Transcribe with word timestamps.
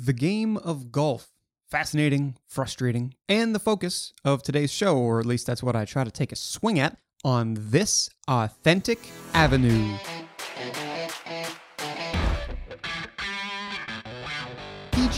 The 0.00 0.12
game 0.12 0.56
of 0.58 0.92
golf. 0.92 1.32
Fascinating, 1.68 2.36
frustrating, 2.46 3.14
and 3.28 3.52
the 3.52 3.58
focus 3.58 4.12
of 4.24 4.44
today's 4.44 4.70
show, 4.70 4.96
or 4.96 5.18
at 5.18 5.26
least 5.26 5.48
that's 5.48 5.60
what 5.60 5.74
I 5.74 5.84
try 5.86 6.04
to 6.04 6.10
take 6.12 6.30
a 6.30 6.36
swing 6.36 6.78
at 6.78 6.96
on 7.24 7.56
this 7.58 8.08
authentic 8.28 9.00
avenue. 9.34 9.96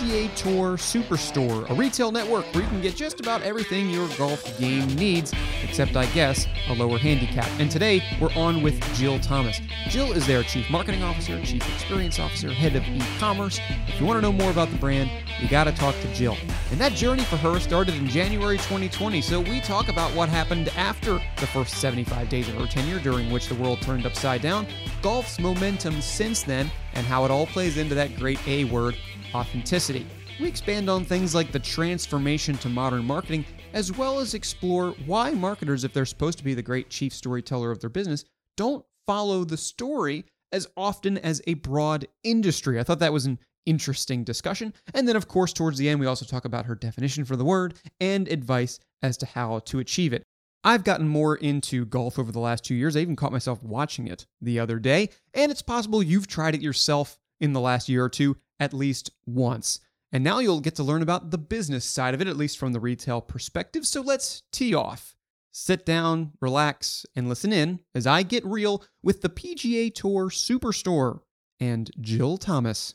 PGA 0.00 0.34
Tour 0.34 0.76
Superstore, 0.78 1.68
a 1.68 1.74
retail 1.74 2.10
network 2.10 2.46
where 2.54 2.62
you 2.62 2.68
can 2.70 2.80
get 2.80 2.96
just 2.96 3.20
about 3.20 3.42
everything 3.42 3.90
your 3.90 4.08
golf 4.16 4.58
game 4.58 4.86
needs, 4.94 5.34
except, 5.62 5.94
I 5.94 6.06
guess, 6.06 6.46
a 6.68 6.74
lower 6.74 6.96
handicap. 6.96 7.46
And 7.60 7.70
today, 7.70 8.02
we're 8.18 8.32
on 8.32 8.62
with 8.62 8.80
Jill 8.94 9.20
Thomas. 9.20 9.60
Jill 9.88 10.12
is 10.12 10.26
their 10.26 10.42
Chief 10.42 10.70
Marketing 10.70 11.02
Officer, 11.02 11.38
Chief 11.44 11.62
Experience 11.74 12.18
Officer, 12.18 12.50
Head 12.50 12.76
of 12.76 12.82
E-Commerce. 12.84 13.60
If 13.88 14.00
you 14.00 14.06
want 14.06 14.16
to 14.16 14.22
know 14.22 14.32
more 14.32 14.50
about 14.50 14.70
the 14.70 14.78
brand, 14.78 15.10
you 15.38 15.48
got 15.48 15.64
to 15.64 15.72
talk 15.72 15.94
to 16.00 16.14
Jill. 16.14 16.36
And 16.70 16.80
that 16.80 16.92
journey 16.92 17.24
for 17.24 17.36
her 17.36 17.60
started 17.60 17.94
in 17.94 18.08
January 18.08 18.56
2020, 18.56 19.20
so 19.20 19.40
we 19.40 19.60
talk 19.60 19.88
about 19.88 20.14
what 20.14 20.30
happened 20.30 20.70
after 20.76 21.20
the 21.36 21.46
first 21.46 21.74
75 21.74 22.30
days 22.30 22.48
of 22.48 22.54
her 22.54 22.66
tenure, 22.66 23.00
during 23.00 23.30
which 23.30 23.48
the 23.48 23.54
world 23.56 23.82
turned 23.82 24.06
upside 24.06 24.40
down, 24.40 24.66
golf's 25.02 25.38
momentum 25.38 26.00
since 26.00 26.42
then, 26.42 26.70
and 26.94 27.06
how 27.06 27.24
it 27.26 27.30
all 27.30 27.46
plays 27.46 27.76
into 27.76 27.94
that 27.94 28.16
great 28.16 28.40
A 28.48 28.64
word, 28.64 28.96
authenticity. 29.34 30.06
We 30.40 30.48
expand 30.48 30.88
on 30.88 31.04
things 31.04 31.34
like 31.34 31.52
the 31.52 31.58
transformation 31.58 32.56
to 32.58 32.68
modern 32.68 33.04
marketing, 33.04 33.44
as 33.72 33.92
well 33.92 34.18
as 34.18 34.34
explore 34.34 34.92
why 35.06 35.32
marketers, 35.32 35.84
if 35.84 35.92
they're 35.92 36.06
supposed 36.06 36.38
to 36.38 36.44
be 36.44 36.54
the 36.54 36.62
great 36.62 36.90
chief 36.90 37.12
storyteller 37.12 37.70
of 37.70 37.80
their 37.80 37.90
business, 37.90 38.24
don't 38.56 38.84
follow 39.06 39.44
the 39.44 39.56
story 39.56 40.24
as 40.52 40.66
often 40.76 41.18
as 41.18 41.42
a 41.46 41.54
broad 41.54 42.06
industry. 42.24 42.80
I 42.80 42.82
thought 42.82 42.98
that 43.00 43.12
was 43.12 43.26
an 43.26 43.38
interesting 43.66 44.24
discussion. 44.24 44.72
And 44.94 45.06
then, 45.06 45.16
of 45.16 45.28
course, 45.28 45.52
towards 45.52 45.78
the 45.78 45.88
end, 45.88 46.00
we 46.00 46.06
also 46.06 46.24
talk 46.24 46.44
about 46.44 46.66
her 46.66 46.74
definition 46.74 47.24
for 47.24 47.36
the 47.36 47.44
word 47.44 47.74
and 48.00 48.28
advice 48.28 48.78
as 49.02 49.16
to 49.18 49.26
how 49.26 49.60
to 49.60 49.78
achieve 49.78 50.12
it. 50.12 50.22
I've 50.62 50.84
gotten 50.84 51.08
more 51.08 51.36
into 51.36 51.86
golf 51.86 52.18
over 52.18 52.32
the 52.32 52.40
last 52.40 52.64
two 52.64 52.74
years. 52.74 52.96
I 52.96 53.00
even 53.00 53.16
caught 53.16 53.32
myself 53.32 53.62
watching 53.62 54.08
it 54.08 54.26
the 54.42 54.58
other 54.58 54.78
day, 54.78 55.10
and 55.32 55.50
it's 55.50 55.62
possible 55.62 56.02
you've 56.02 56.26
tried 56.26 56.54
it 56.54 56.60
yourself 56.60 57.18
in 57.40 57.52
the 57.54 57.60
last 57.60 57.88
year 57.88 58.04
or 58.04 58.10
two 58.10 58.36
at 58.60 58.74
least 58.74 59.10
once. 59.26 59.80
And 60.12 60.22
now 60.22 60.38
you'll 60.38 60.60
get 60.60 60.76
to 60.76 60.82
learn 60.82 61.02
about 61.02 61.30
the 61.30 61.38
business 61.38 61.84
side 61.84 62.14
of 62.14 62.20
it, 62.20 62.28
at 62.28 62.36
least 62.36 62.58
from 62.58 62.72
the 62.72 62.80
retail 62.80 63.20
perspective. 63.20 63.86
So 63.86 64.02
let's 64.02 64.42
tee 64.52 64.74
off. 64.74 65.16
Sit 65.52 65.84
down, 65.84 66.32
relax, 66.40 67.04
and 67.16 67.28
listen 67.28 67.52
in 67.52 67.80
as 67.94 68.06
I 68.06 68.22
get 68.22 68.44
real 68.44 68.84
with 69.02 69.22
the 69.22 69.28
PGA 69.28 69.92
Tour 69.92 70.28
Superstore 70.30 71.20
and 71.58 71.90
Jill 72.00 72.36
Thomas. 72.36 72.94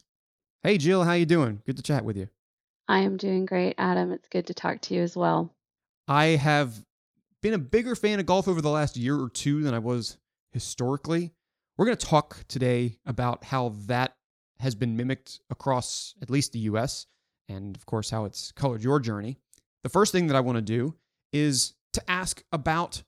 Hey 0.63 0.77
Jill, 0.77 1.03
how 1.03 1.13
you 1.13 1.25
doing? 1.25 1.61
Good 1.65 1.77
to 1.77 1.83
chat 1.83 2.05
with 2.05 2.15
you. 2.15 2.29
I 2.87 2.99
am 2.99 3.17
doing 3.17 3.45
great, 3.45 3.75
Adam. 3.77 4.11
It's 4.11 4.27
good 4.29 4.47
to 4.47 4.53
talk 4.53 4.79
to 4.81 4.93
you 4.93 5.01
as 5.01 5.17
well. 5.17 5.53
I 6.07 6.25
have 6.27 6.85
been 7.41 7.53
a 7.53 7.59
bigger 7.59 7.95
fan 7.95 8.19
of 8.19 8.25
golf 8.25 8.47
over 8.47 8.61
the 8.61 8.69
last 8.69 8.95
year 8.95 9.19
or 9.19 9.29
two 9.29 9.63
than 9.63 9.73
I 9.73 9.79
was 9.79 10.17
historically. 10.51 11.33
We're 11.77 11.85
going 11.85 11.97
to 11.97 12.05
talk 12.05 12.45
today 12.47 12.97
about 13.05 13.43
how 13.43 13.75
that 13.87 14.15
has 14.59 14.75
been 14.75 14.95
mimicked 14.95 15.39
across 15.49 16.15
at 16.21 16.29
least 16.29 16.53
the 16.53 16.59
US, 16.59 17.07
and 17.49 17.75
of 17.75 17.85
course, 17.85 18.09
how 18.09 18.25
it's 18.25 18.51
colored 18.51 18.83
your 18.83 18.99
journey. 18.99 19.37
The 19.83 19.89
first 19.89 20.11
thing 20.11 20.27
that 20.27 20.35
I 20.35 20.41
want 20.41 20.57
to 20.57 20.61
do 20.61 20.95
is 21.31 21.73
to 21.93 22.09
ask 22.09 22.43
about 22.51 23.03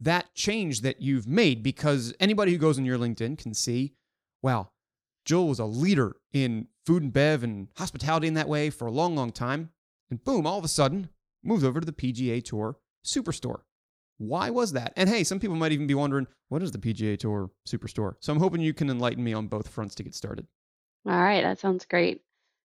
that 0.00 0.34
change 0.34 0.80
that 0.82 1.00
you've 1.00 1.26
made 1.26 1.62
because 1.62 2.14
anybody 2.18 2.52
who 2.52 2.58
goes 2.58 2.78
on 2.78 2.84
your 2.84 2.98
LinkedIn 2.98 3.38
can 3.38 3.54
see, 3.54 3.94
wow, 4.42 4.70
Jill 5.24 5.48
was 5.48 5.58
a 5.58 5.64
leader 5.64 6.16
in 6.32 6.68
food 6.84 7.02
and 7.02 7.12
bev 7.12 7.42
and 7.42 7.68
hospitality 7.76 8.26
in 8.26 8.34
that 8.34 8.48
way 8.48 8.70
for 8.70 8.86
a 8.86 8.90
long, 8.90 9.16
long 9.16 9.32
time. 9.32 9.70
And 10.10 10.22
boom, 10.22 10.46
all 10.46 10.58
of 10.58 10.64
a 10.64 10.68
sudden, 10.68 11.08
moved 11.42 11.64
over 11.64 11.80
to 11.80 11.86
the 11.86 11.92
PGA 11.92 12.44
Tour 12.44 12.76
Superstore. 13.04 13.62
Why 14.18 14.50
was 14.50 14.72
that? 14.72 14.92
And 14.96 15.08
hey, 15.08 15.24
some 15.24 15.40
people 15.40 15.56
might 15.56 15.72
even 15.72 15.86
be 15.86 15.94
wondering, 15.94 16.26
what 16.48 16.62
is 16.62 16.72
the 16.72 16.78
PGA 16.78 17.18
Tour 17.18 17.50
Superstore? 17.66 18.14
So 18.20 18.32
I'm 18.32 18.38
hoping 18.38 18.60
you 18.60 18.74
can 18.74 18.90
enlighten 18.90 19.24
me 19.24 19.32
on 19.32 19.48
both 19.48 19.68
fronts 19.68 19.94
to 19.96 20.02
get 20.02 20.14
started. 20.14 20.46
All 21.06 21.12
right, 21.12 21.42
that 21.42 21.58
sounds 21.58 21.84
great. 21.84 22.22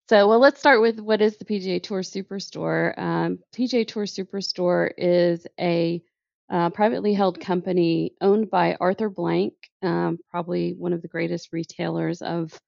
So, 0.09 0.27
well, 0.27 0.39
let's 0.39 0.59
start 0.59 0.81
with 0.81 0.99
what 0.99 1.21
is 1.21 1.37
the 1.37 1.45
PGA 1.45 1.81
Tour 1.81 2.01
Superstore. 2.01 2.97
Um, 2.97 3.39
PGA 3.55 3.87
Tour 3.87 4.05
Superstore 4.05 4.91
is 4.97 5.47
a 5.59 6.03
uh, 6.49 6.69
privately 6.69 7.13
held 7.13 7.39
company 7.39 8.13
owned 8.21 8.51
by 8.51 8.77
Arthur 8.79 9.09
Blank, 9.09 9.53
um, 9.81 10.19
probably 10.29 10.73
one 10.73 10.93
of 10.93 11.01
the 11.01 11.07
greatest 11.07 11.53
retailers 11.53 12.21
of 12.21 12.59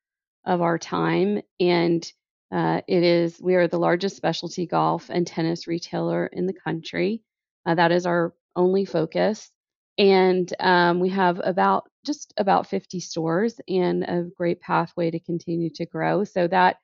of 0.45 0.61
our 0.61 0.79
time, 0.79 1.41
and 1.59 2.11
uh, 2.51 2.81
it 2.87 3.03
is 3.03 3.39
we 3.41 3.55
are 3.55 3.67
the 3.67 3.77
largest 3.79 4.15
specialty 4.15 4.65
golf 4.65 5.09
and 5.09 5.27
tennis 5.27 5.67
retailer 5.67 6.27
in 6.27 6.47
the 6.47 6.53
country. 6.53 7.21
Uh, 7.65 7.75
that 7.75 7.91
is 7.91 8.05
our 8.05 8.33
only 8.55 8.85
focus, 8.85 9.51
and 9.97 10.51
um, 10.59 10.99
we 10.99 11.09
have 11.09 11.41
about 11.43 11.89
just 12.05 12.33
about 12.37 12.67
50 12.67 12.99
stores 12.99 13.59
and 13.67 14.03
a 14.03 14.29
great 14.37 14.61
pathway 14.61 15.11
to 15.11 15.19
continue 15.19 15.69
to 15.71 15.85
grow. 15.85 16.23
So 16.23 16.47
that 16.47 16.77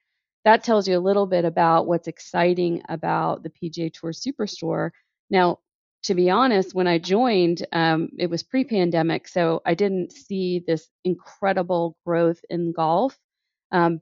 that 0.45 0.63
tells 0.63 0.87
you 0.87 0.97
a 0.97 0.99
little 0.99 1.25
bit 1.25 1.45
about 1.45 1.87
what's 1.87 2.07
exciting 2.07 2.81
about 2.89 3.43
the 3.43 3.49
PGA 3.49 3.89
Tour 3.89 4.11
Superstore. 4.11 4.91
Now, 5.29 5.59
to 6.03 6.15
be 6.15 6.29
honest, 6.29 6.75
when 6.75 6.87
I 6.87 6.97
joined, 6.97 7.65
um, 7.71 8.09
it 8.17 8.29
was 8.29 8.43
pre-pandemic, 8.43 9.27
so 9.27 9.61
I 9.65 9.73
didn't 9.73 10.11
see 10.11 10.63
this 10.67 10.89
incredible 11.05 11.95
growth 12.05 12.43
in 12.49 12.73
golf. 12.73 13.17
Um, 13.71 14.01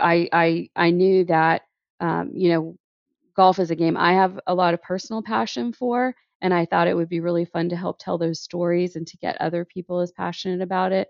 I, 0.00 0.28
I 0.32 0.70
I 0.76 0.90
knew 0.90 1.24
that 1.26 1.62
um, 2.00 2.32
you 2.34 2.50
know 2.50 2.76
golf 3.36 3.58
is 3.58 3.70
a 3.70 3.76
game 3.76 3.96
I 3.96 4.14
have 4.14 4.38
a 4.46 4.54
lot 4.54 4.74
of 4.74 4.82
personal 4.82 5.22
passion 5.22 5.72
for, 5.72 6.14
and 6.42 6.52
I 6.52 6.66
thought 6.66 6.88
it 6.88 6.96
would 6.96 7.08
be 7.08 7.20
really 7.20 7.46
fun 7.46 7.70
to 7.70 7.76
help 7.76 7.98
tell 7.98 8.18
those 8.18 8.40
stories 8.42 8.96
and 8.96 9.06
to 9.06 9.16
get 9.18 9.40
other 9.40 9.64
people 9.64 10.00
as 10.00 10.12
passionate 10.12 10.60
about 10.60 10.92
it 10.92 11.08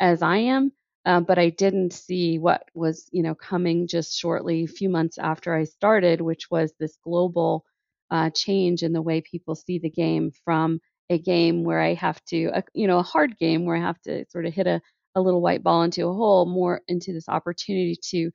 as 0.00 0.20
I 0.22 0.38
am. 0.38 0.72
Um, 1.06 1.24
but 1.24 1.38
I 1.38 1.50
didn't 1.50 1.92
see 1.92 2.38
what 2.38 2.68
was, 2.74 3.08
you 3.12 3.22
know, 3.22 3.34
coming 3.34 3.86
just 3.88 4.18
shortly, 4.18 4.64
a 4.64 4.68
few 4.68 4.88
months 4.88 5.18
after 5.18 5.54
I 5.54 5.64
started, 5.64 6.20
which 6.20 6.50
was 6.50 6.74
this 6.78 6.96
global 7.02 7.64
uh, 8.10 8.30
change 8.30 8.82
in 8.82 8.92
the 8.92 9.02
way 9.02 9.20
people 9.20 9.54
see 9.54 9.78
the 9.78 9.90
game 9.90 10.32
from 10.44 10.80
a 11.10 11.18
game 11.18 11.64
where 11.64 11.80
I 11.80 11.94
have 11.94 12.22
to, 12.26 12.50
a, 12.54 12.64
you 12.74 12.86
know, 12.86 12.98
a 12.98 13.04
hard 13.04 13.38
game 13.38 13.64
where 13.64 13.76
I 13.76 13.80
have 13.80 14.00
to 14.02 14.24
sort 14.30 14.46
of 14.46 14.54
hit 14.54 14.66
a, 14.66 14.80
a 15.14 15.20
little 15.20 15.40
white 15.40 15.62
ball 15.62 15.82
into 15.82 16.06
a 16.06 16.12
hole, 16.12 16.46
more 16.46 16.82
into 16.88 17.12
this 17.12 17.28
opportunity 17.28 17.96
to 18.10 18.30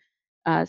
uh, 0.46 0.66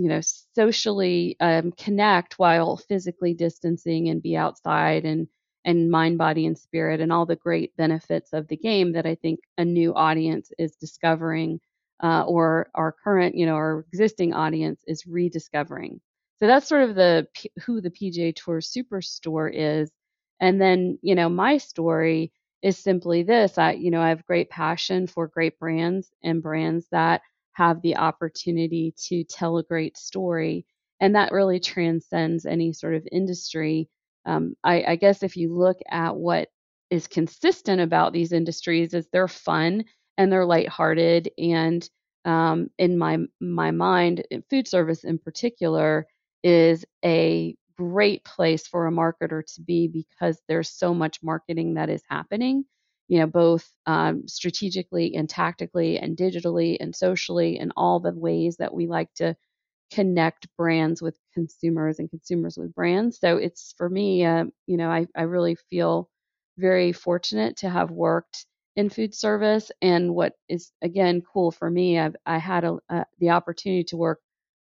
you 0.00 0.08
know 0.08 0.20
socially 0.54 1.36
um, 1.40 1.72
connect 1.72 2.38
while 2.38 2.76
physically 2.76 3.34
distancing 3.34 4.08
and 4.08 4.22
be 4.22 4.36
outside 4.36 5.04
and 5.04 5.28
and 5.64 5.90
mind 5.90 6.18
body 6.18 6.46
and 6.46 6.58
spirit 6.58 7.00
and 7.00 7.12
all 7.12 7.26
the 7.26 7.36
great 7.36 7.76
benefits 7.76 8.32
of 8.32 8.48
the 8.48 8.56
game 8.56 8.92
that 8.92 9.06
i 9.06 9.14
think 9.16 9.40
a 9.58 9.64
new 9.64 9.94
audience 9.94 10.50
is 10.58 10.76
discovering 10.76 11.60
uh, 12.02 12.24
or 12.26 12.70
our 12.74 12.92
current 13.04 13.34
you 13.34 13.46
know 13.46 13.54
our 13.54 13.84
existing 13.92 14.32
audience 14.34 14.82
is 14.86 15.06
rediscovering. 15.06 16.00
So 16.38 16.46
that's 16.46 16.68
sort 16.68 16.82
of 16.88 16.94
the 16.94 17.28
who 17.64 17.80
the 17.80 17.90
pga 17.90 18.34
tour 18.34 18.60
superstore 18.60 19.50
is. 19.52 19.90
And 20.40 20.60
then 20.60 20.98
you 21.02 21.14
know 21.14 21.28
my 21.28 21.58
story 21.58 22.32
is 22.62 22.78
simply 22.78 23.22
this. 23.22 23.58
I 23.58 23.72
you 23.72 23.90
know 23.90 24.00
i 24.00 24.08
have 24.10 24.26
great 24.26 24.50
passion 24.50 25.06
for 25.06 25.28
great 25.28 25.58
brands 25.58 26.10
and 26.22 26.42
brands 26.42 26.86
that 26.92 27.22
have 27.52 27.82
the 27.82 27.96
opportunity 27.96 28.94
to 29.08 29.24
tell 29.24 29.58
a 29.58 29.62
great 29.62 29.96
story. 29.96 30.66
And 31.00 31.14
that 31.14 31.32
really 31.32 31.60
transcends 31.60 32.46
any 32.46 32.72
sort 32.72 32.94
of 32.94 33.06
industry. 33.10 33.88
Um, 34.26 34.54
I, 34.64 34.84
I 34.88 34.96
guess 34.96 35.22
if 35.22 35.36
you 35.36 35.56
look 35.56 35.78
at 35.90 36.16
what 36.16 36.48
is 36.90 37.06
consistent 37.06 37.80
about 37.80 38.12
these 38.12 38.32
industries 38.32 38.94
is 38.94 39.08
they're 39.12 39.28
fun 39.28 39.84
and 40.18 40.30
they're 40.30 40.44
lighthearted 40.44 41.30
and 41.38 41.88
um, 42.24 42.68
in 42.78 42.98
my 42.98 43.18
my 43.40 43.70
mind 43.70 44.24
food 44.50 44.68
service 44.68 45.04
in 45.04 45.18
particular 45.18 46.06
is 46.42 46.84
a 47.04 47.54
great 47.78 48.24
place 48.24 48.66
for 48.66 48.86
a 48.86 48.92
marketer 48.92 49.42
to 49.54 49.62
be 49.62 49.88
because 49.88 50.38
there's 50.48 50.68
so 50.68 50.92
much 50.92 51.22
marketing 51.22 51.74
that 51.74 51.88
is 51.88 52.02
happening 52.10 52.64
you 53.10 53.18
know, 53.18 53.26
both 53.26 53.68
um, 53.86 54.28
strategically 54.28 55.16
and 55.16 55.28
tactically 55.28 55.98
and 55.98 56.16
digitally 56.16 56.76
and 56.78 56.94
socially 56.94 57.58
and 57.58 57.72
all 57.76 57.98
the 57.98 58.12
ways 58.14 58.56
that 58.58 58.72
we 58.72 58.86
like 58.86 59.12
to 59.16 59.36
connect 59.92 60.46
brands 60.56 61.02
with 61.02 61.18
consumers 61.34 61.98
and 61.98 62.08
consumers 62.08 62.56
with 62.56 62.72
brands. 62.72 63.18
So 63.18 63.36
it's 63.36 63.74
for 63.76 63.90
me, 63.90 64.24
uh, 64.24 64.44
you 64.68 64.76
know, 64.76 64.88
I, 64.88 65.08
I 65.16 65.22
really 65.22 65.56
feel 65.70 66.08
very 66.56 66.92
fortunate 66.92 67.56
to 67.58 67.68
have 67.68 67.90
worked 67.90 68.46
in 68.76 68.90
food 68.90 69.12
service. 69.12 69.72
And 69.82 70.14
what 70.14 70.34
is 70.48 70.70
again 70.80 71.20
cool 71.32 71.50
for 71.50 71.68
me, 71.68 71.98
I've 71.98 72.14
I 72.24 72.38
had 72.38 72.62
a, 72.62 72.78
a, 72.90 73.06
the 73.18 73.30
opportunity 73.30 73.82
to 73.86 73.96
work 73.96 74.20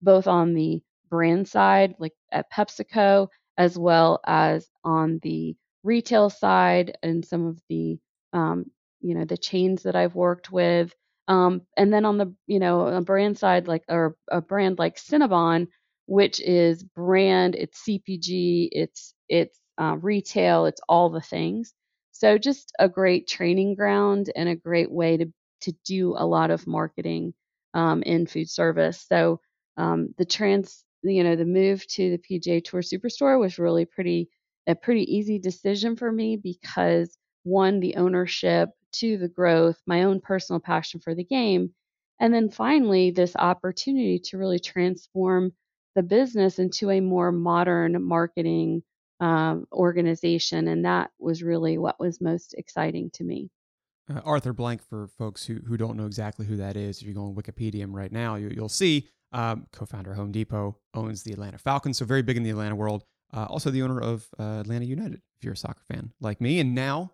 both 0.03 0.27
on 0.27 0.53
the 0.53 0.83
brand 1.09 1.47
side, 1.47 1.95
like 1.97 2.13
at 2.31 2.51
PepsiCo, 2.51 3.29
as 3.57 3.79
well 3.79 4.19
as 4.27 4.69
on 4.83 5.19
the 5.23 5.55
retail 5.83 6.29
side 6.29 6.97
and 7.01 7.25
some 7.25 7.47
of 7.47 7.59
the 7.67 7.97
um, 8.37 8.65
you 9.01 9.15
know 9.15 9.25
the 9.25 9.37
chains 9.37 9.83
that 9.83 9.95
I've 9.95 10.15
worked 10.15 10.51
with 10.51 10.93
Um, 11.27 11.61
and 11.77 11.91
then 11.93 12.05
on 12.05 12.17
the 12.17 12.33
you 12.47 12.59
know 12.59 12.87
a 12.87 13.01
brand 13.01 13.37
side 13.37 13.67
like 13.67 13.83
or 13.89 14.17
a 14.31 14.41
brand 14.41 14.79
like 14.79 14.97
Cinnabon, 14.97 15.67
which 16.07 16.39
is 16.41 16.83
brand, 16.83 17.55
it's 17.55 17.79
CPG, 17.83 18.69
it's 18.71 19.13
it's 19.29 19.59
uh, 19.79 19.97
retail, 20.01 20.65
it's 20.65 20.81
all 20.89 21.09
the 21.09 21.21
things. 21.21 21.73
So 22.11 22.37
just 22.37 22.71
a 22.79 22.89
great 22.89 23.27
training 23.27 23.75
ground 23.75 24.31
and 24.35 24.49
a 24.49 24.55
great 24.55 24.91
way 24.91 25.17
to 25.17 25.27
to 25.61 25.71
do 25.85 26.15
a 26.17 26.25
lot 26.25 26.51
of 26.51 26.67
marketing 26.67 27.33
um, 27.73 28.03
in 28.03 28.27
food 28.27 28.49
service. 28.49 29.05
So 29.07 29.41
um, 29.77 30.13
the 30.17 30.25
trans, 30.25 30.83
you 31.03 31.23
know, 31.23 31.35
the 31.35 31.45
move 31.45 31.85
to 31.89 32.11
the 32.11 32.17
PGA 32.17 32.61
Tour 32.61 32.81
Superstore 32.81 33.39
was 33.39 33.59
really 33.59 33.85
pretty 33.85 34.29
a 34.67 34.75
pretty 34.75 35.03
easy 35.15 35.39
decision 35.39 35.95
for 35.95 36.11
me 36.11 36.37
because 36.37 37.17
one, 37.47 37.79
the 37.79 37.95
ownership, 37.95 38.69
two, 38.91 39.17
the 39.17 39.27
growth, 39.27 39.81
my 39.85 40.03
own 40.03 40.19
personal 40.19 40.59
passion 40.59 40.99
for 40.99 41.15
the 41.15 41.23
game, 41.23 41.71
and 42.19 42.33
then 42.33 42.49
finally 42.49 43.11
this 43.11 43.35
opportunity 43.35 44.19
to 44.19 44.37
really 44.37 44.59
transform 44.59 45.51
the 45.95 46.03
business 46.03 46.59
into 46.59 46.91
a 46.91 46.99
more 46.99 47.31
modern 47.31 48.03
marketing 48.03 48.83
um, 49.19 49.65
organization, 49.71 50.67
and 50.67 50.85
that 50.85 51.09
was 51.19 51.41
really 51.41 51.77
what 51.77 51.99
was 51.99 52.21
most 52.21 52.53
exciting 52.57 53.09
to 53.13 53.23
me. 53.23 53.49
Uh, 54.13 54.21
Arthur 54.23 54.53
Blank, 54.53 54.81
for 54.87 55.07
folks 55.07 55.45
who, 55.45 55.55
who 55.67 55.75
don't 55.75 55.97
know 55.97 56.05
exactly 56.05 56.45
who 56.45 56.55
that 56.57 56.77
is, 56.77 57.01
if 57.01 57.07
you 57.07 57.13
go 57.13 57.25
on 57.25 57.35
Wikipedia 57.35 57.85
right 57.89 58.11
now, 58.11 58.35
you, 58.35 58.61
will 58.61 58.69
see 58.69 59.07
um, 59.33 59.65
co-founder 59.73 60.13
Home 60.13 60.31
Depot 60.31 60.77
owns 60.93 61.23
the 61.23 61.33
Atlanta 61.33 61.57
Falcons, 61.57 61.97
so 61.97 62.05
very 62.05 62.21
big 62.21 62.37
in 62.37 62.43
the 62.43 62.51
Atlanta 62.51 62.75
world. 62.75 63.03
Uh, 63.33 63.45
also 63.45 63.69
the 63.69 63.81
owner 63.81 63.99
of 63.99 64.27
uh, 64.39 64.61
Atlanta 64.61 64.85
United, 64.85 65.21
if 65.37 65.43
you're 65.43 65.53
a 65.53 65.57
soccer 65.57 65.83
fan 65.91 66.13
like 66.21 66.39
me, 66.39 66.59
and 66.59 66.73
now 66.73 67.11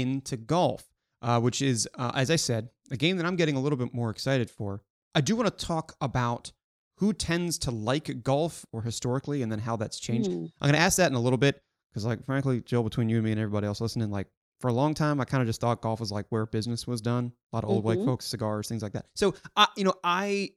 into 0.00 0.36
golf, 0.36 0.84
uh, 1.22 1.40
which 1.40 1.62
is, 1.62 1.88
uh, 1.96 2.12
as 2.14 2.30
I 2.30 2.36
said, 2.36 2.68
a 2.90 2.96
game 2.96 3.16
that 3.16 3.26
I'm 3.26 3.36
getting 3.36 3.56
a 3.56 3.60
little 3.60 3.78
bit 3.78 3.92
more 3.92 4.10
excited 4.10 4.50
for. 4.50 4.82
I 5.14 5.20
do 5.20 5.36
want 5.36 5.46
to 5.56 5.66
talk 5.66 5.96
about 6.00 6.52
who 6.98 7.12
tends 7.12 7.58
to 7.58 7.70
like 7.70 8.22
golf 8.22 8.64
or 8.72 8.82
historically, 8.82 9.42
and 9.42 9.50
then 9.50 9.58
how 9.58 9.76
that's 9.76 9.98
changed. 9.98 10.30
Mm. 10.30 10.50
I'm 10.60 10.68
going 10.68 10.74
to 10.74 10.80
ask 10.80 10.96
that 10.98 11.10
in 11.10 11.16
a 11.16 11.20
little 11.20 11.38
bit 11.38 11.60
because, 11.90 12.04
like, 12.04 12.24
frankly, 12.24 12.60
Jill, 12.60 12.82
between 12.82 13.08
you 13.08 13.16
and 13.16 13.24
me 13.24 13.32
and 13.32 13.40
everybody 13.40 13.66
else 13.66 13.80
listening, 13.80 14.10
like, 14.10 14.28
for 14.60 14.68
a 14.68 14.72
long 14.72 14.94
time, 14.94 15.20
I 15.20 15.26
kind 15.26 15.42
of 15.42 15.46
just 15.46 15.60
thought 15.60 15.82
golf 15.82 16.00
was 16.00 16.10
like 16.10 16.24
where 16.30 16.46
business 16.46 16.86
was 16.86 17.02
done. 17.02 17.32
A 17.52 17.56
lot 17.56 17.64
of 17.64 17.70
old 17.70 17.84
mm-hmm. 17.84 17.98
white 17.98 18.06
folks, 18.06 18.24
cigars, 18.24 18.68
things 18.68 18.82
like 18.82 18.92
that. 18.92 19.04
So, 19.14 19.34
I, 19.54 19.66
you 19.76 19.84
know, 19.84 19.94
I, 20.02 20.52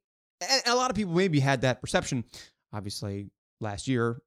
a 0.66 0.74
lot 0.74 0.90
of 0.90 0.96
people 0.96 1.14
maybe 1.14 1.42
had 1.42 1.62
that 1.62 1.82
perception. 1.82 2.24
Obviously, 2.72 3.30
last 3.60 3.90
year, 3.90 4.22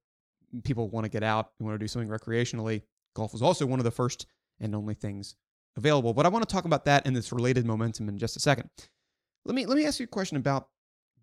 people 0.63 0.89
want 0.89 1.05
to 1.05 1.09
get 1.09 1.23
out, 1.23 1.51
and 1.57 1.67
want 1.67 1.79
to 1.79 1.83
do 1.83 1.87
something 1.87 2.09
recreationally. 2.09 2.83
Golf 3.15 3.33
was 3.33 3.41
also 3.41 3.65
one 3.65 3.79
of 3.79 3.83
the 3.83 3.91
first 3.91 4.27
and 4.63 4.73
only 4.73 4.95
things 4.95 5.35
available. 5.75 6.13
But 6.13 6.25
I 6.25 6.29
want 6.29 6.47
to 6.47 6.51
talk 6.51 6.65
about 6.65 6.85
that 6.85 7.05
and 7.05 7.15
this 7.15 7.31
related 7.31 7.65
momentum 7.65 8.09
in 8.09 8.17
just 8.17 8.35
a 8.35 8.39
second. 8.39 8.69
Let 9.45 9.53
me 9.55 9.65
let 9.65 9.77
me 9.77 9.85
ask 9.85 9.99
you 9.99 10.05
a 10.05 10.07
question 10.07 10.37
about 10.37 10.69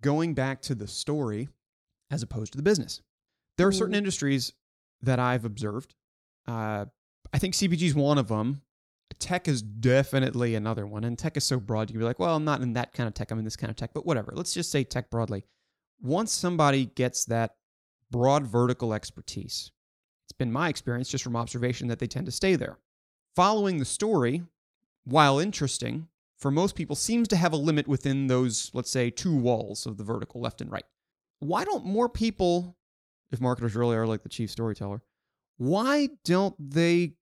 going 0.02 0.34
back 0.34 0.62
to 0.62 0.74
the 0.74 0.86
story 0.86 1.48
as 2.10 2.22
opposed 2.22 2.52
to 2.52 2.56
the 2.56 2.62
business. 2.62 3.00
There 3.56 3.66
are 3.66 3.72
certain 3.72 3.92
mm-hmm. 3.92 3.98
industries 3.98 4.52
that 5.02 5.18
I've 5.18 5.44
observed. 5.44 5.94
Uh, 6.46 6.86
I 7.32 7.38
think 7.38 7.54
CPG 7.54 7.82
is 7.82 7.94
one 7.94 8.18
of 8.18 8.28
them. 8.28 8.62
Tech 9.18 9.48
is 9.48 9.60
definitely 9.60 10.54
another 10.54 10.86
one. 10.86 11.04
And 11.04 11.18
tech 11.18 11.36
is 11.36 11.44
so 11.44 11.58
broad, 11.60 11.90
you 11.90 11.94
can 11.94 12.00
be 12.00 12.04
like, 12.04 12.18
well, 12.18 12.36
I'm 12.36 12.44
not 12.44 12.62
in 12.62 12.74
that 12.74 12.92
kind 12.92 13.06
of 13.06 13.14
tech, 13.14 13.30
I'm 13.30 13.38
in 13.38 13.44
this 13.44 13.56
kind 13.56 13.70
of 13.70 13.76
tech, 13.76 13.90
but 13.92 14.06
whatever. 14.06 14.32
Let's 14.34 14.54
just 14.54 14.70
say 14.70 14.84
tech 14.84 15.10
broadly. 15.10 15.44
Once 16.00 16.32
somebody 16.32 16.86
gets 16.86 17.24
that 17.26 17.56
broad 18.10 18.46
vertical 18.46 18.94
expertise, 18.94 19.72
it's 20.26 20.36
been 20.36 20.52
my 20.52 20.68
experience 20.68 21.08
just 21.08 21.24
from 21.24 21.36
observation 21.36 21.88
that 21.88 21.98
they 21.98 22.06
tend 22.06 22.26
to 22.26 22.32
stay 22.32 22.56
there. 22.56 22.78
Following 23.36 23.78
the 23.78 23.84
story, 23.84 24.42
while 25.04 25.38
interesting, 25.38 26.08
for 26.38 26.50
most 26.50 26.74
people 26.74 26.96
seems 26.96 27.28
to 27.28 27.36
have 27.36 27.52
a 27.52 27.56
limit 27.56 27.86
within 27.86 28.26
those, 28.26 28.70
let's 28.74 28.90
say, 28.90 29.10
two 29.10 29.34
walls 29.34 29.86
of 29.86 29.96
the 29.96 30.04
vertical 30.04 30.40
left 30.40 30.60
and 30.60 30.70
right. 30.70 30.84
Why 31.38 31.64
don't 31.64 31.84
more 31.84 32.08
people, 32.08 32.76
if 33.30 33.40
marketers 33.40 33.74
really 33.76 33.96
are 33.96 34.06
like 34.06 34.22
the 34.22 34.28
chief 34.28 34.50
storyteller, 34.50 35.02
why 35.58 36.08
don't 36.24 36.54
they 36.58 37.14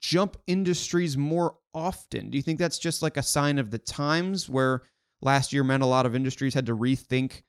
jump 0.00 0.36
industries 0.46 1.16
more 1.16 1.56
often? 1.74 2.30
Do 2.30 2.38
you 2.38 2.42
think 2.42 2.58
that's 2.58 2.78
just 2.78 3.02
like 3.02 3.16
a 3.16 3.22
sign 3.22 3.58
of 3.58 3.70
the 3.70 3.78
times 3.78 4.48
where 4.48 4.82
last 5.20 5.52
year 5.52 5.64
meant 5.64 5.82
a 5.82 5.86
lot 5.86 6.06
of 6.06 6.14
industries 6.14 6.54
had 6.54 6.66
to 6.66 6.76
rethink 6.76 7.42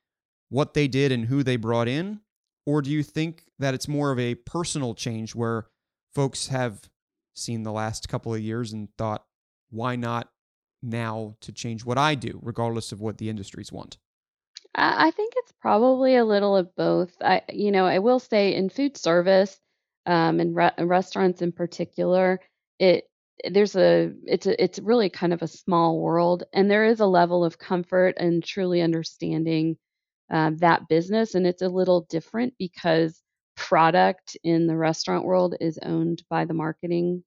what 0.50 0.74
they 0.74 0.88
did 0.88 1.12
and 1.12 1.26
who 1.26 1.44
they 1.44 1.56
brought 1.56 1.88
in? 1.88 2.20
Or 2.66 2.82
do 2.82 2.92
you 2.92 3.04
think 3.04 3.46
that 3.60 3.74
it's 3.74 3.88
more 3.88 4.12
of 4.12 4.20
a 4.20 4.36
personal 4.36 4.94
change 4.94 5.34
where 5.34 5.68
folks 6.14 6.48
have 6.48 6.91
seen 7.34 7.64
the 7.64 7.72
last 7.72 8.10
couple 8.10 8.34
of 8.34 8.42
years 8.42 8.74
and 8.74 8.90
thought, 8.98 9.26
why 9.70 9.96
not 9.96 10.30
now 10.82 11.36
to 11.42 11.52
change 11.52 11.86
what 11.86 11.98
I 11.98 12.16
do, 12.16 12.40
regardless 12.42 12.92
of 12.92 13.02
what 13.02 13.18
the 13.18 13.30
industries 13.30 13.72
want? 13.72 13.98
I 14.74 15.12
think 15.12 15.34
it's 15.38 15.52
probably 15.60 16.16
a 16.16 16.26
little 16.26 16.56
of 16.56 16.74
both. 16.76 17.14
I, 17.22 17.42
you 17.50 17.72
know, 17.72 17.86
I 17.86 18.00
will 18.00 18.20
say 18.20 18.56
in 18.56 18.70
food 18.70 18.96
service, 18.96 19.60
um, 20.06 20.40
and 20.40 20.56
re- 20.56 20.72
restaurants 20.80 21.42
in 21.42 21.52
particular, 21.52 22.40
it 22.80 23.06
there's 23.50 23.76
a 23.76 24.14
it's 24.26 24.46
a 24.46 24.64
it's 24.64 24.80
really 24.80 25.10
kind 25.10 25.34
of 25.34 25.42
a 25.42 25.48
small 25.48 26.00
world, 26.00 26.44
and 26.54 26.70
there 26.70 26.86
is 26.86 27.00
a 27.00 27.06
level 27.06 27.44
of 27.44 27.58
comfort 27.58 28.16
and 28.18 28.44
truly 28.44 28.82
understanding 28.82 29.78
uh, 30.30 30.52
that 30.56 30.88
business, 30.88 31.36
and 31.36 31.46
it's 31.46 31.62
a 31.62 31.70
little 31.70 32.02
different 32.10 32.54
because 32.58 33.22
product 33.62 34.36
in 34.44 34.66
the 34.68 34.76
restaurant 34.76 35.24
world 35.24 35.56
is 35.62 35.78
owned 35.84 36.24
by 36.32 36.46
the 36.46 36.54
marketing 36.54 37.24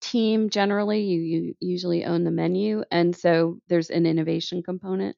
team 0.00 0.48
generally. 0.48 1.02
You, 1.02 1.20
you 1.20 1.54
usually 1.60 2.04
own 2.04 2.24
the 2.24 2.30
menu 2.30 2.84
and 2.92 3.16
so 3.16 3.58
there's 3.68 3.90
an 3.90 4.06
innovation 4.06 4.62
component 4.62 5.16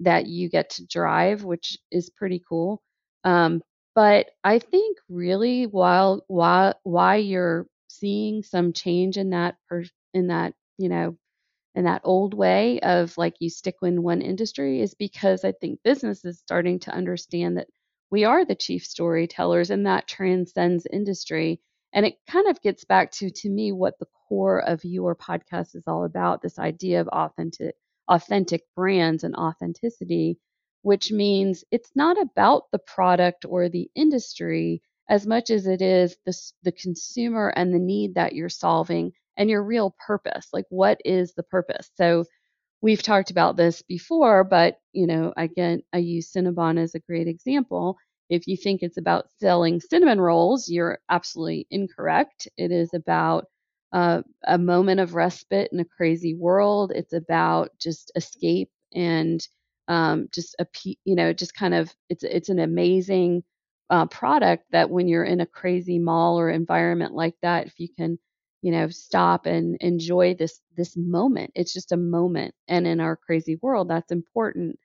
that 0.00 0.26
you 0.26 0.50
get 0.50 0.70
to 0.70 0.86
drive 0.86 1.44
which 1.44 1.78
is 1.90 2.10
pretty 2.10 2.42
cool. 2.48 2.82
Um, 3.24 3.62
but 3.94 4.28
I 4.44 4.58
think 4.58 4.98
really 5.08 5.66
while 5.66 6.24
why 6.28 6.74
why 6.84 7.16
you're 7.16 7.66
seeing 7.88 8.42
some 8.42 8.72
change 8.74 9.16
in 9.18 9.30
that 9.30 9.56
per, 9.68 9.84
in 10.14 10.28
that, 10.28 10.54
you 10.78 10.90
know, 10.90 11.16
in 11.74 11.84
that 11.84 12.02
old 12.04 12.34
way 12.34 12.80
of 12.80 13.16
like 13.18 13.34
you 13.40 13.50
stick 13.50 13.76
in 13.82 14.02
one 14.02 14.22
industry 14.22 14.80
is 14.82 14.94
because 14.94 15.44
I 15.44 15.52
think 15.52 15.80
business 15.84 16.24
is 16.24 16.38
starting 16.38 16.80
to 16.80 16.92
understand 16.94 17.58
that 17.58 17.68
we 18.12 18.24
are 18.24 18.44
the 18.44 18.54
chief 18.54 18.84
storytellers 18.84 19.70
and 19.70 19.86
that 19.86 20.06
transcends 20.06 20.86
industry. 20.92 21.60
And 21.92 22.06
it 22.06 22.14
kind 22.30 22.48
of 22.48 22.62
gets 22.62 22.84
back 22.84 23.10
to 23.12 23.30
to 23.30 23.50
me 23.50 23.72
what 23.72 23.98
the 23.98 24.06
core 24.28 24.60
of 24.60 24.84
your 24.84 25.16
podcast 25.16 25.74
is 25.74 25.84
all 25.88 26.04
about, 26.04 26.42
this 26.42 26.58
idea 26.58 27.00
of 27.00 27.08
authentic 27.08 27.74
authentic 28.08 28.62
brands 28.76 29.24
and 29.24 29.34
authenticity 29.36 30.38
which 30.82 31.12
means 31.12 31.64
it's 31.70 31.92
not 31.94 32.20
about 32.20 32.64
the 32.72 32.78
product 32.78 33.44
or 33.48 33.68
the 33.68 33.88
industry 33.94 34.82
as 35.08 35.26
much 35.26 35.50
as 35.50 35.66
it 35.66 35.80
is 35.80 36.16
the, 36.26 36.36
the 36.64 36.72
consumer 36.72 37.52
and 37.56 37.72
the 37.72 37.78
need 37.78 38.14
that 38.14 38.34
you're 38.34 38.48
solving 38.48 39.12
and 39.36 39.48
your 39.48 39.62
real 39.62 39.94
purpose. 40.06 40.48
Like, 40.52 40.66
what 40.68 41.00
is 41.04 41.34
the 41.34 41.42
purpose? 41.44 41.90
So, 41.96 42.24
we've 42.82 43.02
talked 43.02 43.30
about 43.30 43.56
this 43.56 43.82
before, 43.82 44.42
but 44.44 44.78
you 44.92 45.06
know, 45.06 45.32
again, 45.36 45.82
I 45.92 45.98
use 45.98 46.32
Cinnabon 46.32 46.78
as 46.80 46.94
a 46.94 47.00
great 47.00 47.28
example. 47.28 47.96
If 48.32 48.46
you 48.48 48.56
think 48.56 48.82
it's 48.82 48.96
about 48.98 49.30
selling 49.38 49.80
cinnamon 49.80 50.20
rolls, 50.20 50.68
you're 50.68 50.98
absolutely 51.10 51.66
incorrect. 51.70 52.48
It 52.56 52.72
is 52.72 52.94
about 52.94 53.46
uh, 53.92 54.22
a 54.44 54.58
moment 54.58 55.00
of 55.00 55.14
respite 55.14 55.68
in 55.72 55.80
a 55.80 55.84
crazy 55.84 56.34
world. 56.34 56.92
It's 56.94 57.12
about 57.12 57.70
just 57.78 58.10
escape 58.16 58.70
and 58.94 59.46
um, 59.88 60.28
just 60.32 60.56
a 60.58 60.66
you 61.04 61.14
know 61.14 61.32
just 61.32 61.54
kind 61.54 61.74
of 61.74 61.94
it's 62.08 62.24
it's 62.24 62.48
an 62.48 62.58
amazing 62.58 63.42
uh, 63.90 64.06
product 64.06 64.64
that 64.72 64.90
when 64.90 65.08
you're 65.08 65.24
in 65.24 65.40
a 65.40 65.46
crazy 65.46 65.98
mall 65.98 66.38
or 66.38 66.50
environment 66.50 67.14
like 67.14 67.34
that 67.42 67.66
if 67.66 67.78
you 67.78 67.88
can 67.96 68.18
you 68.62 68.72
know 68.72 68.88
stop 68.88 69.46
and 69.46 69.76
enjoy 69.80 70.34
this 70.34 70.60
this 70.76 70.96
moment 70.96 71.50
it's 71.54 71.72
just 71.72 71.92
a 71.92 71.96
moment 71.96 72.54
and 72.68 72.86
in 72.86 73.00
our 73.00 73.16
crazy 73.16 73.58
world 73.62 73.88
that's 73.88 74.12
important 74.12 74.78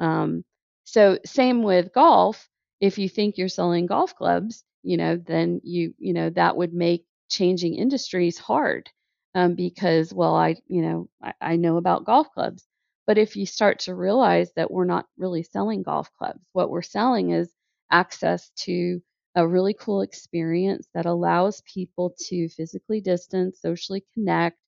um, 0.00 0.44
so 0.84 1.18
same 1.26 1.62
with 1.62 1.92
golf 1.92 2.48
if 2.84 2.98
you 2.98 3.08
think 3.08 3.36
you're 3.38 3.48
selling 3.48 3.86
golf 3.86 4.14
clubs 4.16 4.64
you 4.82 4.96
know 4.96 5.16
then 5.16 5.60
you 5.64 5.94
you 5.98 6.12
know 6.12 6.30
that 6.30 6.56
would 6.56 6.74
make 6.74 7.04
changing 7.30 7.74
industries 7.74 8.38
hard 8.38 8.90
um, 9.34 9.54
because 9.54 10.12
well 10.12 10.34
i 10.34 10.54
you 10.68 10.82
know 10.82 11.08
I, 11.22 11.32
I 11.40 11.56
know 11.56 11.76
about 11.76 12.04
golf 12.04 12.28
clubs 12.32 12.66
but 13.06 13.18
if 13.18 13.36
you 13.36 13.46
start 13.46 13.80
to 13.80 13.94
realize 13.94 14.50
that 14.56 14.70
we're 14.70 14.84
not 14.86 15.06
really 15.18 15.42
selling 15.42 15.82
golf 15.82 16.10
clubs, 16.18 16.40
what 16.52 16.70
we're 16.70 16.82
selling 16.82 17.30
is 17.30 17.52
access 17.90 18.50
to 18.64 19.00
a 19.34 19.46
really 19.46 19.74
cool 19.74 20.00
experience 20.02 20.88
that 20.94 21.06
allows 21.06 21.62
people 21.62 22.14
to 22.28 22.48
physically 22.48 23.00
distance, 23.00 23.60
socially 23.60 24.04
connect. 24.14 24.58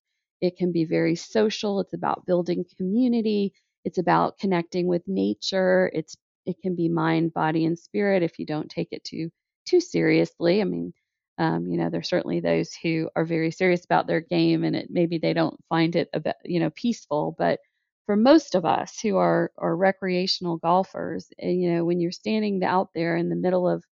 It 0.41 0.57
can 0.57 0.71
be 0.71 0.85
very 0.85 1.15
social. 1.15 1.79
It's 1.79 1.93
about 1.93 2.25
building 2.25 2.65
community. 2.77 3.53
It's 3.85 3.97
about 3.97 4.37
connecting 4.39 4.87
with 4.87 5.07
nature. 5.07 5.89
It's 5.93 6.15
it 6.47 6.57
can 6.63 6.75
be 6.75 6.89
mind, 6.89 7.33
body, 7.33 7.65
and 7.65 7.77
spirit 7.79 8.23
if 8.23 8.39
you 8.39 8.45
don't 8.47 8.69
take 8.69 8.89
it 8.91 9.03
too 9.03 9.31
too 9.67 9.81
seriously. 9.81 10.61
I 10.61 10.65
mean, 10.65 10.93
um, 11.39 11.67
you 11.67 11.77
know, 11.77 11.89
there's 11.89 12.09
certainly 12.09 12.39
those 12.39 12.73
who 12.81 13.09
are 13.15 13.25
very 13.25 13.51
serious 13.51 13.85
about 13.85 14.07
their 14.07 14.21
game, 14.21 14.63
and 14.63 14.75
it 14.75 14.87
maybe 14.91 15.17
they 15.19 15.33
don't 15.33 15.59
find 15.69 15.95
it 15.95 16.09
a 16.13 16.19
bit, 16.21 16.35
you 16.45 16.59
know 16.59 16.71
peaceful, 16.71 17.35
but 17.37 17.59
for 18.07 18.15
most 18.15 18.55
of 18.55 18.65
us 18.65 18.99
who 19.01 19.17
are 19.17 19.51
are 19.57 19.75
recreational 19.77 20.57
golfers, 20.57 21.27
and 21.39 21.61
you 21.61 21.71
know, 21.73 21.85
when 21.85 21.99
you're 22.01 22.11
standing 22.11 22.63
out 22.63 22.89
there 22.95 23.15
in 23.17 23.29
the 23.29 23.35
middle 23.35 23.67
of 23.69 23.83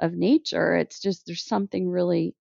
of 0.00 0.14
nature, 0.14 0.76
it's 0.76 1.00
just 1.00 1.26
there's 1.26 1.44
something 1.46 1.88
really 1.88 2.34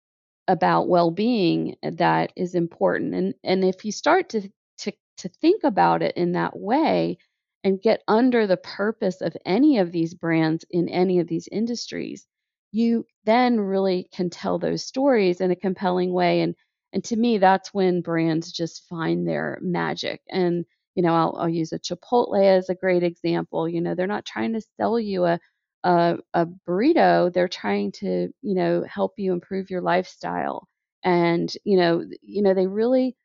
about 0.48 0.88
well-being 0.88 1.76
that 1.82 2.32
is 2.36 2.54
important. 2.54 3.14
And 3.14 3.34
and 3.44 3.64
if 3.64 3.84
you 3.84 3.92
start 3.92 4.30
to 4.30 4.48
to 4.78 4.92
to 5.18 5.28
think 5.28 5.64
about 5.64 6.02
it 6.02 6.16
in 6.16 6.32
that 6.32 6.58
way 6.58 7.18
and 7.64 7.80
get 7.82 8.02
under 8.08 8.46
the 8.46 8.56
purpose 8.56 9.20
of 9.20 9.36
any 9.44 9.78
of 9.78 9.92
these 9.92 10.14
brands 10.14 10.64
in 10.70 10.88
any 10.88 11.18
of 11.20 11.28
these 11.28 11.48
industries, 11.52 12.26
you 12.72 13.04
then 13.24 13.60
really 13.60 14.08
can 14.12 14.30
tell 14.30 14.58
those 14.58 14.84
stories 14.84 15.40
in 15.40 15.50
a 15.50 15.56
compelling 15.56 16.12
way 16.12 16.40
and 16.40 16.54
and 16.92 17.04
to 17.04 17.16
me 17.16 17.38
that's 17.38 17.72
when 17.72 18.00
brands 18.02 18.50
just 18.52 18.86
find 18.88 19.26
their 19.28 19.58
magic. 19.62 20.20
And 20.30 20.64
you 20.94 21.02
know 21.02 21.14
I'll, 21.14 21.36
I'll 21.38 21.48
use 21.48 21.72
a 21.72 21.78
chipotle 21.78 22.42
as 22.44 22.68
a 22.68 22.74
great 22.74 23.02
example 23.02 23.68
you 23.68 23.80
know 23.80 23.94
they're 23.94 24.06
not 24.06 24.24
trying 24.26 24.52
to 24.54 24.60
sell 24.78 24.98
you 24.98 25.24
a, 25.26 25.38
a 25.84 26.18
a 26.34 26.46
burrito 26.68 27.32
they're 27.32 27.48
trying 27.48 27.92
to 27.92 28.28
you 28.42 28.54
know 28.54 28.84
help 28.84 29.12
you 29.18 29.32
improve 29.32 29.70
your 29.70 29.82
lifestyle. 29.82 30.68
And 31.04 31.52
you 31.64 31.76
know 31.78 32.04
you 32.22 32.42
know 32.42 32.54
they 32.54 32.66
really 32.66 33.16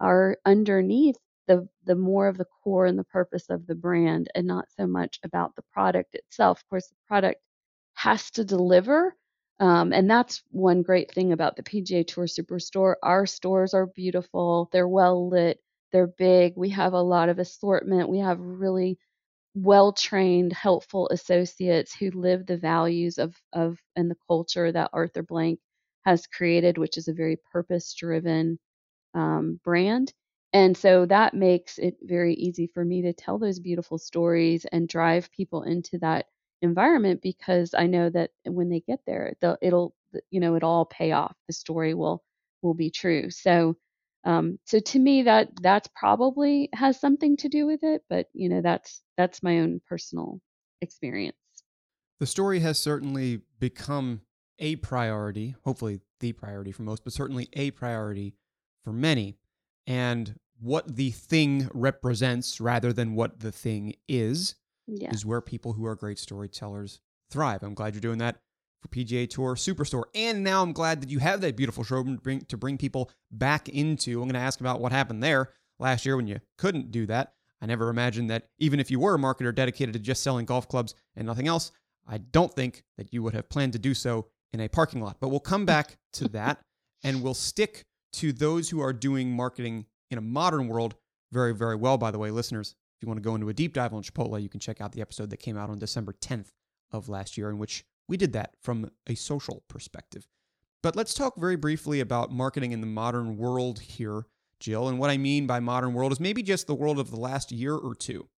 are 0.00 0.36
underneath 0.44 1.16
the 1.46 1.68
the 1.84 1.94
more 1.94 2.28
of 2.28 2.38
the 2.38 2.46
core 2.62 2.86
and 2.86 2.98
the 2.98 3.04
purpose 3.04 3.50
of 3.50 3.66
the 3.66 3.74
brand 3.74 4.30
and 4.34 4.46
not 4.46 4.66
so 4.78 4.86
much 4.86 5.20
about 5.24 5.54
the 5.56 5.62
product 5.72 6.14
itself 6.14 6.60
of 6.60 6.68
course 6.68 6.88
the 6.88 6.96
product 7.08 7.40
has 7.94 8.30
to 8.32 8.44
deliver. 8.44 9.14
Um, 9.60 9.92
and 9.92 10.10
that's 10.10 10.42
one 10.50 10.82
great 10.82 11.12
thing 11.12 11.32
about 11.32 11.56
the 11.56 11.62
PGA 11.62 12.06
Tour 12.06 12.26
Superstore. 12.26 12.96
Our 13.02 13.24
stores 13.26 13.72
are 13.72 13.86
beautiful, 13.86 14.68
they're 14.72 14.88
well 14.88 15.28
lit, 15.28 15.60
they're 15.92 16.08
big. 16.08 16.54
We 16.56 16.70
have 16.70 16.92
a 16.92 17.00
lot 17.00 17.28
of 17.28 17.38
assortment. 17.38 18.08
We 18.08 18.18
have 18.18 18.40
really 18.40 18.98
well 19.54 19.92
trained, 19.92 20.52
helpful 20.52 21.08
associates 21.10 21.94
who 21.94 22.10
live 22.10 22.46
the 22.46 22.56
values 22.56 23.18
of, 23.18 23.36
of 23.52 23.78
and 23.94 24.10
the 24.10 24.16
culture 24.26 24.72
that 24.72 24.90
Arthur 24.92 25.22
Blank 25.22 25.60
has 26.04 26.26
created, 26.26 26.78
which 26.78 26.98
is 26.98 27.08
a 27.08 27.12
very 27.12 27.38
purpose 27.52 27.94
driven 27.94 28.58
um, 29.14 29.60
brand. 29.64 30.12
And 30.54 30.76
so 30.76 31.04
that 31.06 31.34
makes 31.34 31.78
it 31.78 31.96
very 32.00 32.34
easy 32.34 32.68
for 32.68 32.84
me 32.84 33.02
to 33.02 33.12
tell 33.12 33.38
those 33.38 33.58
beautiful 33.58 33.98
stories 33.98 34.64
and 34.70 34.88
drive 34.88 35.30
people 35.32 35.64
into 35.64 35.98
that 35.98 36.26
environment 36.62 37.20
because 37.22 37.74
I 37.76 37.88
know 37.88 38.08
that 38.10 38.30
when 38.44 38.68
they 38.68 38.80
get 38.80 39.00
there, 39.04 39.34
it'll 39.60 39.94
you 40.30 40.38
know 40.38 40.54
it 40.54 40.62
all 40.62 40.86
pay 40.86 41.10
off. 41.10 41.34
The 41.48 41.52
story 41.52 41.92
will 41.92 42.22
will 42.62 42.74
be 42.74 42.88
true. 42.88 43.30
So 43.30 43.76
um, 44.24 44.60
so 44.64 44.78
to 44.78 44.98
me 45.00 45.24
that 45.24 45.50
that's 45.60 45.88
probably 45.94 46.70
has 46.72 47.00
something 47.00 47.36
to 47.38 47.48
do 47.48 47.66
with 47.66 47.82
it, 47.82 48.02
but 48.08 48.28
you 48.32 48.48
know 48.48 48.62
that's 48.62 49.02
that's 49.16 49.42
my 49.42 49.58
own 49.58 49.80
personal 49.88 50.40
experience. 50.80 51.36
The 52.20 52.26
story 52.26 52.60
has 52.60 52.78
certainly 52.78 53.40
become 53.58 54.20
a 54.60 54.76
priority, 54.76 55.56
hopefully 55.64 56.00
the 56.20 56.32
priority 56.32 56.70
for 56.70 56.82
most, 56.82 57.02
but 57.02 57.12
certainly 57.12 57.48
a 57.54 57.72
priority 57.72 58.34
for 58.84 58.92
many. 58.92 59.36
And 59.86 60.38
what 60.60 60.96
the 60.96 61.10
thing 61.10 61.68
represents 61.74 62.60
rather 62.60 62.92
than 62.92 63.14
what 63.14 63.40
the 63.40 63.52
thing 63.52 63.94
is 64.08 64.54
yeah. 64.86 65.10
is 65.10 65.26
where 65.26 65.40
people 65.40 65.72
who 65.72 65.86
are 65.86 65.94
great 65.94 66.18
storytellers 66.18 67.00
thrive. 67.30 67.62
I'm 67.62 67.74
glad 67.74 67.94
you're 67.94 68.00
doing 68.00 68.18
that 68.18 68.36
for 68.80 68.88
PGA 68.88 69.28
Tour 69.28 69.54
Superstore. 69.54 70.04
And 70.14 70.44
now 70.44 70.62
I'm 70.62 70.72
glad 70.72 71.00
that 71.00 71.10
you 71.10 71.18
have 71.18 71.40
that 71.40 71.56
beautiful 71.56 71.84
showroom 71.84 72.16
to 72.16 72.22
bring, 72.22 72.40
to 72.42 72.56
bring 72.56 72.78
people 72.78 73.10
back 73.30 73.68
into. 73.68 74.12
I'm 74.12 74.28
going 74.28 74.34
to 74.34 74.38
ask 74.40 74.60
about 74.60 74.80
what 74.80 74.92
happened 74.92 75.22
there 75.22 75.50
last 75.78 76.06
year 76.06 76.16
when 76.16 76.26
you 76.26 76.40
couldn't 76.58 76.90
do 76.90 77.06
that. 77.06 77.32
I 77.60 77.66
never 77.66 77.88
imagined 77.88 78.30
that 78.30 78.48
even 78.58 78.78
if 78.78 78.90
you 78.90 79.00
were 79.00 79.14
a 79.14 79.18
marketer 79.18 79.54
dedicated 79.54 79.94
to 79.94 79.98
just 79.98 80.22
selling 80.22 80.44
golf 80.44 80.68
clubs 80.68 80.94
and 81.16 81.26
nothing 81.26 81.48
else, 81.48 81.72
I 82.06 82.18
don't 82.18 82.52
think 82.52 82.84
that 82.98 83.12
you 83.12 83.22
would 83.22 83.34
have 83.34 83.48
planned 83.48 83.72
to 83.72 83.78
do 83.78 83.94
so 83.94 84.26
in 84.52 84.60
a 84.60 84.68
parking 84.68 85.00
lot. 85.00 85.16
But 85.18 85.28
we'll 85.28 85.40
come 85.40 85.64
back 85.64 85.96
to 86.14 86.28
that 86.28 86.60
and 87.02 87.22
we'll 87.22 87.34
stick 87.34 87.84
to 88.14 88.32
those 88.32 88.68
who 88.68 88.80
are 88.80 88.92
doing 88.92 89.30
marketing 89.30 89.86
in 90.10 90.18
a 90.18 90.22
modern 90.22 90.68
world 90.68 90.94
very, 91.32 91.54
very 91.54 91.76
well, 91.76 91.98
by 91.98 92.10
the 92.10 92.18
way, 92.18 92.30
listeners 92.30 92.74
If 92.96 93.02
you 93.02 93.08
want 93.08 93.18
to 93.18 93.28
go 93.28 93.34
into 93.34 93.48
a 93.48 93.54
deep 93.54 93.74
dive 93.74 93.92
on 93.92 94.02
Chipotle, 94.02 94.40
you 94.40 94.48
can 94.48 94.60
check 94.60 94.80
out 94.80 94.92
the 94.92 95.00
episode 95.00 95.30
that 95.30 95.38
came 95.38 95.56
out 95.56 95.70
on 95.70 95.78
December 95.78 96.12
10th 96.12 96.52
of 96.92 97.08
last 97.08 97.36
year, 97.36 97.50
in 97.50 97.58
which 97.58 97.84
we 98.08 98.16
did 98.16 98.32
that 98.34 98.54
from 98.62 98.90
a 99.08 99.14
social 99.14 99.64
perspective. 99.68 100.28
But 100.82 100.94
let's 100.94 101.14
talk 101.14 101.36
very 101.36 101.56
briefly 101.56 102.00
about 102.00 102.30
marketing 102.30 102.72
in 102.72 102.80
the 102.80 102.86
modern 102.86 103.36
world 103.36 103.80
here, 103.80 104.26
Jill. 104.60 104.88
And 104.88 104.98
what 104.98 105.10
I 105.10 105.16
mean 105.16 105.46
by 105.46 105.58
modern 105.58 105.94
world 105.94 106.12
is 106.12 106.20
maybe 106.20 106.42
just 106.42 106.66
the 106.66 106.74
world 106.74 106.98
of 106.98 107.10
the 107.10 107.18
last 107.18 107.50
year 107.50 107.74
or 107.74 107.94
two. 107.94 108.28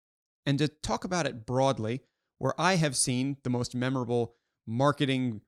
And 0.46 0.58
to 0.58 0.68
talk 0.68 1.04
about 1.04 1.26
it 1.26 1.44
broadly, 1.44 2.02
where 2.38 2.58
I 2.58 2.76
have 2.76 2.96
seen 2.96 3.37
the 3.42 3.50
most 3.50 3.75
memorable 3.75 4.35
marketing 4.66 5.40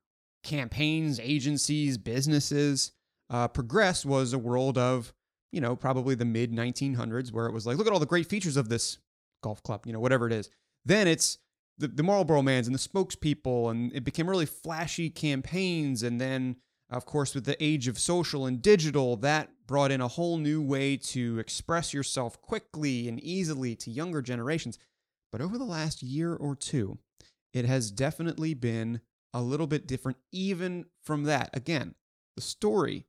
campaigns, 0.42 1.20
agencies, 1.20 1.98
businesses 1.98 2.92
uh, 3.30 3.48
progress 3.48 4.04
was 4.04 4.32
a 4.32 4.38
world 4.38 4.78
of, 4.78 5.12
you 5.52 5.60
know, 5.60 5.76
probably 5.76 6.14
the 6.14 6.24
mid 6.24 6.52
1900s, 6.52 7.32
where 7.32 7.46
it 7.46 7.52
was 7.52 7.66
like, 7.66 7.76
look 7.76 7.86
at 7.86 7.92
all 7.92 7.98
the 7.98 8.06
great 8.06 8.26
features 8.26 8.56
of 8.56 8.68
this 8.68 8.98
golf 9.42 9.62
club, 9.62 9.86
you 9.86 9.92
know, 9.92 10.00
whatever 10.00 10.26
it 10.26 10.32
is. 10.32 10.50
Then 10.84 11.08
it's 11.08 11.38
the, 11.78 11.88
the 11.88 12.02
Marlboro 12.02 12.42
Mans 12.42 12.66
and 12.66 12.74
the 12.74 12.80
spokespeople, 12.80 13.70
and 13.70 13.92
it 13.92 14.04
became 14.04 14.28
really 14.28 14.46
flashy 14.46 15.10
campaigns. 15.10 16.02
And 16.02 16.20
then, 16.20 16.56
of 16.90 17.06
course, 17.06 17.34
with 17.34 17.44
the 17.44 17.62
age 17.62 17.88
of 17.88 17.98
social 17.98 18.46
and 18.46 18.60
digital, 18.60 19.16
that 19.16 19.50
brought 19.66 19.90
in 19.90 20.00
a 20.00 20.08
whole 20.08 20.38
new 20.38 20.62
way 20.62 20.96
to 20.96 21.38
express 21.38 21.92
yourself 21.92 22.40
quickly 22.40 23.08
and 23.08 23.20
easily 23.20 23.76
to 23.76 23.90
younger 23.90 24.22
generations. 24.22 24.78
But 25.30 25.40
over 25.40 25.58
the 25.58 25.64
last 25.64 26.02
year 26.02 26.34
or 26.34 26.56
two, 26.56 26.98
it 27.52 27.64
has 27.64 27.90
definitely 27.90 28.54
been 28.54 29.00
a 29.34 29.42
little 29.42 29.66
bit 29.66 29.86
different, 29.86 30.18
even 30.32 30.86
from 31.02 31.24
that. 31.24 31.50
Again, 31.52 31.94
the 32.34 32.42
story 32.42 33.06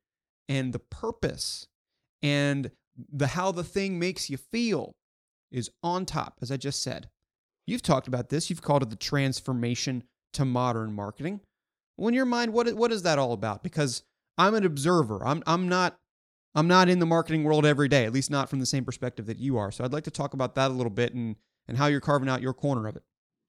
and 0.47 0.73
the 0.73 0.79
purpose 0.79 1.67
and 2.21 2.71
the 3.11 3.27
how 3.27 3.51
the 3.51 3.63
thing 3.63 3.99
makes 3.99 4.29
you 4.29 4.37
feel 4.37 4.93
is 5.51 5.69
on 5.83 6.05
top, 6.05 6.37
as 6.41 6.51
I 6.51 6.57
just 6.57 6.83
said. 6.83 7.09
You've 7.65 7.81
talked 7.81 8.07
about 8.07 8.29
this. 8.29 8.49
You've 8.49 8.61
called 8.61 8.83
it 8.83 8.89
the 8.89 8.95
transformation 8.95 10.03
to 10.33 10.45
modern 10.45 10.93
marketing. 10.93 11.41
Well, 11.97 12.07
in 12.07 12.13
your 12.13 12.25
mind, 12.25 12.53
what 12.53 12.71
what 12.73 12.91
is 12.91 13.03
that 13.03 13.19
all 13.19 13.33
about? 13.33 13.63
Because 13.63 14.03
I'm 14.37 14.55
an 14.55 14.65
observer. 14.65 15.25
I'm 15.25 15.43
I'm 15.45 15.67
not 15.69 15.97
I'm 16.55 16.67
not 16.67 16.89
in 16.89 16.99
the 16.99 17.05
marketing 17.05 17.43
world 17.43 17.65
every 17.65 17.87
day, 17.87 18.05
at 18.05 18.13
least 18.13 18.31
not 18.31 18.49
from 18.49 18.59
the 18.59 18.65
same 18.65 18.85
perspective 18.85 19.27
that 19.27 19.37
you 19.37 19.57
are. 19.57 19.71
So 19.71 19.83
I'd 19.83 19.93
like 19.93 20.05
to 20.05 20.11
talk 20.11 20.33
about 20.33 20.55
that 20.55 20.71
a 20.71 20.73
little 20.73 20.89
bit 20.89 21.13
and 21.13 21.35
and 21.67 21.77
how 21.77 21.85
you're 21.85 22.01
carving 22.01 22.29
out 22.29 22.41
your 22.41 22.53
corner 22.53 22.87
of 22.87 22.95
it. 22.95 23.03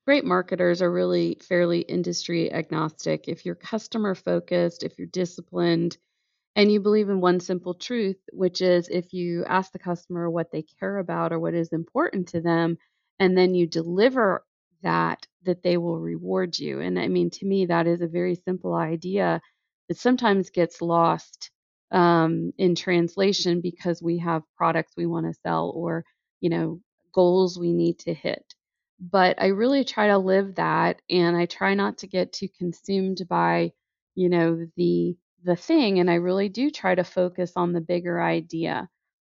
Great 0.07 0.25
marketers 0.25 0.83
are 0.83 0.91
really 0.91 1.39
fairly 1.41 1.81
industry 1.81 2.53
agnostic. 2.53 3.29
If 3.29 3.47
you're 3.47 3.55
customer 3.55 4.15
focused, 4.15 4.83
if 4.83 4.99
you're 4.99 5.07
disciplined, 5.07 5.97
and 6.57 6.71
you 6.71 6.80
believe 6.80 7.09
in 7.09 7.21
one 7.21 7.40
simple 7.40 7.75
truth, 7.75 8.19
which 8.33 8.61
is 8.61 8.88
if 8.88 9.12
you 9.12 9.45
ask 9.47 9.73
the 9.73 9.78
customer 9.78 10.28
what 10.30 10.50
they 10.50 10.62
care 10.80 10.99
about 10.99 11.33
or 11.33 11.38
what 11.40 11.54
is 11.54 11.73
important 11.73 12.28
to 12.28 12.40
them, 12.40 12.76
and 13.19 13.37
then 13.37 13.54
you 13.54 13.66
deliver 13.66 14.45
that, 14.83 15.26
that 15.45 15.62
they 15.62 15.76
will 15.76 15.99
reward 15.99 16.59
you. 16.59 16.80
And 16.80 16.99
I 16.99 17.09
mean, 17.09 17.30
to 17.30 17.47
me, 17.47 17.66
that 17.66 17.87
is 17.87 18.00
a 18.00 18.07
very 18.09 18.35
simple 18.35 18.75
idea 18.75 19.40
that 19.88 19.99
sometimes 19.99 20.50
gets 20.50 20.80
lost 20.83 21.50
um, 21.92 22.52
in 22.59 22.75
translation 22.75 23.61
because 23.61 24.02
we 24.02 24.19
have 24.19 24.42
products 24.57 24.92
we 24.97 25.07
want 25.07 25.26
to 25.26 25.38
sell 25.42 25.73
or, 25.75 26.04
you 26.40 26.50
know, 26.50 26.80
goals 27.12 27.59
we 27.59 27.73
need 27.73 27.99
to 28.00 28.14
hit. 28.14 28.54
But 29.00 29.40
I 29.40 29.47
really 29.49 29.85
try 29.85 30.09
to 30.09 30.19
live 30.19 30.57
that 30.57 31.00
and 31.09 31.37
I 31.37 31.47
try 31.47 31.75
not 31.75 31.99
to 31.99 32.07
get 32.07 32.33
too 32.33 32.49
consumed 32.59 33.23
by, 33.28 33.73
you 34.14 34.28
know, 34.28 34.66
the 34.76 35.16
the 35.44 35.56
thing 35.56 35.99
and 35.99 36.11
I 36.11 36.14
really 36.14 36.49
do 36.49 36.70
try 36.70 36.94
to 36.94 37.04
focus 37.04 37.52
on 37.56 37.73
the 37.73 37.80
bigger 37.80 38.20
idea. 38.23 38.88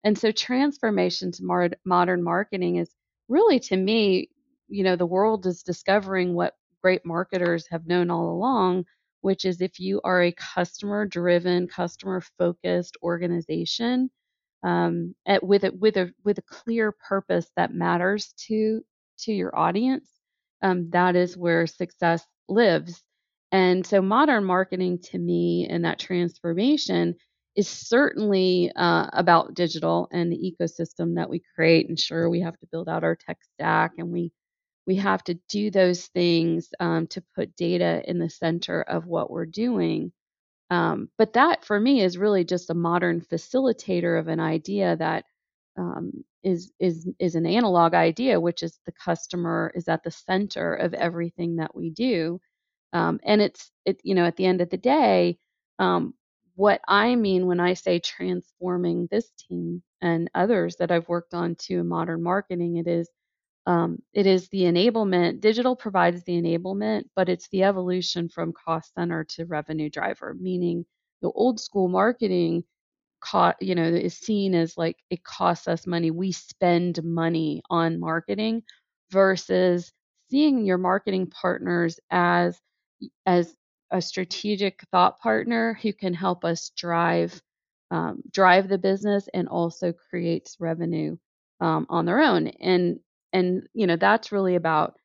And 0.05 0.19
so 0.19 0.33
transformation 0.33 1.33
to 1.33 1.45
mar- 1.45 1.71
modern 1.85 2.23
marketing 2.23 2.77
is 2.77 2.95
really 3.29 3.61
to 3.61 3.77
me, 3.77 4.31
you 4.69 4.85
know, 4.85 4.97
the 4.97 5.07
world 5.07 5.47
is 5.47 5.63
discovering 5.63 6.35
what 6.35 6.55
great 6.83 7.05
marketers 7.05 7.67
have 7.71 7.87
known 7.87 8.11
all 8.11 8.31
along, 8.31 8.87
which 9.23 9.45
is 9.45 9.61
if 9.61 9.81
you 9.81 10.01
are 10.05 10.23
a 10.23 10.33
customer 10.33 11.07
driven, 11.07 11.69
customer 11.69 12.21
focused 12.39 12.97
organization, 13.03 14.11
um, 14.63 15.15
at, 15.27 15.43
with 15.43 15.65
a 15.65 15.73
with 15.73 15.97
a 15.97 16.13
with 16.25 16.39
a 16.39 16.43
clear 16.43 16.93
purpose 16.93 17.51
that 17.57 17.75
matters 17.75 18.35
to 18.49 18.83
to 19.21 19.33
your 19.33 19.57
audience, 19.59 20.09
um, 20.63 20.91
that 20.91 21.17
is 21.17 21.37
where 21.37 21.67
success 21.67 22.27
lives. 22.49 23.03
And 23.53 23.87
so 23.87 24.01
modern 24.03 24.45
marketing 24.45 25.01
to 25.11 25.19
me 25.19 25.67
and 25.69 25.85
that 25.85 25.99
transformation 25.99 27.17
is 27.57 27.69
certainly 27.69 28.71
uh, 28.77 29.09
about 29.13 29.55
digital 29.55 30.09
and 30.13 30.33
the 30.33 30.39
ecosystem 30.61 31.17
that 31.17 31.29
we 31.29 31.43
create. 31.55 31.89
And 31.89 31.99
sure, 31.99 32.31
we 32.31 32.41
have 32.41 32.59
to 32.59 32.67
build 32.71 32.89
out 32.89 33.05
our 33.05 33.17
tech 33.17 33.39
stack 33.55 33.93
and 33.99 34.11
we 34.11 34.33
we 34.87 34.97
have 34.97 35.23
to 35.25 35.35
do 35.49 35.71
those 35.71 36.07
things 36.09 36.71
um, 36.81 37.07
to 37.09 37.23
put 37.37 37.55
data 37.57 38.03
in 38.09 38.19
the 38.19 38.31
center 38.31 38.83
of 38.83 39.07
what 39.07 39.31
we're 39.31 39.47
doing. 39.47 40.13
Um, 40.71 41.11
but 41.19 41.35
that 41.35 41.65
for 41.65 41.79
me 41.79 42.03
is 42.03 42.19
really 42.19 42.45
just 42.45 42.71
a 42.71 42.75
modern 42.75 43.21
facilitator 43.21 44.19
of 44.19 44.29
an 44.29 44.41
idea 44.41 44.97
that 44.97 45.25
um, 45.79 46.25
is 46.43 46.73
is 46.81 47.09
is 47.19 47.35
an 47.35 47.47
analog 47.47 47.95
idea, 47.95 48.41
which 48.41 48.63
is 48.63 48.79
the 48.87 48.93
customer 48.93 49.73
is 49.75 49.89
at 49.89 50.03
the 50.05 50.11
center 50.11 50.75
of 50.75 50.95
everything 50.95 51.57
that 51.57 51.75
we 51.75 51.91
do. 51.91 52.41
Um, 52.93 53.21
and 53.25 53.41
it's 53.43 53.71
it 53.85 54.01
you 54.05 54.15
know 54.15 54.25
at 54.27 54.37
the 54.37 54.47
end 54.47 54.61
of 54.61 54.71
the 54.71 54.77
day, 54.79 55.39
um, 55.79 56.15
what 56.57 56.81
I 56.89 57.15
mean 57.17 57.47
when 57.47 57.61
I 57.61 57.75
say 57.75 57.99
transforming 58.01 59.09
this 59.11 59.31
team 59.39 59.83
and 60.03 60.31
others 60.35 60.77
that 60.77 60.91
I've 60.91 61.09
worked 61.09 61.35
on 61.35 61.55
to 61.67 61.85
modern 61.85 62.23
marketing, 62.23 62.77
it 62.77 62.87
is 62.89 63.09
um, 63.67 64.03
it 64.15 64.27
is 64.27 64.49
the 64.49 64.63
enablement. 64.63 65.41
Digital 65.41 65.77
provides 65.77 66.25
the 66.25 66.33
enablement, 66.41 67.05
but 67.17 67.29
it's 67.29 67.49
the 67.51 67.65
evolution 67.65 68.29
from 68.29 68.53
cost 68.53 68.95
center 68.95 69.25
to 69.25 69.47
revenue 69.47 69.91
driver. 69.91 70.35
Meaning, 70.39 70.87
the 71.23 71.31
old 71.31 71.61
school 71.61 71.89
marketing 71.89 72.65
co- 73.21 73.55
you 73.61 73.75
know 73.75 73.85
is 73.85 74.17
seen 74.17 74.55
as 74.55 74.77
like 74.77 74.97
it 75.11 75.23
costs 75.25 75.69
us 75.69 75.87
money 75.87 76.11
we 76.11 76.33
spend 76.33 77.03
money 77.05 77.63
on 77.71 78.01
marketing 78.01 78.63
versus 79.11 79.93
seeing 80.31 80.65
your 80.65 80.79
marketing 80.79 81.27
partners 81.27 81.99
as 82.11 82.61
as 83.27 83.55
a 83.91 84.01
strategic 84.01 84.83
thought 84.91 85.19
partner 85.21 85.79
who 85.83 85.93
can 85.93 86.15
help 86.15 86.45
us 86.45 86.71
drive 86.77 87.41
um, 87.91 88.23
drive 88.33 88.69
the 88.69 88.79
business 88.79 89.29
and 89.35 89.49
also 89.49 89.93
creates 89.93 90.57
revenue 90.61 91.17
um, 91.61 91.87
on 91.89 92.07
their 92.07 92.21
own 92.21 92.49
and 92.49 93.01
and 93.33 93.67
you 93.75 93.87
know 93.87 93.97
that's 93.97 94.33
really 94.33 94.55
about 94.55 94.97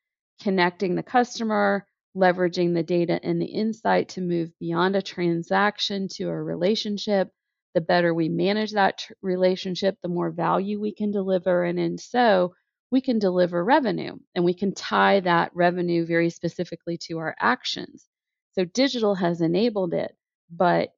connecting 0.42 0.94
the 0.94 1.02
customer 1.02 1.86
leveraging 2.16 2.74
the 2.74 2.82
data 2.82 3.20
and 3.22 3.42
the 3.42 3.46
insight 3.46 4.08
to 4.10 4.20
move 4.20 4.50
beyond 4.60 4.96
a 4.96 5.02
transaction 5.02 6.08
to 6.08 6.28
a 6.28 6.42
relationship 6.42 7.30
the 7.76 7.80
better 7.82 8.14
we 8.14 8.30
manage 8.30 8.72
that 8.72 8.98
tr- 8.98 9.12
relationship, 9.20 9.98
the 10.02 10.08
more 10.08 10.30
value 10.30 10.80
we 10.80 10.92
can 10.92 11.10
deliver. 11.10 11.62
And 11.62 11.78
in 11.78 11.98
so, 11.98 12.54
we 12.90 13.00
can 13.00 13.18
deliver 13.18 13.62
revenue 13.64 14.16
and 14.34 14.44
we 14.44 14.54
can 14.54 14.74
tie 14.74 15.20
that 15.20 15.50
revenue 15.54 16.06
very 16.06 16.30
specifically 16.30 16.98
to 16.98 17.18
our 17.18 17.34
actions. 17.40 18.06
So, 18.54 18.64
digital 18.64 19.14
has 19.16 19.40
enabled 19.40 19.94
it, 19.94 20.16
but 20.50 20.90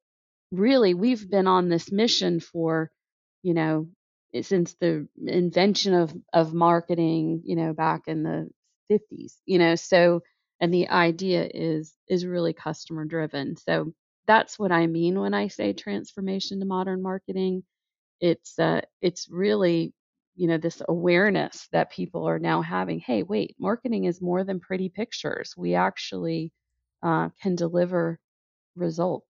really, 0.51 0.93
we've 0.93 1.29
been 1.29 1.47
on 1.47 1.69
this 1.69 1.91
mission 1.91 2.39
for, 2.39 2.91
you 3.43 3.53
know, 3.53 3.89
since 4.41 4.75
the 4.75 5.07
invention 5.25 5.93
of, 5.93 6.13
of 6.33 6.53
marketing, 6.53 7.41
you 7.45 7.55
know, 7.55 7.73
back 7.73 8.03
in 8.07 8.23
the 8.23 8.49
50s, 8.91 9.35
you 9.45 9.59
know, 9.59 9.75
so, 9.75 10.21
and 10.61 10.73
the 10.73 10.89
idea 10.89 11.49
is 11.53 11.93
is 12.07 12.25
really 12.25 12.53
customer 12.53 13.05
driven. 13.05 13.55
So 13.57 13.93
that's 14.27 14.59
what 14.59 14.71
I 14.71 14.87
mean 14.87 15.19
when 15.19 15.33
I 15.33 15.47
say 15.47 15.73
transformation 15.73 16.59
to 16.59 16.65
modern 16.65 17.01
marketing. 17.01 17.63
It's 18.21 18.59
uh, 18.59 18.81
it's 19.01 19.27
really 19.29 19.93
you 20.39 20.47
know 20.47 20.57
this 20.57 20.81
awareness 20.87 21.67
that 21.73 21.91
people 21.91 22.27
are 22.27 22.39
now 22.39 22.61
having. 22.61 22.99
Hey, 22.99 23.23
wait, 23.23 23.57
marketing 23.59 24.05
is 24.05 24.21
more 24.21 24.45
than 24.45 24.61
pretty 24.61 24.87
pictures. 24.87 25.53
We 25.57 25.75
actually 25.75 26.53
uh, 27.03 27.29
can 27.41 27.55
deliver 27.55 28.19
results. 28.75 29.27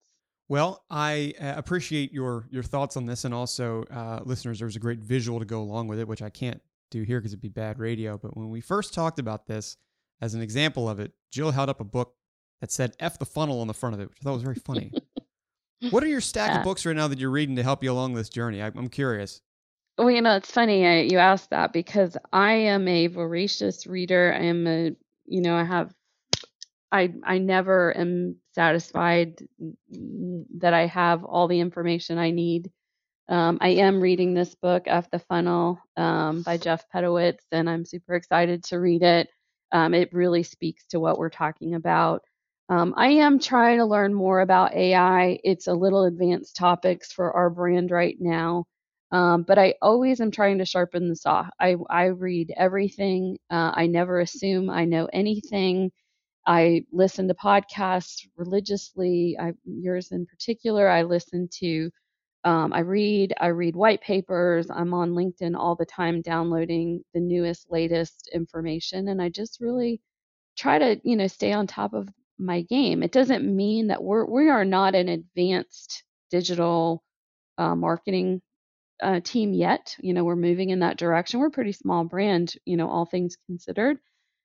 Well, 0.47 0.83
I 0.87 1.33
uh, 1.41 1.53
appreciate 1.57 2.13
your 2.13 2.47
your 2.51 2.61
thoughts 2.61 2.95
on 2.95 3.07
this, 3.07 3.25
and 3.25 3.33
also, 3.33 3.83
uh, 3.85 4.19
listeners, 4.23 4.59
there's 4.59 4.75
a 4.75 4.79
great 4.79 4.99
visual 4.99 5.39
to 5.39 5.45
go 5.45 5.61
along 5.61 5.87
with 5.87 5.99
it, 5.99 6.07
which 6.07 6.21
I 6.21 6.29
can't 6.29 6.61
do 6.91 7.01
here 7.01 7.19
because 7.19 7.33
it'd 7.33 7.41
be 7.41 7.49
bad 7.49 7.79
radio. 7.79 8.19
But 8.19 8.37
when 8.37 8.51
we 8.51 8.61
first 8.61 8.93
talked 8.93 9.17
about 9.17 9.47
this, 9.47 9.77
as 10.21 10.35
an 10.35 10.41
example 10.41 10.87
of 10.87 10.99
it, 10.99 11.13
Jill 11.31 11.49
held 11.51 11.69
up 11.69 11.81
a 11.81 11.85
book 11.85 12.13
that 12.61 12.71
said 12.71 12.95
F 12.99 13.17
the 13.17 13.25
funnel 13.25 13.61
on 13.61 13.67
the 13.67 13.73
front 13.73 13.95
of 13.95 13.99
it, 13.99 14.09
which 14.09 14.19
I 14.21 14.25
thought 14.25 14.33
was 14.33 14.43
very 14.43 14.55
funny. 14.55 14.91
what 15.89 16.03
are 16.03 16.07
your 16.07 16.21
stack 16.21 16.51
yeah. 16.51 16.59
of 16.59 16.63
books 16.63 16.85
right 16.85 16.95
now 16.95 17.07
that 17.07 17.17
you're 17.17 17.31
reading 17.31 17.55
to 17.55 17.63
help 17.63 17.83
you 17.83 17.91
along 17.91 18.13
this 18.13 18.29
journey? 18.29 18.61
I, 18.61 18.67
am 18.67 18.89
curious. 18.89 19.41
Well, 19.99 20.11
you 20.11 20.23
know, 20.23 20.37
it's 20.37 20.51
funny 20.51 21.09
you 21.11 21.19
asked 21.19 21.51
that 21.51 21.73
because 21.73 22.17
I 22.33 22.53
am 22.53 22.87
a 22.89 23.07
voracious 23.07 23.87
reader. 23.87 24.33
I 24.35 24.45
am 24.45 24.67
a, 24.67 24.93
you 25.27 25.41
know, 25.43 25.55
I 25.55 25.65
have, 25.65 25.93
I 26.91 27.13
I 27.23 27.39
never 27.39 27.97
am 27.97 28.37
satisfied 28.53 29.39
that 30.59 30.73
I 30.73 30.87
have 30.87 31.25
all 31.25 31.47
the 31.49 31.61
information 31.61 32.19
I 32.19 32.31
need. 32.31 32.71
Um, 33.29 33.57
I 33.61 33.69
am 33.69 34.01
reading 34.01 34.35
this 34.35 34.55
book, 34.55 34.83
F 34.87 35.09
the 35.11 35.19
Funnel, 35.19 35.79
um, 35.97 36.43
by 36.43 36.57
Jeff 36.57 36.85
Pedowitz, 36.93 37.45
and 37.51 37.69
I'm 37.69 37.85
super 37.85 38.15
excited 38.15 38.63
to 38.65 38.79
read 38.79 39.03
it. 39.03 39.29
Um, 39.71 39.95
it 39.95 40.13
really 40.13 40.43
speaks 40.43 40.85
to 40.89 40.99
what 40.99 41.17
we're 41.19 41.29
talking 41.31 41.75
about. 41.75 42.21
Um, 42.69 42.93
I 42.97 43.09
am 43.09 43.39
trying 43.39 43.79
to 43.79 43.85
learn 43.85 44.13
more 44.13 44.41
about 44.41 44.75
AI. 44.75 45.39
It's 45.43 45.67
a 45.67 45.73
little 45.73 46.05
advanced 46.05 46.55
topics 46.57 47.11
for 47.11 47.33
our 47.33 47.49
brand 47.49 47.91
right 47.91 48.17
now, 48.19 48.65
um, 49.11 49.43
but 49.43 49.57
I 49.59 49.75
always 49.81 50.21
am 50.21 50.31
trying 50.31 50.59
to 50.59 50.65
sharpen 50.65 51.09
the 51.09 51.15
saw. 51.15 51.47
I, 51.59 51.75
I 51.89 52.05
read 52.05 52.53
everything. 52.57 53.37
Uh, 53.49 53.71
I 53.73 53.87
never 53.87 54.19
assume 54.19 54.69
I 54.69 54.85
know 54.85 55.07
anything. 55.13 55.91
I 56.47 56.85
listen 56.91 57.27
to 57.29 57.35
podcasts 57.35 58.27
religiously. 58.37 59.37
I, 59.39 59.53
yours 59.65 60.11
in 60.11 60.25
particular, 60.27 60.89
I 60.89 61.03
listen 61.03 61.49
to. 61.59 61.91
Um, 62.45 62.73
I 62.73 62.81
read. 62.81 63.33
I 63.39 63.47
read 63.47 63.75
white 63.75 64.01
papers. 64.01 64.69
I'm 64.71 64.93
on 64.93 65.11
LinkedIn 65.11 65.55
all 65.57 65.75
the 65.75 65.85
time, 65.85 66.21
downloading 66.21 67.03
the 67.13 67.21
newest, 67.21 67.71
latest 67.71 68.29
information, 68.33 69.09
and 69.09 69.21
I 69.21 69.29
just 69.29 69.59
really 69.61 70.01
try 70.57 70.79
to 70.79 71.01
you 71.03 71.15
know 71.17 71.27
stay 71.27 71.53
on 71.53 71.67
top 71.67 71.93
of 71.93 72.09
my 72.39 72.61
game. 72.63 73.03
It 73.03 73.11
doesn't 73.13 73.45
mean 73.45 73.87
that 73.87 74.03
we're 74.03 74.25
we 74.25 74.49
are 74.49 74.65
not 74.65 74.95
an 74.95 75.09
advanced 75.09 76.03
digital 76.31 77.03
uh, 77.57 77.75
marketing 77.75 78.41
uh, 79.01 79.19
team 79.23 79.53
yet. 79.53 79.95
You 79.99 80.13
know, 80.13 80.23
we're 80.23 80.35
moving 80.35 80.69
in 80.71 80.79
that 80.79 80.97
direction. 80.97 81.39
We're 81.39 81.47
a 81.47 81.51
pretty 81.51 81.71
small 81.73 82.03
brand, 82.05 82.55
you 82.65 82.77
know, 82.77 82.89
all 82.89 83.05
things 83.05 83.37
considered. 83.47 83.97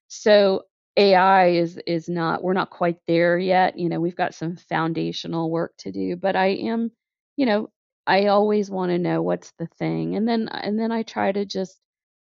So 0.07 0.63
AI 0.97 1.47
is 1.49 1.77
is 1.87 2.07
not 2.09 2.43
we're 2.43 2.53
not 2.53 2.69
quite 2.69 2.99
there 3.07 3.37
yet. 3.37 3.77
You 3.77 3.89
know, 3.89 3.99
we've 3.99 4.15
got 4.15 4.33
some 4.35 4.55
foundational 4.57 5.49
work 5.51 5.73
to 5.79 5.91
do, 5.91 6.15
but 6.15 6.35
I 6.35 6.47
am, 6.47 6.91
you 7.37 7.45
know, 7.45 7.69
I 8.07 8.27
always 8.27 8.69
want 8.69 8.91
to 8.91 8.99
know 8.99 9.21
what's 9.21 9.51
the 9.59 9.67
thing, 9.79 10.15
and 10.15 10.27
then 10.27 10.47
and 10.49 10.79
then 10.79 10.91
I 10.91 11.03
try 11.03 11.31
to 11.31 11.45
just 11.45 11.79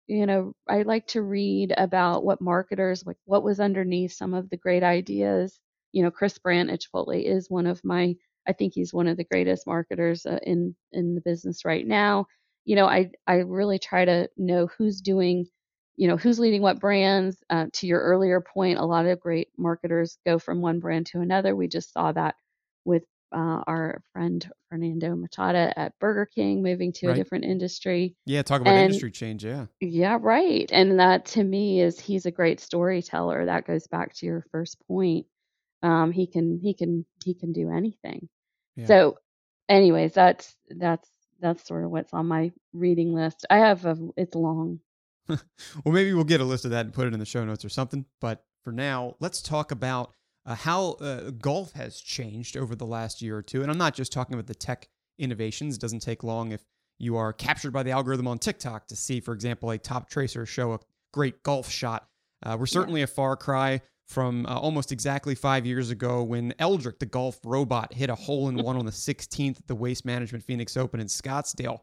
you 0.07 0.27
know, 0.27 0.53
I 0.69 0.83
like 0.83 1.07
to 1.09 1.23
read 1.23 1.73
about 1.77 2.25
what 2.25 2.41
marketers, 2.41 3.07
like 3.07 3.17
what 3.27 3.45
was 3.45 3.61
underneath 3.61 4.13
some 4.13 4.35
of 4.35 4.51
the 4.51 4.57
great 4.57 4.83
ideas. 4.83 5.59
You 5.93 6.03
know, 6.03 6.11
Chris 6.11 6.39
Brandt 6.39 6.71
at 6.71 6.81
Chipotle 6.83 7.23
is 7.25 7.49
one 7.51 7.67
of 7.67 7.81
my, 7.85 8.17
I 8.51 8.53
think 8.53 8.75
he's 8.75 8.93
one 8.93 9.07
of 9.07 9.17
the 9.17 9.25
greatest 9.25 9.67
marketers 9.67 10.27
uh, 10.27 10.41
in 10.43 10.75
in 10.93 11.15
the 11.15 11.21
business 11.21 11.65
right 11.65 11.87
now. 11.87 12.27
You 12.65 12.75
know, 12.75 12.87
I 12.87 13.11
I 13.29 13.37
really 13.37 13.79
try 13.79 14.05
to 14.05 14.29
know 14.37 14.67
who's 14.67 15.01
doing, 15.01 15.47
you 15.97 16.09
know, 16.09 16.17
who's 16.17 16.41
leading 16.41 16.63
what 16.63 16.81
brands. 16.81 17.37
Uh, 17.49 17.67
to 17.75 17.87
your 17.87 18.01
earlier 18.01 18.41
point, 18.41 18.79
a 18.79 18.85
lot 18.85 19.07
of 19.07 19.21
great 19.21 19.49
marketers 19.57 20.19
go 20.27 20.41
from 20.41 20.61
one 20.61 20.81
brand 20.81 21.07
to 21.07 21.21
another. 21.21 21.55
We 21.55 21.69
just 21.69 21.93
saw 21.93 22.11
that 22.11 22.35
with 22.85 23.05
uh, 23.33 23.63
our 23.69 24.03
friend 24.13 24.51
Fernando 24.69 25.15
Machado 25.15 25.73
at 25.77 25.97
Burger 26.01 26.27
King 26.27 26.63
moving 26.63 26.93
to 26.95 27.07
right. 27.07 27.13
a 27.13 27.17
different 27.17 27.45
industry. 27.45 28.17
Yeah, 28.27 28.43
talk 28.43 28.61
about 28.61 28.75
and, 28.75 28.87
industry 28.87 29.13
change. 29.13 29.45
Yeah. 29.45 29.67
Yeah, 29.81 30.19
right. 30.21 30.69
And 30.73 30.99
that 30.99 31.27
to 31.27 31.45
me 31.45 31.81
is 31.81 32.01
he's 32.01 32.27
a 32.27 32.33
great 32.33 32.61
storyteller. 32.61 33.47
That 33.47 33.67
goes 33.67 33.87
back 33.87 34.15
to 34.17 34.27
your 34.27 34.45
first 34.51 34.77
point. 34.89 35.27
Um, 35.83 36.13
he 36.13 36.27
can 36.27 36.59
he 36.63 36.75
can 36.75 37.07
he 37.25 37.35
can 37.35 37.53
do 37.53 37.71
anything. 37.71 38.29
Yeah. 38.81 38.87
So, 38.87 39.19
anyways, 39.69 40.13
that's 40.13 40.57
that's 40.69 41.09
that's 41.41 41.67
sort 41.67 41.85
of 41.85 41.91
what's 41.91 42.13
on 42.13 42.27
my 42.27 42.53
reading 42.73 43.15
list. 43.15 43.47
I 43.51 43.59
have 43.59 43.85
a 43.87 43.97
it's 44.17 44.35
long. 44.35 44.81
well, 45.29 45.41
maybe 45.87 46.13
we'll 46.13 46.25
get 46.25 46.41
a 46.41 46.45
list 46.45 46.65
of 46.65 46.73
that 46.73 46.87
and 46.87 46.95
put 46.95 47.07
it 47.07 47.15
in 47.15 47.21
the 47.21 47.27
show 47.27 47.45
notes 47.45 47.65
or 47.65 47.69
something. 47.69 48.05
But 48.21 48.45
for 48.65 48.73
now, 48.73 49.17
let's 49.21 49.41
talk 49.41 49.71
about 49.71 50.13
uh, 50.47 50.55
how 50.55 50.93
uh, 50.95 51.31
golf 51.31 51.73
has 51.73 52.01
changed 52.01 52.57
over 52.57 52.75
the 52.75 52.87
last 52.87 53.23
year 53.23 53.37
or 53.37 53.43
two. 53.43 53.63
And 53.63 53.71
I'm 53.71 53.79
not 53.79 53.95
just 53.95 54.13
talking 54.13 54.35
about 54.35 54.47
the 54.47 54.55
tech 54.55 54.89
innovations. 55.19 55.77
It 55.77 55.81
doesn't 55.81 56.01
take 56.01 56.25
long 56.25 56.53
if 56.53 56.65
you 56.99 57.17
are 57.17 57.33
captured 57.33 57.73
by 57.73 57.83
the 57.83 57.91
algorithm 57.91 58.27
on 58.27 58.39
TikTok 58.39 58.89
to 58.89 58.97
see, 58.97 59.21
for 59.21 59.33
example, 59.33 59.71
a 59.71 59.79
Toptracer 59.79 60.47
show 60.47 60.73
a 60.73 60.81
great 61.13 61.43
golf 61.43 61.71
shot. 61.71 62.07
Uh, 62.43 62.57
we're 62.59 62.67
certainly 62.67 63.01
yeah. 63.01 63.05
a 63.05 63.09
far 63.09 63.37
cry 63.37 63.81
from 64.11 64.45
uh, 64.47 64.59
almost 64.59 64.91
exactly 64.91 65.37
five 65.37 65.65
years 65.65 65.91
ago 65.91 66.21
when 66.25 66.53
LDRIC, 66.55 66.99
the 66.99 67.07
golf 67.07 67.39
robot, 67.45 67.95
hit 67.95 68.11
a 68.11 68.15
hole 68.17 68.49
in 68.49 68.57
one 68.57 68.77
on 68.77 68.85
the 68.85 68.91
16th 68.91 69.61
at 69.61 69.67
the 69.69 69.75
Waste 69.75 70.05
Management 70.05 70.43
Phoenix 70.43 70.77
Open 70.77 70.99
in 70.99 71.07
Scottsdale. 71.07 71.83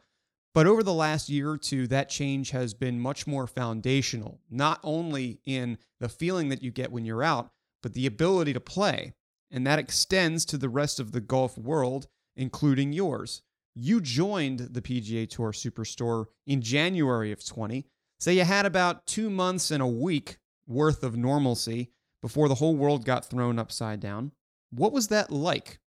But 0.54 0.68
over 0.68 0.84
the 0.84 0.94
last 0.94 1.30
year 1.30 1.52
or 1.52 1.58
two, 1.58 1.88
that 1.88 2.10
change 2.10 2.52
has 2.52 2.74
been 2.74 3.00
much 3.00 3.28
more 3.28 3.48
foundational, 3.48 4.42
not 4.50 4.82
only 4.84 5.40
in 5.46 5.78
the 6.02 6.10
feeling 6.10 6.50
that 6.50 6.62
you 6.62 6.70
get 6.70 6.92
when 6.92 7.06
you're 7.06 7.24
out, 7.24 7.50
but 7.82 7.94
the 7.94 8.06
ability 8.06 8.52
to 8.54 8.60
play. 8.60 9.13
And 9.50 9.66
that 9.66 9.80
extends 9.80 10.44
to 10.46 10.58
the 10.58 10.70
rest 10.70 11.00
of 11.00 11.13
the 11.13 11.22
golf 11.22 11.58
world, 11.58 12.08
including 12.36 12.92
yours. 12.92 13.42
You 13.74 14.02
joined 14.02 14.60
the 14.60 14.82
PGA 14.82 15.30
Tour 15.30 15.54
Superstore 15.54 16.26
in 16.46 16.62
January 16.62 17.32
of 17.32 17.46
20. 17.46 17.86
So 18.20 18.32
you 18.32 18.44
had 18.44 18.66
about 18.66 19.06
two 19.06 19.30
months 19.30 19.72
and 19.72 19.82
a 19.82 19.88
week 19.88 20.40
worth 20.68 21.04
of 21.04 21.16
normalcy 21.16 21.92
before 22.28 22.50
the 22.50 22.56
whole 22.56 22.76
world 22.76 23.06
got 23.06 23.24
thrown 23.24 23.58
upside 23.58 24.02
down. 24.02 24.34
What 24.70 24.92
was 24.92 25.08
that 25.08 25.32
like? 25.32 25.80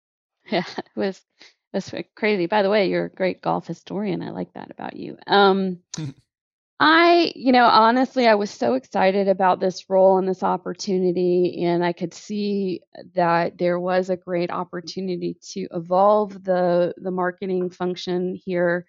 Yeah, 0.50 0.63
it 0.78 0.86
was 0.95 1.21
it 1.38 1.43
was 1.73 1.93
crazy. 2.15 2.45
By 2.45 2.62
the 2.62 2.69
way, 2.69 2.88
you're 2.88 3.06
a 3.06 3.10
great 3.10 3.41
golf 3.41 3.67
historian. 3.67 4.21
I 4.21 4.30
like 4.30 4.54
that 4.54 4.71
about 4.71 4.95
you. 4.95 5.17
Um, 5.28 5.80
I, 6.80 7.34
you 7.36 7.52
know, 7.52 7.65
honestly, 7.65 8.28
I 8.28 8.36
was 8.36 8.50
so 8.50 8.76
excited 8.76 9.28
about 9.28 9.60
this 9.60 9.89
role 9.89 10.19
and 10.19 10.30
this 10.30 10.43
opportunity, 10.43 11.65
and 11.65 11.84
I 11.84 11.91
could 11.91 12.13
see 12.13 12.82
that 13.15 13.58
there 13.58 13.78
was 13.78 14.10
a 14.10 14.15
great 14.15 14.52
opportunity 14.52 15.36
to 15.54 15.67
evolve 15.73 16.43
the 16.43 16.93
the 16.95 17.12
marketing 17.12 17.71
function 17.71 18.39
here. 18.45 18.86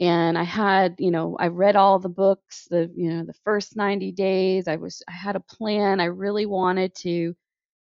And 0.00 0.36
I 0.38 0.42
had, 0.44 0.96
you 0.98 1.10
know, 1.10 1.36
I 1.38 1.48
read 1.48 1.76
all 1.76 1.98
the 1.98 2.08
books, 2.08 2.66
the, 2.70 2.90
you 2.96 3.10
know, 3.12 3.24
the 3.24 3.34
first 3.44 3.76
90 3.76 4.12
days. 4.12 4.68
I 4.68 4.76
was, 4.76 5.02
I 5.08 5.12
had 5.12 5.36
a 5.36 5.40
plan. 5.40 6.00
I 6.00 6.06
really 6.06 6.46
wanted 6.46 6.94
to 6.96 7.34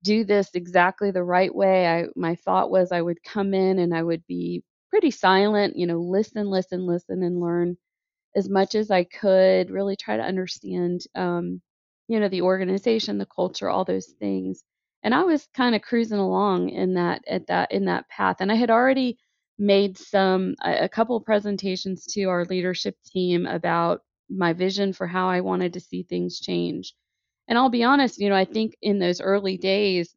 do 0.03 0.23
this 0.25 0.51
exactly 0.55 1.11
the 1.11 1.23
right 1.23 1.53
way. 1.53 1.87
I, 1.87 2.05
my 2.15 2.35
thought 2.35 2.71
was 2.71 2.91
I 2.91 3.01
would 3.01 3.23
come 3.23 3.53
in 3.53 3.79
and 3.79 3.93
I 3.95 4.03
would 4.03 4.25
be 4.27 4.63
pretty 4.91 5.11
silent, 5.11 5.77
you 5.77 5.87
know, 5.87 5.99
listen, 5.99 6.49
listen, 6.49 6.85
listen, 6.87 7.23
and 7.23 7.41
learn 7.41 7.77
as 8.35 8.49
much 8.49 8.75
as 8.75 8.91
I 8.91 9.03
could, 9.05 9.69
really 9.71 9.95
try 9.95 10.17
to 10.17 10.23
understand, 10.23 11.01
um, 11.15 11.61
you 12.07 12.19
know, 12.19 12.29
the 12.29 12.41
organization, 12.41 13.17
the 13.17 13.25
culture, 13.25 13.69
all 13.69 13.85
those 13.85 14.07
things. 14.19 14.63
And 15.03 15.13
I 15.13 15.23
was 15.23 15.47
kind 15.55 15.75
of 15.75 15.81
cruising 15.81 16.19
along 16.19 16.69
in 16.69 16.95
that 16.95 17.23
at 17.27 17.47
that 17.47 17.71
in 17.71 17.85
that 17.85 18.09
path. 18.09 18.37
And 18.39 18.51
I 18.51 18.55
had 18.55 18.71
already 18.71 19.17
made 19.59 19.97
some 19.97 20.55
a, 20.63 20.89
couple 20.89 21.19
presentations 21.21 22.05
to 22.13 22.25
our 22.25 22.45
leadership 22.45 22.95
team 23.05 23.45
about 23.45 24.01
my 24.29 24.53
vision 24.53 24.93
for 24.93 25.07
how 25.07 25.27
I 25.29 25.41
wanted 25.41 25.73
to 25.73 25.79
see 25.79 26.03
things 26.03 26.39
change. 26.39 26.93
And 27.47 27.57
I'll 27.57 27.69
be 27.69 27.83
honest, 27.83 28.19
you 28.19 28.29
know, 28.29 28.35
I 28.35 28.45
think 28.45 28.75
in 28.81 28.99
those 28.99 29.21
early 29.21 29.57
days 29.57 30.15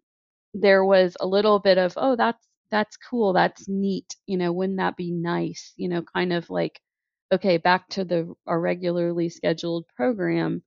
there 0.54 0.84
was 0.84 1.16
a 1.20 1.26
little 1.26 1.58
bit 1.58 1.78
of, 1.78 1.94
oh, 1.96 2.16
that's 2.16 2.46
that's 2.70 2.96
cool, 2.98 3.32
that's 3.32 3.68
neat, 3.68 4.16
you 4.26 4.36
know, 4.38 4.52
wouldn't 4.52 4.78
that 4.78 4.96
be 4.96 5.10
nice, 5.12 5.72
you 5.76 5.88
know, 5.88 6.02
kind 6.02 6.32
of 6.32 6.50
like 6.50 6.80
okay, 7.32 7.58
back 7.58 7.88
to 7.90 8.04
the 8.04 8.34
our 8.46 8.60
regularly 8.60 9.28
scheduled 9.30 9.86
program. 9.96 10.62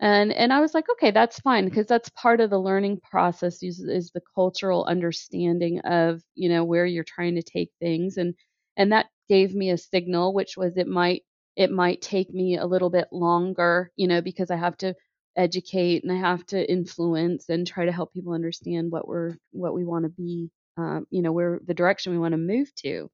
And 0.00 0.32
and 0.32 0.52
I 0.52 0.60
was 0.60 0.74
like, 0.74 0.88
okay, 0.92 1.10
that's 1.10 1.40
fine 1.40 1.64
because 1.64 1.86
that's 1.86 2.08
part 2.10 2.40
of 2.40 2.50
the 2.50 2.58
learning 2.60 3.00
process 3.10 3.62
is, 3.62 3.80
is 3.80 4.10
the 4.12 4.22
cultural 4.34 4.84
understanding 4.84 5.80
of, 5.80 6.22
you 6.34 6.48
know, 6.48 6.64
where 6.64 6.86
you're 6.86 7.04
trying 7.04 7.34
to 7.36 7.42
take 7.42 7.70
things 7.80 8.16
and 8.16 8.34
and 8.76 8.92
that 8.92 9.06
gave 9.28 9.54
me 9.54 9.70
a 9.70 9.78
signal 9.78 10.32
which 10.34 10.56
was 10.56 10.76
it 10.76 10.86
might 10.88 11.22
it 11.56 11.70
might 11.72 12.00
take 12.02 12.30
me 12.32 12.56
a 12.56 12.66
little 12.66 12.90
bit 12.90 13.08
longer, 13.12 13.90
you 13.96 14.06
know, 14.06 14.20
because 14.22 14.50
I 14.50 14.56
have 14.56 14.76
to 14.78 14.94
educate 15.36 16.04
and 16.04 16.12
I 16.12 16.16
have 16.16 16.46
to 16.46 16.70
influence 16.70 17.48
and 17.48 17.66
try 17.66 17.84
to 17.86 17.92
help 17.92 18.12
people 18.12 18.32
understand 18.34 18.92
what 18.92 19.08
we're 19.08 19.36
what 19.52 19.74
we 19.74 19.84
want 19.84 20.04
to 20.04 20.10
be 20.10 20.50
um, 20.76 21.06
you 21.10 21.22
know, 21.22 21.32
where 21.32 21.60
the 21.66 21.74
direction 21.74 22.12
we 22.12 22.18
want 22.18 22.32
to 22.32 22.38
move 22.38 22.72
to. 22.76 23.10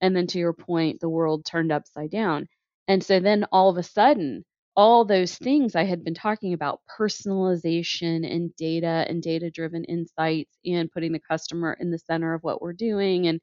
And 0.00 0.16
then 0.16 0.26
to 0.28 0.38
your 0.38 0.52
point, 0.52 1.00
the 1.00 1.08
world 1.08 1.44
turned 1.44 1.72
upside 1.72 2.10
down. 2.10 2.48
And 2.88 3.02
so 3.04 3.20
then 3.20 3.46
all 3.52 3.70
of 3.70 3.78
a 3.78 3.82
sudden, 3.82 4.44
all 4.76 5.04
those 5.04 5.36
things 5.36 5.76
I 5.76 5.84
had 5.84 6.04
been 6.04 6.14
talking 6.14 6.52
about 6.52 6.80
personalization 6.98 8.30
and 8.30 8.54
data 8.56 9.04
and 9.08 9.22
data 9.22 9.50
driven 9.50 9.84
insights 9.84 10.58
and 10.64 10.90
putting 10.90 11.12
the 11.12 11.20
customer 11.20 11.76
in 11.80 11.90
the 11.90 11.98
center 11.98 12.34
of 12.34 12.42
what 12.42 12.60
we're 12.62 12.72
doing 12.72 13.26
and 13.28 13.40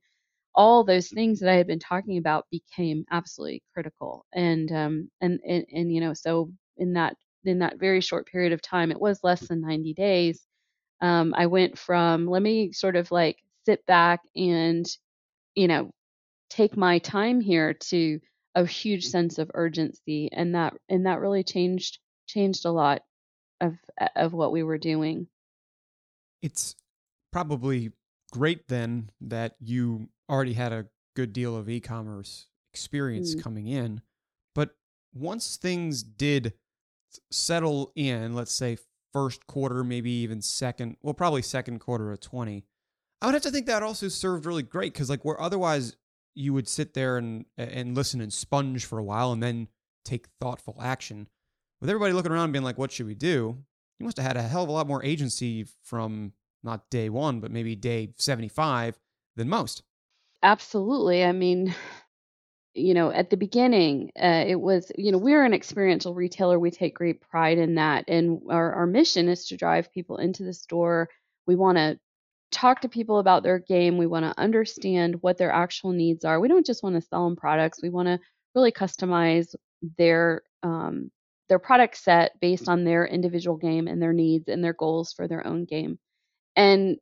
all 0.56 0.84
those 0.84 1.10
things 1.10 1.39
that 1.39 1.50
I 1.50 1.56
had 1.56 1.67
been 1.67 1.80
talking 1.80 2.17
about 2.17 2.48
became 2.52 3.06
absolutely 3.12 3.63
critical. 3.74 4.26
And 4.34 4.72
um 4.72 5.12
and 5.22 5.39
and, 5.48 5.65
and 5.74 5.94
you 5.94 6.02
know, 6.02 6.13
so 6.13 6.52
in 6.78 6.94
that 6.94 7.15
in 7.46 7.60
that 7.60 7.80
very 7.80 8.02
short 8.02 8.28
period 8.28 8.54
of 8.54 8.62
time, 8.62 8.91
it 8.91 9.00
was 9.02 9.24
less 9.24 9.41
than 9.48 9.62
90 9.62 9.94
days. 9.94 10.46
Um, 11.02 11.34
I 11.38 11.48
went 11.48 11.78
from 11.78 12.28
let 12.28 12.41
me 12.44 12.72
sort 12.74 12.96
of 12.96 13.12
like 13.12 13.38
sit 13.65 13.86
back 13.88 14.22
and 14.36 14.86
you 15.56 15.67
know 15.67 15.91
take 16.50 16.78
my 16.78 17.00
time 17.00 17.41
here 17.41 17.74
to 17.76 18.20
a 18.56 18.66
huge 18.66 19.06
sense 19.06 19.38
of 19.38 19.50
urgency 19.54 20.30
and 20.32 20.56
that 20.56 20.74
and 20.90 21.06
that 21.06 21.20
really 21.20 21.44
changed 21.44 22.00
changed 22.28 22.66
a 22.66 22.72
lot 22.72 23.02
of 23.60 23.76
of 24.16 24.34
what 24.34 24.52
we 24.52 24.64
were 24.64 24.78
doing 24.78 25.28
it's 26.42 26.76
probably 27.32 27.92
great 28.32 28.68
then 28.68 29.10
that 29.22 29.56
you 29.60 30.10
already 30.30 30.54
had 30.54 30.74
a 30.74 30.86
good 31.16 31.34
deal 31.34 31.56
of 31.56 31.70
e-commerce 31.70 32.48
experience 32.74 33.36
mm. 33.36 33.44
coming 33.44 33.68
in 33.68 34.02
but 34.56 34.72
once 35.14 35.58
things 35.58 36.04
did 36.04 36.54
settle 37.32 37.92
in 37.96 38.34
let's 38.34 38.54
say 38.54 38.78
first 39.14 39.46
quarter 39.48 39.84
maybe 39.84 40.12
even 40.12 40.42
second 40.42 40.96
well 41.02 41.14
probably 41.14 41.42
second 41.42 41.80
quarter 41.80 42.12
of 42.12 42.20
20 42.20 42.64
i 43.22 43.26
would 43.26 43.34
have 43.34 43.42
to 43.44 43.52
think 43.52 43.66
that 43.66 43.84
also 43.84 44.08
served 44.08 44.46
really 44.46 44.64
great 44.64 44.94
because 44.94 45.10
like 45.10 45.26
where 45.26 45.40
otherwise 45.40 45.96
you 46.34 46.54
would 46.54 46.67
sit 46.67 46.94
there 46.94 47.17
and 47.17 47.46
and 47.58 47.96
listen 47.96 48.22
and 48.22 48.32
sponge 48.32 48.86
for 48.86 49.00
a 49.00 49.04
while 49.04 49.32
and 49.32 49.41
then 49.41 49.67
take 50.06 50.28
thoughtful 50.39 50.78
action. 50.82 51.28
With 51.80 51.89
everybody 51.89 52.13
looking 52.13 52.32
around 52.32 52.52
being 52.52 52.63
like, 52.63 52.78
"What 52.78 52.91
should 52.91 53.08
we 53.08 53.15
do?" 53.15 53.58
You 54.00 54.06
must 54.06 54.17
have 54.17 54.26
had 54.26 54.38
a 54.38 54.41
hell 54.41 54.63
of 54.63 54.70
a 54.70 54.72
lot 54.72 54.88
more 54.88 55.04
agency 55.04 55.65
from 55.84 56.34
not 56.63 56.89
day 56.89 57.10
one, 57.10 57.39
but 57.39 57.52
maybe 57.52 57.76
day 57.76 58.13
seventy-five 58.17 59.00
than 59.36 59.50
most. 59.50 59.84
Absolutely. 60.44 61.24
I 61.24 61.32
mean, 61.34 61.76
you 62.74 62.94
know, 62.94 63.12
at 63.12 63.30
the 63.30 63.38
beginning, 63.38 64.12
uh, 64.20 64.44
it 64.48 64.60
was, 64.60 64.91
you 64.98 65.12
know, 65.12 65.17
we're 65.17 65.44
an 65.44 65.54
experiential 65.54 66.15
retailer. 66.15 66.58
We 66.58 66.72
take 66.72 66.96
great 66.96 67.22
pride 67.22 67.58
in 67.58 67.76
that. 67.76 68.06
And 68.08 68.41
our, 68.50 68.74
our 68.74 68.88
mission 68.88 69.30
is 69.30 69.46
to 69.48 69.58
drive 69.58 69.94
people 69.94 70.17
into 70.17 70.44
the 70.44 70.54
store. 70.54 71.10
We 71.46 71.56
want 71.56 71.78
to 71.78 72.00
talk 72.52 72.82
to 72.82 72.90
people 72.90 73.20
about 73.20 73.44
their 73.44 73.60
game. 73.60 73.98
We 73.98 74.08
want 74.08 74.26
to 74.26 74.40
understand 74.40 75.22
what 75.22 75.38
their 75.38 75.52
actual 75.52 75.92
needs 75.92 76.26
are. 76.26 76.40
We 76.40 76.48
don't 76.48 76.66
just 76.66 76.84
want 76.84 76.96
to 76.96 77.02
sell 77.02 77.26
them 77.26 77.36
products. 77.36 77.82
We 77.82 77.90
want 77.90 78.08
to 78.08 78.20
really 78.56 78.72
customize 78.72 79.56
their 79.98 80.44
um, 80.64 81.12
their 81.50 81.60
product 81.60 81.98
set 81.98 82.40
based 82.40 82.70
on 82.70 82.84
their 82.84 83.06
individual 83.06 83.58
game 83.58 83.88
and 83.88 84.02
their 84.02 84.14
needs 84.14 84.48
and 84.48 84.64
their 84.64 84.74
goals 84.74 85.14
for 85.14 85.28
their 85.28 85.46
own 85.46 85.66
game. 85.66 86.00
And 86.56 86.98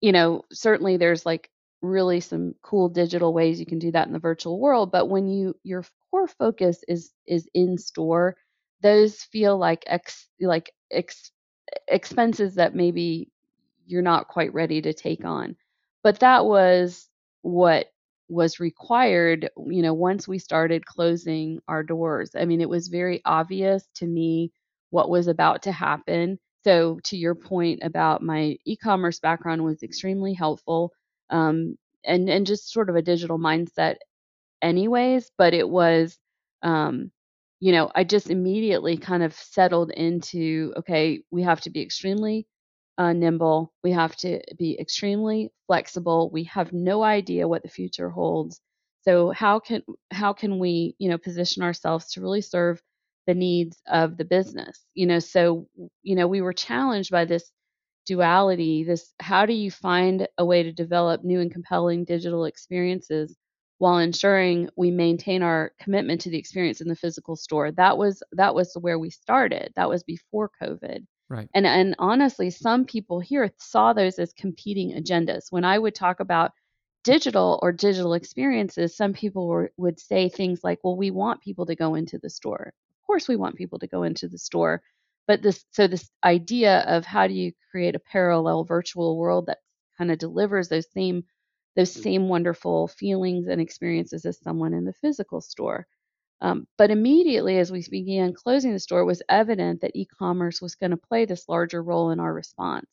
you 0.00 0.12
know, 0.12 0.42
certainly 0.52 0.96
there's 0.96 1.26
like 1.26 1.50
really 1.82 2.20
some 2.20 2.54
cool 2.62 2.88
digital 2.88 3.32
ways 3.32 3.58
you 3.58 3.66
can 3.66 3.78
do 3.78 3.90
that 3.92 4.06
in 4.06 4.12
the 4.12 4.18
virtual 4.18 4.58
world, 4.60 4.92
but 4.92 5.08
when 5.08 5.28
you 5.28 5.54
your 5.62 5.84
core 6.10 6.28
focus 6.28 6.82
is 6.88 7.12
is 7.26 7.48
in 7.54 7.78
store, 7.78 8.36
those 8.82 9.22
feel 9.22 9.58
like 9.58 9.84
ex 9.86 10.28
like 10.40 10.72
ex, 10.90 11.30
expenses 11.88 12.54
that 12.56 12.74
maybe 12.74 13.30
you're 13.90 14.02
not 14.02 14.28
quite 14.28 14.54
ready 14.54 14.82
to 14.82 14.92
take 14.92 15.24
on. 15.24 15.56
But 16.02 16.20
that 16.20 16.46
was 16.46 17.08
what 17.42 17.86
was 18.28 18.60
required, 18.60 19.50
you 19.66 19.82
know, 19.82 19.94
once 19.94 20.28
we 20.28 20.38
started 20.38 20.86
closing 20.86 21.60
our 21.68 21.82
doors. 21.82 22.30
I 22.36 22.44
mean, 22.44 22.60
it 22.60 22.68
was 22.68 22.88
very 22.88 23.20
obvious 23.24 23.86
to 23.96 24.06
me 24.06 24.52
what 24.90 25.10
was 25.10 25.26
about 25.28 25.62
to 25.62 25.72
happen. 25.72 26.38
So, 26.64 27.00
to 27.04 27.16
your 27.16 27.34
point 27.34 27.80
about 27.82 28.22
my 28.22 28.56
e-commerce 28.66 29.18
background 29.18 29.64
was 29.64 29.82
extremely 29.82 30.34
helpful, 30.34 30.92
um, 31.30 31.76
and 32.04 32.28
and 32.28 32.46
just 32.46 32.70
sort 32.72 32.90
of 32.90 32.96
a 32.96 33.02
digital 33.02 33.38
mindset, 33.38 33.96
anyways. 34.62 35.30
But 35.38 35.54
it 35.54 35.68
was, 35.68 36.18
um, 36.62 37.10
you 37.60 37.72
know, 37.72 37.90
I 37.94 38.04
just 38.04 38.30
immediately 38.30 38.96
kind 38.96 39.22
of 39.22 39.34
settled 39.34 39.90
into 39.92 40.74
okay, 40.78 41.22
we 41.30 41.42
have 41.42 41.60
to 41.62 41.70
be 41.70 41.82
extremely 41.82 42.46
uh, 43.00 43.14
nimble. 43.14 43.72
We 43.84 43.92
have 43.92 44.16
to 44.18 44.42
be 44.58 44.78
extremely 44.80 45.50
flexible. 45.68 46.30
We 46.32 46.44
have 46.46 46.72
no 46.74 47.02
idea 47.04 47.48
what 47.48 47.64
the 47.64 47.70
future 47.70 48.10
holds. 48.10 48.60
So 49.02 49.30
how 49.32 49.60
can 49.60 49.82
how 50.12 50.34
can 50.34 50.60
we 50.60 50.96
you 51.00 51.10
know 51.10 51.18
position 51.18 51.64
ourselves 51.64 52.12
to 52.12 52.22
really 52.22 52.42
serve 52.42 52.82
the 53.26 53.34
needs 53.34 53.82
of 53.88 54.18
the 54.18 54.26
business? 54.26 54.84
You 54.94 55.06
know, 55.06 55.20
so 55.20 55.68
you 56.04 56.16
know 56.16 56.28
we 56.28 56.42
were 56.42 56.54
challenged 56.54 57.10
by 57.10 57.24
this 57.26 57.50
duality. 58.06 58.84
This 58.84 59.12
how 59.20 59.46
do 59.46 59.54
you 59.54 59.70
find 59.70 60.28
a 60.38 60.44
way 60.44 60.62
to 60.64 60.72
develop 60.72 61.24
new 61.24 61.40
and 61.40 61.52
compelling 61.52 62.04
digital 62.04 62.44
experiences 62.46 63.36
while 63.78 63.98
ensuring 63.98 64.68
we 64.76 64.90
maintain 64.90 65.42
our 65.42 65.72
commitment 65.80 66.22
to 66.22 66.30
the 66.30 66.38
experience 66.38 66.80
in 66.82 66.88
the 66.88 66.96
physical 66.96 67.36
store? 67.36 67.72
That 67.72 67.98
was 67.98 68.22
that 68.32 68.54
was 68.54 68.74
where 68.80 68.98
we 68.98 69.10
started. 69.10 69.72
That 69.76 69.88
was 69.90 70.04
before 70.04 70.50
COVID. 70.62 71.06
Right. 71.30 71.48
And 71.54 71.66
and 71.66 71.94
honestly, 72.00 72.50
some 72.50 72.84
people 72.84 73.20
here 73.20 73.50
saw 73.56 73.92
those 73.92 74.18
as 74.18 74.32
competing 74.32 74.92
agendas. 74.92 75.44
When 75.50 75.64
I 75.64 75.78
would 75.78 75.94
talk 75.94 76.18
about 76.20 76.52
digital 77.04 77.58
or 77.62 77.72
digital 77.72 78.14
experiences, 78.14 78.96
some 78.96 79.12
people 79.14 79.46
were, 79.46 79.72
would 79.76 80.00
say 80.00 80.28
things 80.28 80.64
like, 80.64 80.80
"Well, 80.82 80.96
we 80.96 81.12
want 81.12 81.40
people 81.40 81.66
to 81.66 81.76
go 81.76 81.94
into 81.94 82.18
the 82.18 82.28
store. 82.30 82.74
Of 83.00 83.06
course, 83.06 83.28
we 83.28 83.36
want 83.36 83.56
people 83.56 83.78
to 83.78 83.86
go 83.86 84.02
into 84.02 84.28
the 84.28 84.38
store." 84.38 84.82
But 85.28 85.42
this 85.42 85.64
so 85.70 85.86
this 85.86 86.10
idea 86.24 86.80
of 86.80 87.04
how 87.06 87.28
do 87.28 87.34
you 87.34 87.52
create 87.70 87.94
a 87.94 88.00
parallel 88.00 88.64
virtual 88.64 89.16
world 89.16 89.46
that 89.46 89.58
kind 89.98 90.10
of 90.10 90.18
delivers 90.18 90.68
those 90.68 90.90
same 90.90 91.24
those 91.76 91.94
mm. 91.96 92.02
same 92.02 92.28
wonderful 92.28 92.88
feelings 92.88 93.46
and 93.46 93.60
experiences 93.60 94.24
as 94.26 94.40
someone 94.40 94.74
in 94.74 94.84
the 94.84 94.92
physical 94.94 95.40
store. 95.40 95.86
Um, 96.42 96.66
but 96.78 96.90
immediately, 96.90 97.58
as 97.58 97.70
we 97.70 97.84
began 97.90 98.32
closing 98.32 98.72
the 98.72 98.80
store, 98.80 99.00
it 99.00 99.06
was 99.06 99.22
evident 99.28 99.82
that 99.82 99.94
e 99.94 100.06
commerce 100.06 100.60
was 100.62 100.74
going 100.74 100.90
to 100.92 100.96
play 100.96 101.24
this 101.26 101.48
larger 101.48 101.82
role 101.82 102.10
in 102.10 102.20
our 102.20 102.32
response. 102.32 102.86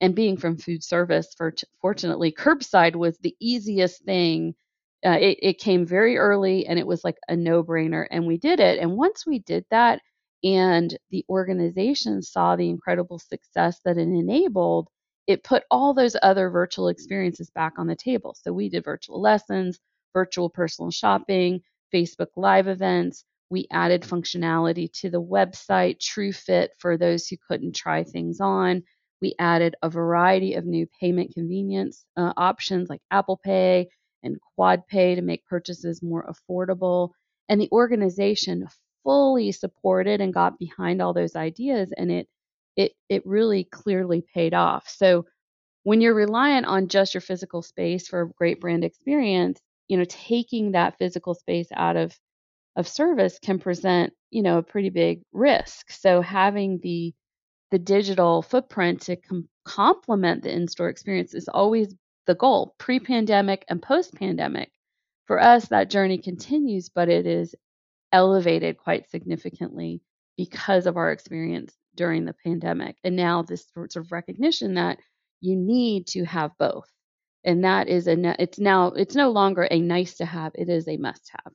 And 0.00 0.14
being 0.14 0.36
from 0.36 0.58
food 0.58 0.84
service, 0.84 1.34
for, 1.36 1.54
fortunately, 1.80 2.32
curbside 2.32 2.96
was 2.96 3.18
the 3.18 3.36
easiest 3.40 4.04
thing 4.04 4.54
uh, 5.04 5.18
it, 5.20 5.38
it 5.42 5.58
came 5.58 5.86
very 5.86 6.16
early 6.16 6.66
and 6.66 6.78
it 6.78 6.86
was 6.86 7.04
like 7.04 7.18
a 7.28 7.36
no 7.36 7.62
brainer. 7.62 8.06
And 8.10 8.26
we 8.26 8.38
did 8.38 8.60
it. 8.60 8.78
And 8.78 8.96
once 8.96 9.26
we 9.26 9.38
did 9.40 9.64
that, 9.70 10.00
and 10.44 10.96
the 11.10 11.24
organization 11.28 12.22
saw 12.22 12.56
the 12.56 12.68
incredible 12.68 13.18
success 13.18 13.80
that 13.84 13.98
it 13.98 14.02
enabled, 14.02 14.88
it 15.26 15.44
put 15.44 15.64
all 15.70 15.94
those 15.94 16.16
other 16.22 16.50
virtual 16.50 16.88
experiences 16.88 17.50
back 17.50 17.74
on 17.78 17.86
the 17.86 17.96
table. 17.96 18.36
So 18.40 18.52
we 18.52 18.68
did 18.68 18.84
virtual 18.84 19.20
lessons, 19.20 19.78
virtual 20.12 20.50
personal 20.50 20.90
shopping, 20.90 21.62
Facebook 21.94 22.28
Live 22.36 22.68
events. 22.68 23.24
We 23.50 23.66
added 23.70 24.02
functionality 24.02 24.92
to 25.00 25.10
the 25.10 25.22
website, 25.22 25.98
TrueFit, 25.98 26.68
for 26.78 26.96
those 26.96 27.28
who 27.28 27.36
couldn't 27.48 27.76
try 27.76 28.02
things 28.04 28.40
on. 28.40 28.82
We 29.22 29.34
added 29.38 29.76
a 29.82 29.88
variety 29.88 30.54
of 30.54 30.66
new 30.66 30.86
payment 31.00 31.32
convenience 31.32 32.04
uh, 32.16 32.32
options 32.36 32.88
like 32.88 33.00
Apple 33.10 33.40
Pay 33.42 33.88
and 34.22 34.36
QuadPay 34.58 35.14
to 35.16 35.22
make 35.22 35.46
purchases 35.46 36.02
more 36.02 36.28
affordable. 36.28 37.10
And 37.48 37.60
the 37.60 37.70
organization 37.70 38.66
fully 39.04 39.52
supported 39.52 40.20
and 40.20 40.34
got 40.34 40.58
behind 40.58 41.00
all 41.00 41.14
those 41.14 41.36
ideas, 41.36 41.92
and 41.96 42.10
it 42.10 42.28
it 42.76 42.92
it 43.08 43.24
really 43.24 43.64
clearly 43.64 44.24
paid 44.34 44.52
off. 44.52 44.88
So 44.88 45.26
when 45.84 46.00
you're 46.00 46.14
reliant 46.14 46.66
on 46.66 46.88
just 46.88 47.14
your 47.14 47.20
physical 47.20 47.62
space 47.62 48.08
for 48.08 48.22
a 48.22 48.28
great 48.28 48.60
brand 48.60 48.84
experience, 48.84 49.60
you 49.88 49.96
know, 49.96 50.04
taking 50.08 50.72
that 50.72 50.98
physical 50.98 51.34
space 51.34 51.68
out 51.74 51.96
of 51.96 52.18
of 52.76 52.86
service 52.86 53.38
can 53.38 53.58
present, 53.58 54.12
you 54.30 54.42
know, 54.42 54.58
a 54.58 54.62
pretty 54.62 54.90
big 54.90 55.22
risk. 55.32 55.90
So 55.90 56.20
having 56.20 56.78
the 56.82 57.14
the 57.70 57.78
digital 57.78 58.42
footprint 58.42 59.02
to 59.02 59.16
com- 59.16 59.48
complement 59.64 60.42
the 60.42 60.52
in-store 60.52 60.88
experience 60.88 61.34
is 61.34 61.48
always 61.48 61.94
the 62.26 62.34
goal, 62.34 62.74
pre-pandemic 62.78 63.64
and 63.68 63.82
post-pandemic. 63.82 64.70
For 65.26 65.40
us, 65.40 65.68
that 65.68 65.90
journey 65.90 66.18
continues, 66.18 66.88
but 66.88 67.08
it 67.08 67.26
is 67.26 67.54
elevated 68.12 68.78
quite 68.78 69.10
significantly 69.10 70.00
because 70.36 70.86
of 70.86 70.96
our 70.96 71.10
experience 71.10 71.74
during 71.96 72.24
the 72.24 72.34
pandemic. 72.44 72.96
And 73.02 73.16
now 73.16 73.42
this 73.42 73.66
sort 73.74 73.96
of 73.96 74.12
recognition 74.12 74.74
that 74.74 74.98
you 75.40 75.56
need 75.56 76.06
to 76.08 76.24
have 76.24 76.52
both. 76.58 76.88
And 77.44 77.64
that 77.64 77.88
is 77.88 78.08
a 78.08 78.34
it's 78.40 78.58
now 78.58 78.88
it's 78.88 79.14
no 79.14 79.30
longer 79.30 79.68
a 79.70 79.80
nice 79.80 80.14
to 80.14 80.26
have, 80.26 80.52
it 80.54 80.68
is 80.68 80.88
a 80.88 80.96
must 80.96 81.30
have. 81.30 81.52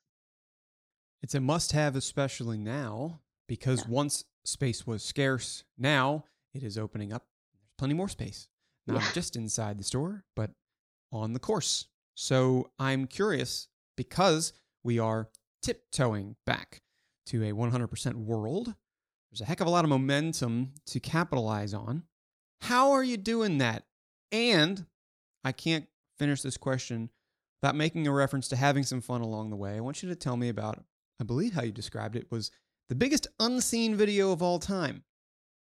It's 1.22 1.36
a 1.36 1.41
must 1.41 1.74
have 1.74 1.96
especially 1.96 2.58
now 2.58 3.20
because 3.48 3.82
yeah. 3.82 3.91
once 3.91 4.24
space 4.46 4.88
was 4.88 5.04
scarce, 5.04 5.63
now 5.78 6.26
it 6.54 6.63
is 6.63 6.78
opening 6.78 7.13
up 7.13 7.26
There's 7.54 7.70
plenty 7.78 7.94
more 7.94 8.10
space. 8.10 8.48
Not 8.88 9.02
yeah. 9.02 9.12
just 9.13 9.36
inside 9.36 9.78
the 9.78 9.84
store, 9.84 10.24
but 10.36 10.52
on 11.12 11.34
the 11.34 11.39
course. 11.39 11.88
So 12.15 12.72
I'm 12.80 13.08
curious 13.08 13.67
because 13.96 14.54
we 14.84 15.00
are 15.00 15.30
tiptoeing 15.62 16.36
back 16.46 16.82
to 17.28 17.44
a 17.44 17.54
100% 17.54 18.15
world. 18.15 18.74
There's 19.32 19.41
a 19.41 19.46
heck 19.46 19.62
of 19.62 19.67
a 19.67 19.70
lot 19.70 19.86
of 19.86 19.89
momentum 19.89 20.74
to 20.88 21.00
capitalize 21.00 21.74
on. 21.74 22.04
How 22.62 22.91
are 22.91 23.04
you 23.04 23.17
doing 23.17 23.60
that? 23.60 23.84
And 24.32 24.86
I 25.43 25.51
can't 25.51 25.88
finish 26.17 26.41
this 26.41 26.58
question 26.58 27.10
without 27.62 27.75
making 27.75 28.08
a 28.08 28.12
reference 28.12 28.47
to 28.49 28.56
having 28.56 28.84
some 28.84 29.01
fun 29.01 29.21
along 29.21 29.49
the 29.49 29.56
way. 29.56 29.75
I 29.75 29.82
want 29.82 30.01
you 30.01 30.10
to 30.10 30.15
tell 30.15 30.38
me 30.38 30.49
about, 30.49 30.84
I 31.19 31.23
believe 31.23 31.54
how 31.54 31.63
you 31.63 31.71
described 31.71 32.15
it 32.15 32.32
was 32.32 32.51
the 32.89 32.95
biggest 32.95 33.27
unseen 33.39 33.95
video 33.95 34.32
of 34.32 34.41
all 34.41 34.60
time. 34.60 35.04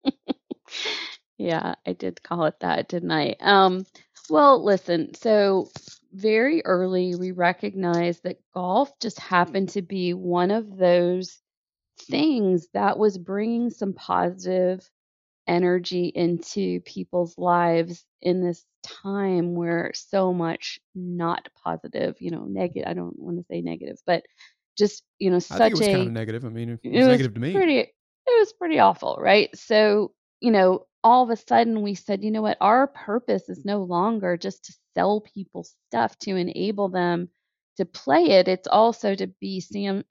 yeah, 1.38 1.74
I 1.87 1.92
did 1.92 2.22
call 2.22 2.44
it 2.46 2.61
that, 2.61 2.88
didn't 2.88 3.12
I? 3.12 3.37
Um, 3.40 3.87
well, 4.31 4.62
listen, 4.64 5.14
so 5.14 5.70
very 6.12 6.64
early 6.64 7.14
we 7.14 7.33
recognized 7.33 8.22
that 8.24 8.40
golf 8.53 8.98
just 9.00 9.18
happened 9.18 9.68
to 9.70 9.83
be 9.83 10.14
one 10.14 10.50
of 10.50 10.77
those 10.77 11.38
things 11.98 12.68
that 12.72 12.98
was 12.98 13.18
bringing 13.18 13.70
some 13.70 13.92
positive 13.92 14.88
energy 15.46 16.12
into 16.14 16.80
people's 16.80 17.37
lives 17.38 18.04
in 18.22 18.42
this 18.42 18.64
time 18.83 19.54
where 19.54 19.92
so 19.94 20.33
much 20.33 20.80
not 20.94 21.48
positive, 21.62 22.16
you 22.20 22.30
know, 22.30 22.44
negative. 22.44 22.85
I 22.87 22.94
don't 22.94 23.18
want 23.18 23.38
to 23.38 23.44
say 23.50 23.61
negative, 23.61 23.98
but 24.07 24.24
just 24.76 25.04
you 25.18 25.30
know, 25.30 25.38
such 25.38 25.61
I 25.61 25.64
think 25.64 25.74
it 25.74 25.78
was 25.78 25.88
a 25.88 25.92
kind 25.92 26.07
of 26.09 26.12
negative. 26.12 26.44
I 26.44 26.48
mean, 26.48 26.68
it 26.70 26.72
was, 26.72 26.80
it 26.92 26.98
was 26.98 27.07
negative 27.07 27.35
to 27.35 27.40
me. 27.40 27.52
Pretty, 27.52 27.78
it 27.78 27.88
was 28.26 28.52
pretty 28.52 28.78
awful, 28.78 29.16
right? 29.20 29.50
So 29.57 30.12
you 30.40 30.50
know, 30.50 30.87
all 31.02 31.22
of 31.22 31.30
a 31.30 31.37
sudden 31.37 31.83
we 31.83 31.94
said, 31.94 32.22
you 32.22 32.30
know 32.30 32.42
what, 32.42 32.59
our 32.61 32.87
purpose 32.87 33.48
is 33.48 33.64
no 33.64 33.83
longer 33.83 34.37
just 34.37 34.64
to 34.66 34.74
sell 34.94 35.20
people 35.20 35.64
stuff 35.88 36.18
to 36.20 36.37
enable 36.37 36.88
them 36.88 37.28
to 37.76 37.85
play 37.85 38.24
it. 38.24 38.48
It's 38.48 38.68
also 38.68 39.14
to 39.14 39.26
be 39.40 39.61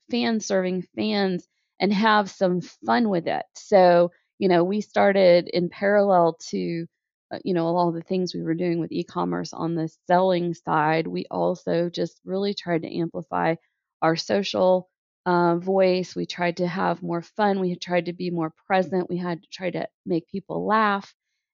fan 0.09 0.39
serving 0.39 0.87
fans 0.95 1.47
and 1.79 1.93
have 1.93 2.29
some 2.29 2.61
fun 2.61 3.09
with 3.09 3.27
it. 3.27 3.45
So, 3.55 4.11
you 4.43 4.49
know, 4.49 4.65
we 4.65 4.81
started 4.81 5.49
in 5.49 5.69
parallel 5.69 6.37
to, 6.51 6.87
uh, 7.33 7.39
you 7.45 7.55
know, 7.55 7.67
all 7.67 7.93
the 7.93 8.01
things 8.03 8.35
we 8.35 8.43
were 8.43 8.55
doing 8.55 8.79
with 8.79 8.91
e 8.91 9.05
commerce 9.05 9.53
on 9.53 9.75
the 9.75 9.89
selling 10.07 10.53
side. 10.53 11.07
We 11.07 11.25
also 11.31 11.89
just 11.89 12.19
really 12.25 12.53
tried 12.53 12.83
to 12.83 12.93
amplify 12.99 13.55
our 14.01 14.17
social 14.17 14.89
uh, 15.25 15.57
voice. 15.57 16.15
We 16.15 16.25
tried 16.25 16.57
to 16.57 16.67
have 16.67 17.01
more 17.01 17.21
fun. 17.21 17.61
We 17.61 17.75
tried 17.77 18.07
to 18.07 18.13
be 18.13 18.31
more 18.31 18.53
present. 18.67 19.09
We 19.09 19.17
had 19.17 19.41
to 19.43 19.49
try 19.49 19.71
to 19.71 19.87
make 20.05 20.29
people 20.29 20.65
laugh 20.65 21.13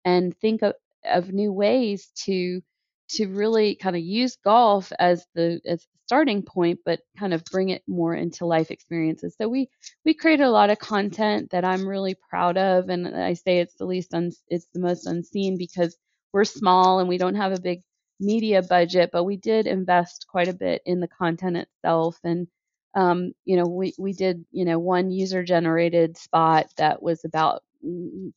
and 0.05 0.37
think 0.37 0.61
of, 0.61 0.75
of 1.05 1.33
new 1.33 1.51
ways 1.53 2.11
to 2.25 2.61
to 3.07 3.27
really 3.27 3.75
kind 3.75 3.95
of 3.95 4.03
use 4.03 4.37
golf 4.43 4.91
as 4.99 5.25
the 5.35 5.61
as 5.65 5.87
starting 6.05 6.43
point, 6.43 6.79
but 6.85 7.01
kind 7.17 7.33
of 7.33 7.43
bring 7.45 7.69
it 7.69 7.83
more 7.87 8.13
into 8.15 8.45
life 8.45 8.71
experiences. 8.71 9.35
So 9.39 9.47
we 9.49 9.69
we 10.05 10.13
create 10.13 10.41
a 10.41 10.49
lot 10.49 10.69
of 10.69 10.79
content 10.79 11.51
that 11.51 11.65
I'm 11.65 11.87
really 11.87 12.15
proud 12.29 12.57
of, 12.57 12.89
and 12.89 13.07
I 13.07 13.33
say 13.33 13.59
it's 13.59 13.75
the 13.75 13.85
least 13.85 14.13
un, 14.13 14.31
it's 14.47 14.67
the 14.73 14.79
most 14.79 15.07
unseen 15.07 15.57
because 15.57 15.97
we're 16.33 16.45
small 16.45 16.99
and 16.99 17.09
we 17.09 17.17
don't 17.17 17.35
have 17.35 17.53
a 17.53 17.59
big 17.61 17.81
media 18.19 18.61
budget, 18.61 19.09
but 19.11 19.23
we 19.25 19.37
did 19.37 19.67
invest 19.67 20.25
quite 20.29 20.47
a 20.47 20.53
bit 20.53 20.81
in 20.85 20.99
the 20.99 21.07
content 21.07 21.57
itself 21.57 22.19
and 22.23 22.47
um, 22.95 23.33
you 23.43 23.57
know, 23.57 23.65
we, 23.65 23.93
we 23.99 24.13
did, 24.13 24.45
you 24.51 24.63
know, 24.63 24.79
one 24.79 25.11
user 25.11 25.43
generated 25.43 26.17
spot 26.17 26.67
that 26.77 27.01
was 27.03 27.25
about 27.25 27.61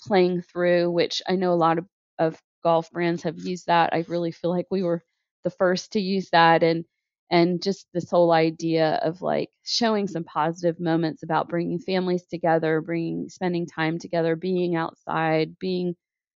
playing 0.07 0.43
through, 0.43 0.91
which 0.91 1.23
I 1.29 1.37
know 1.37 1.53
a 1.53 1.55
lot 1.55 1.79
of, 1.79 1.87
of 2.19 2.41
golf 2.65 2.91
brands 2.91 3.23
have 3.23 3.39
used 3.39 3.67
that. 3.67 3.93
I 3.93 4.05
really 4.09 4.33
feel 4.33 4.51
like 4.51 4.67
we 4.71 4.83
were 4.83 5.03
the 5.45 5.51
first 5.51 5.93
to 5.93 6.01
use 6.01 6.29
that 6.31 6.63
and 6.63 6.85
and 7.31 7.63
just 7.63 7.87
this 7.93 8.11
whole 8.11 8.33
idea 8.33 9.01
of 9.03 9.23
like 9.23 9.51
showing 9.65 10.09
some 10.09 10.25
positive 10.25 10.81
moments 10.81 11.23
about 11.23 11.49
bringing 11.49 11.79
families 11.79 12.25
together, 12.27 12.81
bringing 12.81 13.29
spending 13.29 13.67
time 13.67 13.99
together, 13.99 14.37
being 14.37 14.77
outside, 14.77 15.59
being 15.59 15.95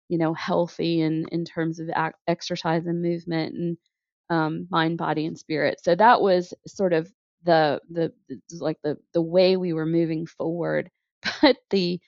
you 0.09 0.19
know 0.19 0.35
healthy 0.35 1.01
in 1.03 1.27
in 1.33 1.45
terms 1.45 1.81
of 1.81 1.91
exercise 2.27 2.87
and 2.87 3.03
movement 3.03 3.55
and 3.55 3.77
um, 4.31 4.67
mind, 4.71 4.99
body, 4.99 5.27
and 5.27 5.39
spirit. 5.39 5.81
So 5.83 5.95
that 5.97 6.21
was 6.21 6.55
sort 6.67 6.93
of 6.93 7.11
the 7.45 7.81
the 7.91 8.13
like 8.61 8.79
the 8.83 8.97
the 9.15 9.23
way 9.23 9.57
we 9.57 9.73
were 9.73 9.87
moving 9.87 10.27
forward 10.27 10.91
but 11.43 11.57
the 11.71 12.01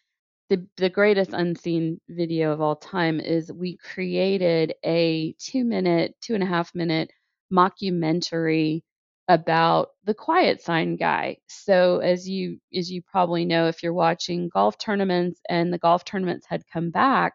the, 0.51 0.66
the 0.77 0.90
greatest 0.90 1.33
unseen 1.33 2.01
video 2.09 2.53
of 2.53 2.61
all 2.61 2.77
time 2.77 3.21
is 3.21 3.53
we 3.53 3.79
created 3.79 4.75
a 4.85 5.35
two 5.38 5.64
minute 5.64 6.14
two 6.21 6.35
and 6.35 6.42
a 6.42 6.47
half 6.47 6.75
minute 6.75 7.11
mockumentary 7.53 8.83
about 9.29 9.91
the 10.05 10.15
quiet 10.15 10.62
sign 10.62 10.97
guy. 10.97 11.37
So 11.49 11.99
as 11.99 12.29
you 12.29 12.59
as 12.75 12.91
you 12.91 13.03
probably 13.03 13.45
know 13.45 13.69
if 13.69 13.83
you're 13.83 13.93
watching 13.93 14.49
golf 14.53 14.79
tournaments 14.79 15.41
and 15.49 15.73
the 15.73 15.79
golf 15.79 16.05
tournaments 16.05 16.47
had 16.49 16.62
come 16.73 16.91
back 16.91 17.35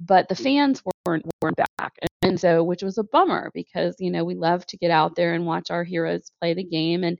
but 0.00 0.28
the 0.28 0.34
mm. 0.34 0.42
fans 0.42 0.82
weren't 1.06 1.26
weren't 1.42 1.56
back. 1.78 1.94
And 2.22 2.38
so 2.38 2.62
which 2.64 2.82
was 2.82 2.98
a 2.98 3.04
bummer 3.04 3.50
because 3.54 3.96
you 3.98 4.10
know 4.10 4.24
we 4.24 4.34
love 4.34 4.66
to 4.66 4.76
get 4.76 4.90
out 4.90 5.14
there 5.16 5.34
and 5.34 5.46
watch 5.46 5.70
our 5.70 5.84
heroes 5.84 6.30
play 6.40 6.54
the 6.54 6.64
game 6.64 7.04
and 7.04 7.18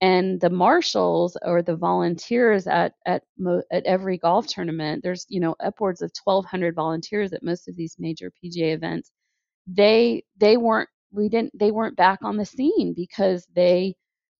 and 0.00 0.40
the 0.40 0.50
marshals 0.50 1.36
or 1.42 1.62
the 1.62 1.76
volunteers 1.76 2.66
at 2.66 2.94
at 3.06 3.22
mo- 3.38 3.62
at 3.72 3.84
every 3.86 4.18
golf 4.18 4.46
tournament 4.46 5.02
there's 5.02 5.26
you 5.28 5.40
know 5.40 5.54
upwards 5.60 6.02
of 6.02 6.10
1200 6.24 6.74
volunteers 6.74 7.32
at 7.32 7.42
most 7.42 7.68
of 7.68 7.76
these 7.76 7.96
major 7.98 8.32
PGA 8.42 8.74
events. 8.74 9.10
They 9.66 10.24
they 10.38 10.56
weren't 10.56 10.88
we 11.12 11.28
didn't 11.28 11.56
they 11.58 11.70
weren't 11.70 11.96
back 11.96 12.20
on 12.22 12.36
the 12.36 12.44
scene 12.46 12.92
because 12.94 13.46
they 13.54 13.94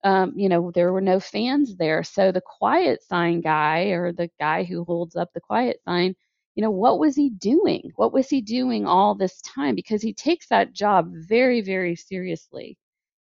um, 0.05 0.33
you 0.37 0.49
know 0.49 0.71
there 0.73 0.93
were 0.93 1.01
no 1.01 1.21
fans 1.21 1.77
there 1.77 2.03
so 2.03 2.33
the 2.33 2.43
quiet 2.59 3.03
sign 3.03 3.41
guy 3.41 3.85
or 3.91 4.13
the 4.13 4.31
guy 4.41 4.65
who 4.65 4.85
holds 4.85 5.17
up 5.17 5.31
the 5.35 5.41
quiet 5.41 5.79
sign 5.85 6.15
you 6.57 6.63
know 6.63 6.71
what 6.71 6.99
was 6.99 7.17
he 7.17 7.31
doing 7.31 7.93
what 7.97 8.13
was 8.13 8.29
he 8.29 8.41
doing 8.41 8.87
all 8.87 9.15
this 9.15 9.41
time 9.43 9.75
because 9.75 10.03
he 10.03 10.13
takes 10.15 10.49
that 10.49 10.73
job 10.73 11.11
very 11.13 11.61
very 11.61 11.95
seriously 11.97 12.77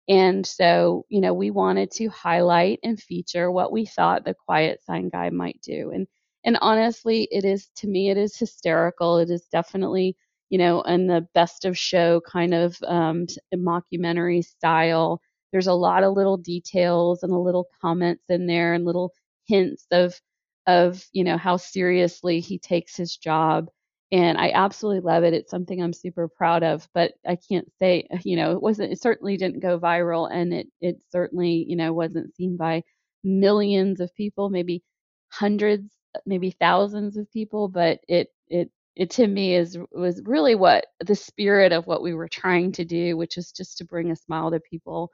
and 0.09 0.47
so, 0.47 1.05
you 1.09 1.21
know, 1.21 1.35
we 1.35 1.51
wanted 1.51 1.91
to 1.93 2.09
highlight 2.09 2.79
and 2.85 3.01
feature 3.01 3.51
what 3.51 3.73
we 3.73 3.87
thought 3.87 4.25
the 4.25 4.35
quiet 4.35 4.83
sign 4.85 5.09
guy 5.09 5.31
might 5.31 5.61
do. 5.63 5.91
And 5.93 6.07
and 6.45 6.59
honestly, 6.61 7.27
it 7.33 7.45
is 7.45 7.69
to 7.77 7.89
me, 7.89 8.11
it 8.11 8.17
is 8.17 8.37
hysterical. 8.39 9.19
It 9.19 9.31
is 9.31 9.47
definitely, 9.51 10.17
you 10.51 10.59
know, 10.59 10.83
in 10.83 11.07
the 11.07 11.27
best 11.35 11.65
of 11.65 11.77
show 11.79 12.21
kind 12.21 12.55
of 12.55 12.77
um, 12.87 13.27
mockumentary 13.55 14.45
style. 14.45 15.21
there's 15.53 15.67
a 15.67 15.73
lot 15.73 16.05
of 16.05 16.15
little 16.15 16.37
details 16.37 17.23
and 17.23 17.33
a 17.33 17.39
little 17.39 17.69
comments 17.81 18.25
in 18.29 18.47
there 18.47 18.75
and 18.75 18.85
little 18.85 19.13
hints 19.47 19.87
of 19.91 20.21
of 20.67 21.05
you 21.13 21.23
know 21.25 21.37
how 21.37 21.57
seriously 21.57 22.41
he 22.41 22.59
takes 22.59 22.97
his 22.97 23.17
job 23.17 23.69
and 24.13 24.39
I 24.39 24.51
absolutely 24.53 25.01
love 25.01 25.25
it. 25.25 25.35
It's 25.35 25.51
something 25.51 25.83
I'm 25.83 25.93
super 25.93 26.29
proud 26.29 26.63
of, 26.63 26.89
but 26.95 27.15
I 27.27 27.37
can't 27.37 27.69
say, 27.81 28.07
you 28.25 28.37
know, 28.37 28.53
it 28.53 28.63
wasn't, 28.63 28.93
it 28.93 29.03
certainly 29.03 29.37
didn't 29.37 29.61
go 29.61 29.81
viral 29.81 30.31
and 30.33 30.55
it, 30.55 30.69
it 30.81 30.99
certainly, 31.11 31.65
you 31.69 31.75
know, 31.77 31.93
wasn't 31.93 32.35
seen 32.37 32.57
by 32.57 32.83
millions 33.25 34.01
of 34.01 34.15
people, 34.15 34.49
maybe 34.51 34.83
hundreds, 35.31 35.91
maybe 36.25 36.53
thousands 36.53 37.17
of 37.17 37.31
people, 37.33 37.69
but 37.69 37.99
it, 38.09 38.29
it, 38.49 38.71
it 38.97 39.11
to 39.11 39.27
me 39.27 39.55
is 39.55 39.79
was 39.93 40.23
really 40.25 40.55
what 40.55 40.87
the 41.05 41.15
spirit 41.15 41.73
of 41.73 41.87
what 41.87 42.03
we 42.03 42.15
were 42.15 42.29
trying 42.29 42.73
to 42.73 42.85
do, 42.85 43.17
which 43.17 43.37
is 43.37 43.53
just 43.53 43.79
to 43.79 43.85
bring 43.85 44.11
a 44.11 44.17
smile 44.17 44.51
to 44.51 44.61
people 44.61 45.11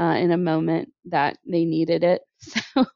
uh, 0.00 0.16
in 0.16 0.30
a 0.30 0.36
moment 0.36 0.90
that 1.06 1.38
they 1.46 1.64
needed 1.64 2.04
it. 2.04 2.22
So 2.74 2.86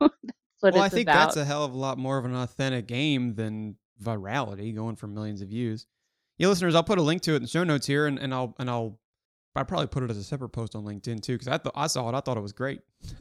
that's 0.61 0.73
what 0.73 0.75
well, 0.75 0.83
I 0.83 0.89
think 0.89 1.05
about. 1.09 1.27
that's 1.27 1.37
a 1.37 1.45
hell 1.45 1.65
of 1.65 1.73
a 1.73 1.79
lot 1.79 1.99
more 1.99 2.19
of 2.19 2.25
an 2.25 2.35
authentic 2.35 2.89
game 2.89 3.35
than 3.37 3.77
virality 4.03 4.75
going 4.75 4.97
for 4.97 5.07
millions 5.07 5.41
of 5.41 5.49
views. 5.49 5.87
Yeah, 6.37 6.49
listeners, 6.49 6.75
I'll 6.75 6.83
put 6.83 6.99
a 6.99 7.03
link 7.03 7.23
to 7.23 7.35
it 7.35 7.37
in 7.37 7.43
the 7.43 7.49
show 7.49 7.63
notes 7.63 7.87
here, 7.87 8.07
and, 8.07 8.19
and 8.19 8.35
I'll 8.35 8.57
and 8.59 8.69
I'll 8.69 8.99
I 9.55 9.63
probably 9.63 9.87
put 9.87 10.03
it 10.03 10.11
as 10.11 10.17
a 10.17 10.25
separate 10.25 10.49
post 10.49 10.75
on 10.75 10.85
LinkedIn 10.85 11.23
too 11.23 11.35
because 11.35 11.47
I 11.47 11.59
thought 11.59 11.75
I 11.77 11.87
saw 11.87 12.09
it. 12.09 12.17
I 12.17 12.21
thought 12.21 12.37
it 12.37 12.43
was 12.43 12.53
great. 12.53 12.81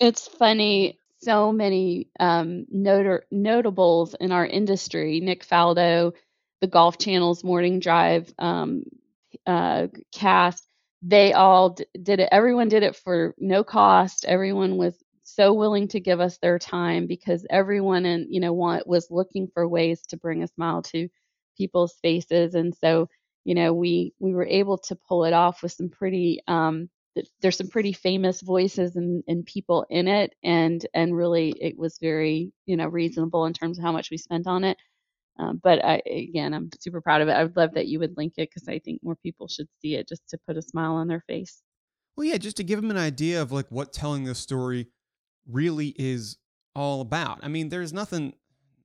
It's 0.00 0.26
funny. 0.26 0.98
So 1.20 1.52
many 1.52 2.10
um, 2.20 2.66
notables 2.68 4.14
in 4.20 4.32
our 4.32 4.44
industry. 4.44 5.20
Nick 5.20 5.46
Faldo, 5.46 6.12
the 6.64 6.70
Golf 6.70 6.96
Channel's 6.96 7.44
Morning 7.44 7.78
Drive 7.78 8.32
um, 8.38 8.84
uh, 9.46 9.88
cast. 10.14 10.66
They 11.02 11.34
all 11.34 11.70
d- 11.72 11.84
did 12.02 12.20
it. 12.20 12.30
Everyone 12.32 12.70
did 12.70 12.82
it 12.82 12.96
for 12.96 13.34
no 13.38 13.62
cost. 13.62 14.24
Everyone 14.24 14.78
was 14.78 14.96
so 15.24 15.52
willing 15.52 15.88
to 15.88 16.00
give 16.00 16.20
us 16.20 16.38
their 16.38 16.58
time 16.58 17.06
because 17.06 17.44
everyone 17.50 18.06
and 18.06 18.28
you 18.30 18.40
know 18.40 18.54
want, 18.54 18.86
was 18.86 19.10
looking 19.10 19.48
for 19.52 19.68
ways 19.68 20.00
to 20.08 20.16
bring 20.16 20.42
a 20.42 20.48
smile 20.48 20.80
to 20.84 21.06
people's 21.58 21.92
faces, 22.02 22.54
and 22.54 22.74
so 22.74 23.10
you 23.44 23.54
know 23.54 23.74
we 23.74 24.14
we 24.18 24.32
were 24.32 24.46
able 24.46 24.78
to 24.78 24.96
pull 25.06 25.26
it 25.26 25.34
off 25.34 25.62
with 25.62 25.72
some 25.72 25.90
pretty 25.90 26.40
um, 26.48 26.88
th- 27.14 27.28
there's 27.42 27.58
some 27.58 27.68
pretty 27.68 27.92
famous 27.92 28.40
voices 28.40 28.96
and, 28.96 29.22
and 29.28 29.44
people 29.44 29.84
in 29.90 30.08
it 30.08 30.34
and 30.42 30.86
and 30.94 31.14
really 31.14 31.50
it 31.60 31.76
was 31.78 31.98
very 32.00 32.52
you 32.64 32.78
know 32.78 32.86
reasonable 32.88 33.44
in 33.44 33.52
terms 33.52 33.78
of 33.78 33.84
how 33.84 33.92
much 33.92 34.10
we 34.10 34.16
spent 34.16 34.46
on 34.46 34.64
it 34.64 34.78
um, 35.38 35.60
but 35.62 35.84
I, 35.84 36.02
again 36.06 36.54
i'm 36.54 36.70
super 36.80 37.00
proud 37.00 37.20
of 37.20 37.28
it 37.28 37.32
i 37.32 37.42
would 37.42 37.56
love 37.56 37.74
that 37.74 37.86
you 37.86 37.98
would 37.98 38.16
link 38.16 38.34
it 38.36 38.50
because 38.50 38.68
i 38.68 38.78
think 38.78 39.00
more 39.02 39.16
people 39.16 39.48
should 39.48 39.68
see 39.80 39.94
it 39.94 40.08
just 40.08 40.28
to 40.28 40.38
put 40.46 40.56
a 40.56 40.62
smile 40.62 40.94
on 40.94 41.08
their 41.08 41.24
face 41.26 41.62
Well, 42.16 42.26
yeah, 42.26 42.38
just 42.38 42.56
to 42.58 42.64
give 42.64 42.80
them 42.80 42.90
an 42.90 42.96
idea 42.96 43.42
of 43.42 43.50
like 43.52 43.66
what 43.70 43.92
telling 43.92 44.24
this 44.24 44.38
story 44.38 44.86
really 45.50 45.94
is 45.98 46.36
all 46.74 47.00
about. 47.00 47.40
I 47.42 47.48
mean, 47.48 47.68
there's 47.68 47.92
nothing, 47.92 48.34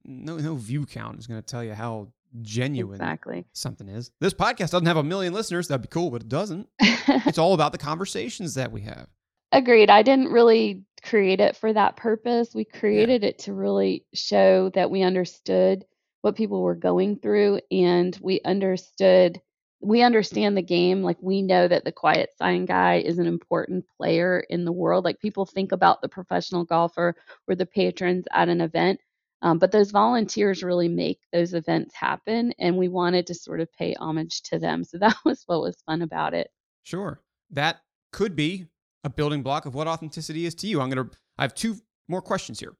no 0.04 0.38
no 0.38 0.56
view 0.56 0.86
count 0.86 1.20
is 1.20 1.28
going 1.28 1.42
to 1.42 1.46
tell 1.46 1.64
you 1.64 1.74
how 1.74 2.12
genuine 2.42 2.96
exactly 2.96 3.46
something 3.54 3.88
is. 3.88 4.12
This 4.20 4.34
podcast 4.34 4.72
doesn't 4.72 4.86
have 4.86 4.98
a 4.98 5.04
million 5.04 5.34
listeners. 5.34 5.68
That'd 5.68 5.84
be 5.84 5.88
cool, 5.88 6.12
but 6.12 6.22
it 6.22 6.30
doesn't. 6.30 6.68
It's 6.80 7.38
all 7.44 7.54
about 7.54 7.72
the 7.72 7.78
conversations 7.78 8.56
that 8.56 8.72
we 8.72 8.82
have. 8.82 9.08
Agreed. 9.52 9.90
I 9.90 10.04
didn't 10.04 10.32
really 10.32 10.84
create 11.04 11.40
it 11.40 11.56
for 11.56 11.74
that 11.74 11.96
purpose. 11.96 12.54
We 12.54 12.66
created 12.66 13.24
it 13.24 13.40
to 13.40 13.54
really 13.54 14.06
show 14.14 14.70
that 14.76 14.92
we 14.92 15.02
understood 15.02 15.86
what 16.22 16.36
people 16.36 16.62
were 16.62 16.76
going 16.76 17.18
through 17.18 17.60
and 17.72 18.18
we 18.22 18.42
understood 18.46 19.40
we 19.82 20.02
understand 20.02 20.58
the 20.58 20.62
game 20.62 21.04
like 21.04 21.18
we 21.22 21.42
know 21.42 21.68
that 21.68 21.86
the 21.86 21.92
quiet 21.92 22.30
sign 22.38 22.66
guy 22.66 22.96
is 22.96 23.18
an 23.18 23.28
important 23.28 23.86
player 23.98 24.44
in 24.50 24.66
the 24.66 24.72
world 24.72 25.06
like 25.06 25.20
people 25.20 25.46
think 25.46 25.72
about 25.72 26.02
the 26.02 26.10
professional 26.10 26.66
golfer 26.66 27.16
or 27.48 27.56
the 27.56 27.66
patrons 27.66 28.26
at 28.34 28.50
an 28.50 28.62
event 28.62 29.00
um, 29.42 29.58
but 29.58 29.72
those 29.72 29.92
volunteers 29.92 30.64
really 30.64 30.90
make 30.90 31.20
those 31.32 31.54
events 31.54 31.96
happen 31.96 32.54
and 32.60 32.78
we 32.78 32.90
wanted 32.90 33.26
to 33.26 33.34
sort 33.34 33.62
of 33.62 33.72
pay 33.72 33.94
homage 33.96 34.42
to 34.42 34.60
them 34.60 34.84
so 34.84 34.98
that 35.00 35.16
was 35.24 35.44
what 35.46 35.62
was 35.62 35.82
fun 35.86 36.02
about 36.02 36.34
it 36.34 36.50
Sure. 36.90 37.22
That 37.52 37.82
could 38.12 38.36
be 38.36 38.66
a 39.04 39.10
building 39.12 39.44
block 39.44 39.68
of 39.68 39.76
what 39.76 39.88
authenticity 39.88 40.48
is 40.48 40.56
to 40.56 40.68
you. 40.68 40.82
I'm 40.82 40.90
going 40.90 41.08
to, 41.08 41.16
I 41.38 41.44
have 41.44 41.54
two 41.54 41.76
more 42.08 42.22
questions 42.22 42.60
here. 42.60 42.74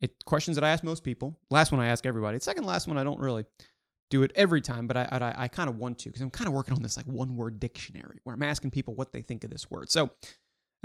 It, 0.00 0.24
questions 0.24 0.56
that 0.56 0.64
I 0.64 0.70
ask 0.70 0.84
most 0.84 1.04
people. 1.04 1.38
Last 1.50 1.72
one 1.72 1.80
I 1.80 1.86
ask 1.86 2.04
everybody. 2.04 2.38
Second 2.38 2.64
last 2.64 2.86
one, 2.86 2.98
I 2.98 3.04
don't 3.04 3.18
really 3.18 3.44
do 4.10 4.22
it 4.22 4.32
every 4.34 4.60
time, 4.60 4.86
but 4.86 4.96
I, 4.96 5.08
I, 5.10 5.44
I 5.44 5.48
kind 5.48 5.68
of 5.68 5.78
want 5.78 5.98
to 6.00 6.10
because 6.10 6.22
I'm 6.22 6.30
kind 6.30 6.48
of 6.48 6.54
working 6.54 6.74
on 6.74 6.82
this 6.82 6.96
like 6.96 7.06
one 7.06 7.36
word 7.36 7.58
dictionary 7.58 8.18
where 8.24 8.34
I'm 8.34 8.42
asking 8.42 8.70
people 8.70 8.94
what 8.94 9.12
they 9.12 9.22
think 9.22 9.42
of 9.42 9.50
this 9.50 9.70
word. 9.70 9.90
So, 9.90 10.10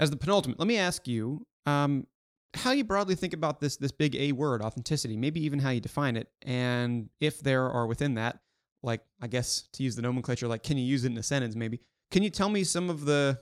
as 0.00 0.10
the 0.10 0.16
penultimate, 0.16 0.58
let 0.58 0.66
me 0.66 0.78
ask 0.78 1.06
you 1.06 1.46
um, 1.66 2.06
how 2.54 2.72
you 2.72 2.84
broadly 2.84 3.14
think 3.14 3.34
about 3.34 3.60
this 3.60 3.76
this 3.76 3.92
big 3.92 4.16
A 4.16 4.32
word, 4.32 4.62
authenticity. 4.62 5.16
Maybe 5.16 5.44
even 5.44 5.58
how 5.58 5.70
you 5.70 5.80
define 5.80 6.16
it, 6.16 6.28
and 6.42 7.10
if 7.20 7.40
there 7.40 7.70
are 7.70 7.86
within 7.86 8.14
that, 8.14 8.40
like 8.82 9.02
I 9.20 9.26
guess 9.26 9.68
to 9.74 9.82
use 9.82 9.94
the 9.94 10.02
nomenclature, 10.02 10.48
like 10.48 10.62
can 10.62 10.78
you 10.78 10.84
use 10.84 11.04
it 11.04 11.12
in 11.12 11.18
a 11.18 11.22
sentence? 11.22 11.54
Maybe 11.54 11.80
can 12.12 12.22
you 12.22 12.30
tell 12.30 12.50
me 12.50 12.62
some 12.62 12.90
of 12.90 13.06
the, 13.06 13.40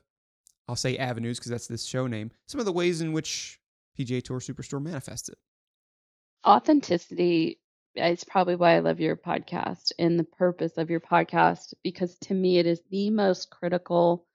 I'll 0.69 0.77
say 0.77 0.97
avenues 0.97 1.39
because 1.39 1.51
that's 1.51 1.67
this 1.67 1.85
show 1.85 2.07
name, 2.07 2.31
some 2.47 2.61
of 2.61 2.67
the 2.67 2.73
ways 2.73 3.01
in 3.01 3.13
which 3.13 3.59
PGA 3.99 4.23
Tour 4.23 4.39
Superstore 4.39 4.81
manifests 4.81 5.29
it? 5.29 5.39
Authenticity 6.47 7.61
is 7.95 8.25
probably 8.25 8.57
why 8.57 8.77
I 8.77 8.81
love 8.81 9.01
your 9.01 9.17
podcast 9.17 9.93
and 9.99 10.19
the 10.19 10.25
purpose 10.25 10.79
of 10.79 10.91
your 10.91 11.01
podcast 11.01 11.75
because 11.83 12.17
to 12.21 12.35
me 12.35 12.59
it 12.59 12.67
is 12.67 12.81
the 12.91 13.11
most 13.11 13.51
critical 13.51 14.27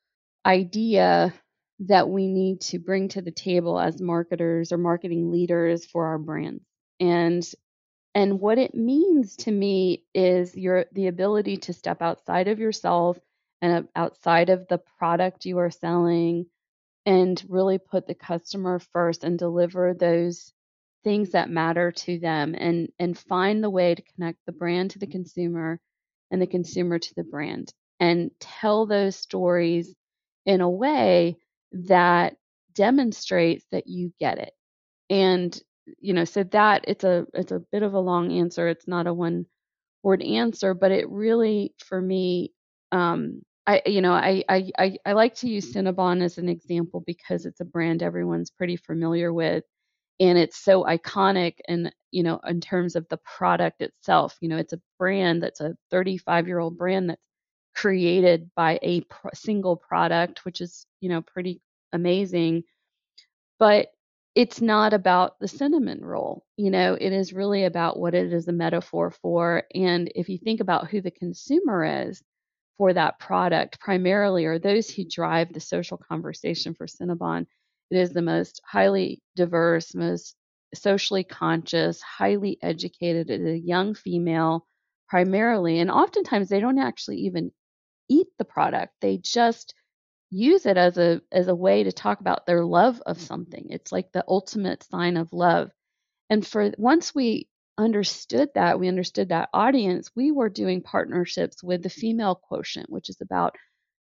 idea 0.46 1.34
that 1.80 2.10
we 2.10 2.28
need 2.28 2.62
to 2.62 2.80
bring 2.80 3.10
to 3.10 3.22
the 3.22 3.32
table 3.32 3.80
as 3.80 4.02
marketers 4.02 4.72
or 4.72 4.78
marketing 4.78 5.32
leaders 5.32 5.86
for 5.86 6.08
our 6.08 6.20
brands. 6.20 6.64
And 7.00 7.46
and 8.16 8.40
what 8.40 8.58
it 8.58 8.74
means 8.76 9.36
to 9.38 9.52
me 9.52 10.04
is 10.14 10.56
your 10.56 10.86
the 10.94 11.08
ability 11.08 11.58
to 11.58 11.74
step 11.74 12.02
outside 12.02 12.48
of 12.48 12.60
yourself 12.60 13.20
and 13.62 13.88
outside 13.96 14.50
of 14.50 14.68
the 14.68 14.80
product 15.00 15.46
you 15.46 15.60
are 15.60 15.72
selling 15.72 16.46
and 17.06 17.44
really 17.50 17.80
put 17.80 18.08
the 18.08 18.16
customer 18.16 18.80
first 18.80 19.24
and 19.24 19.40
deliver 19.40 19.94
those 19.94 20.54
things 21.06 21.32
that 21.32 21.52
matter 21.52 21.94
to 21.94 22.20
them 22.20 22.56
and 22.60 22.90
and 23.00 23.18
find 23.20 23.64
the 23.64 23.72
way 23.72 23.96
to 23.96 24.04
connect 24.16 24.40
the 24.48 24.54
brand 24.54 24.92
to 24.92 25.00
the 25.00 25.08
consumer 25.08 25.82
and 26.32 26.42
the 26.44 26.48
consumer 26.48 27.00
to 27.00 27.16
the 27.16 27.24
brand 27.26 27.74
and 28.02 28.32
tell 28.42 28.88
those 28.88 29.18
stories 29.18 29.96
in 30.48 30.62
a 30.62 30.70
way 30.72 31.38
that 31.74 32.38
demonstrates 32.76 33.66
that 33.72 33.88
you 33.88 34.14
get 34.20 34.40
it. 34.40 34.54
And 35.10 35.60
you 36.00 36.14
know 36.14 36.26
so 36.26 36.44
that 36.46 36.86
it's 36.90 37.06
a 37.06 37.28
it's 37.34 37.54
a 37.54 37.62
bit 37.74 37.84
of 37.84 37.96
a 37.96 38.00
long 38.02 38.34
answer. 38.34 38.70
It's 38.70 38.90
not 38.90 39.08
a 39.08 39.14
one 39.16 39.48
word 40.04 40.24
answer 40.24 40.74
but 40.76 40.92
it 40.92 41.10
really 41.10 41.74
for 41.80 42.02
me 42.02 42.54
um 42.92 43.42
I 43.68 43.82
you 43.86 44.02
know 44.02 44.14
I 44.14 44.44
I 44.50 44.72
I, 44.80 44.98
I 45.06 45.14
like 45.14 45.36
to 45.38 45.50
use 45.50 45.74
Cinnabon 45.74 46.24
as 46.24 46.38
an 46.40 46.50
example 46.50 47.04
because 47.06 47.46
it's 47.46 47.62
a 47.62 47.66
brand 47.66 48.04
everyone's 48.04 48.52
pretty 48.52 48.78
familiar 48.78 49.34
with 49.34 49.64
and 50.20 50.38
it's 50.38 50.58
so 50.58 50.84
iconic 50.84 51.56
and 51.68 51.94
you 52.12 52.24
know 52.24 52.40
in 52.48 52.62
terms 52.62 52.96
of 52.96 53.08
the 53.10 53.18
product 53.18 53.82
itself 53.82 54.38
you 54.42 54.50
know 54.50 54.58
it's 54.58 54.74
a 54.74 54.82
brand 54.98 55.44
that's 55.44 55.62
a 55.62 55.76
35 55.92 56.48
year 56.48 56.60
old 56.60 56.78
brand 56.78 57.10
that's 57.10 57.22
created 57.76 58.50
by 58.56 58.80
a 58.84 59.04
single 59.34 59.76
product 59.76 60.46
which 60.46 60.62
is 60.62 60.86
you 61.02 61.10
know 61.10 61.22
pretty 61.22 61.62
amazing 61.92 62.64
but 63.60 63.88
it's 64.34 64.62
not 64.62 64.94
about 64.94 65.40
the 65.40 65.48
cinnamon 65.48 66.04
roll 66.04 66.46
you 66.56 66.72
know 66.72 66.98
it 67.00 67.12
is 67.12 67.34
really 67.34 67.66
about 67.66 68.00
what 68.00 68.14
it 68.14 68.32
is 68.32 68.48
a 68.48 68.54
metaphor 68.54 69.12
for 69.12 69.64
and 69.74 70.10
if 70.16 70.30
you 70.30 70.38
think 70.38 70.62
about 70.62 70.90
who 70.90 71.02
the 71.02 71.12
consumer 71.12 72.08
is 72.08 72.24
for 72.78 72.94
that 72.94 73.20
product 73.20 73.80
primarily 73.80 74.46
are 74.46 74.60
those 74.60 74.90
who 74.90 75.04
drive 75.10 75.52
the 75.52 75.60
social 75.60 75.98
conversation 75.98 76.74
for 76.74 76.88
cinnabon 76.88 77.46
it 77.92 77.98
is 77.98 78.14
the 78.14 78.22
most 78.22 78.62
highly 78.66 79.22
diverse, 79.36 79.96
most 79.96 80.36
socially 80.74 81.24
conscious, 81.24 82.02
highly 82.02 82.58
educated. 82.62 83.30
It 83.30 83.42
is 83.42 83.48
a 83.48 83.60
young 83.60 83.94
female 83.96 84.68
primarily, 85.10 85.80
and 85.80 85.92
oftentimes 85.92 86.50
they 86.50 86.60
don't 86.60 86.80
actually 86.80 87.18
even 87.22 87.52
eat 88.10 88.28
the 88.38 88.46
product. 88.46 88.94
They 89.02 89.18
just 89.18 89.74
use 90.32 90.66
it 90.66 90.78
as 90.78 90.98
a 90.98 91.22
as 91.32 91.48
a 91.48 91.56
way 91.56 91.84
to 91.84 91.92
talk 91.92 92.20
about 92.20 92.46
their 92.46 92.66
love 92.66 93.02
of 93.06 93.22
something. 93.22 93.68
It's 93.70 93.92
like 93.92 94.12
the 94.12 94.26
ultimate 94.28 94.84
sign 94.84 95.18
of 95.18 95.34
love. 95.34 95.72
And 96.30 96.46
for 96.46 96.72
once 96.78 97.16
we 97.16 97.50
understood 97.78 98.50
that, 98.56 98.80
we 98.80 98.88
understood 98.88 99.30
that 99.30 99.50
audience, 99.54 100.12
we 100.16 100.32
were 100.32 100.50
doing 100.50 100.82
partnerships 100.82 101.64
with 101.64 101.84
the 101.84 101.90
female 101.90 102.36
quotient, 102.36 102.90
which 102.90 103.10
is 103.10 103.22
about 103.22 103.56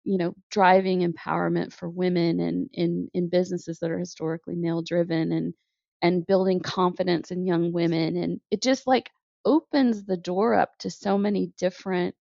you 0.08 0.18
know 0.18 0.34
driving 0.50 1.00
empowerment 1.00 1.72
for 1.72 1.88
women 1.90 2.40
and 2.40 2.70
in 2.74 3.10
in 3.14 3.28
businesses 3.30 3.80
that 3.80 3.90
are 3.92 3.98
historically 4.00 4.56
male 4.56 4.82
driven 4.82 5.32
and 5.32 5.54
and 6.02 6.26
building 6.26 6.60
confidence 6.60 7.30
in 7.32 7.46
young 7.46 7.72
women. 7.72 8.16
And 8.16 8.40
it 8.50 8.62
just 8.62 8.86
like 8.86 9.10
opens 9.44 10.04
the 10.04 10.16
door 10.16 10.54
up 10.54 10.78
to 10.80 10.90
so 10.90 11.18
many 11.18 11.52
different 11.58 12.14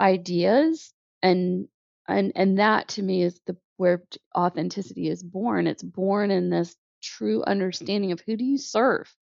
ideas. 0.00 0.92
And 1.22 1.68
and 2.08 2.32
and 2.36 2.58
that 2.58 2.88
to 2.90 3.02
me 3.02 3.22
is 3.22 3.40
the 3.46 3.56
where 3.78 4.02
authenticity 4.36 5.08
is 5.08 5.22
born. 5.22 5.66
It's 5.66 5.82
born 5.82 6.30
in 6.30 6.50
this 6.50 6.76
true 7.02 7.44
understanding 7.44 8.12
of 8.12 8.20
who 8.20 8.36
do 8.36 8.44
you 8.44 8.58
serve 8.58 9.14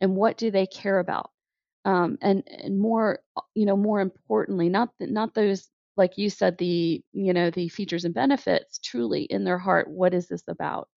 and 0.00 0.16
what 0.16 0.38
do 0.38 0.50
they 0.50 0.66
care 0.66 0.98
about? 1.00 1.30
Um, 1.84 2.18
and 2.22 2.44
and 2.48 2.78
more 2.80 3.20
you 3.54 3.66
know 3.66 3.76
more 3.76 4.00
importantly 4.00 4.68
not 4.68 4.90
not 5.00 5.34
those 5.34 5.68
like 5.96 6.18
you 6.18 6.30
said 6.30 6.58
the 6.58 7.02
you 7.12 7.32
know 7.34 7.50
the 7.50 7.68
features 7.68 8.04
and 8.04 8.14
benefits 8.14 8.78
truly 8.78 9.24
in 9.24 9.44
their 9.44 9.58
heart 9.58 9.88
what 9.90 10.14
is 10.14 10.28
this 10.28 10.44
about? 10.48 10.88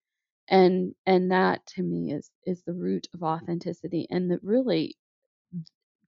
And 0.48 0.94
and 1.06 1.32
that 1.32 1.66
to 1.76 1.82
me 1.82 2.12
is 2.12 2.30
is 2.46 2.62
the 2.64 2.74
root 2.74 3.08
of 3.14 3.22
authenticity. 3.22 4.06
And 4.10 4.30
that 4.32 4.42
really 4.44 4.96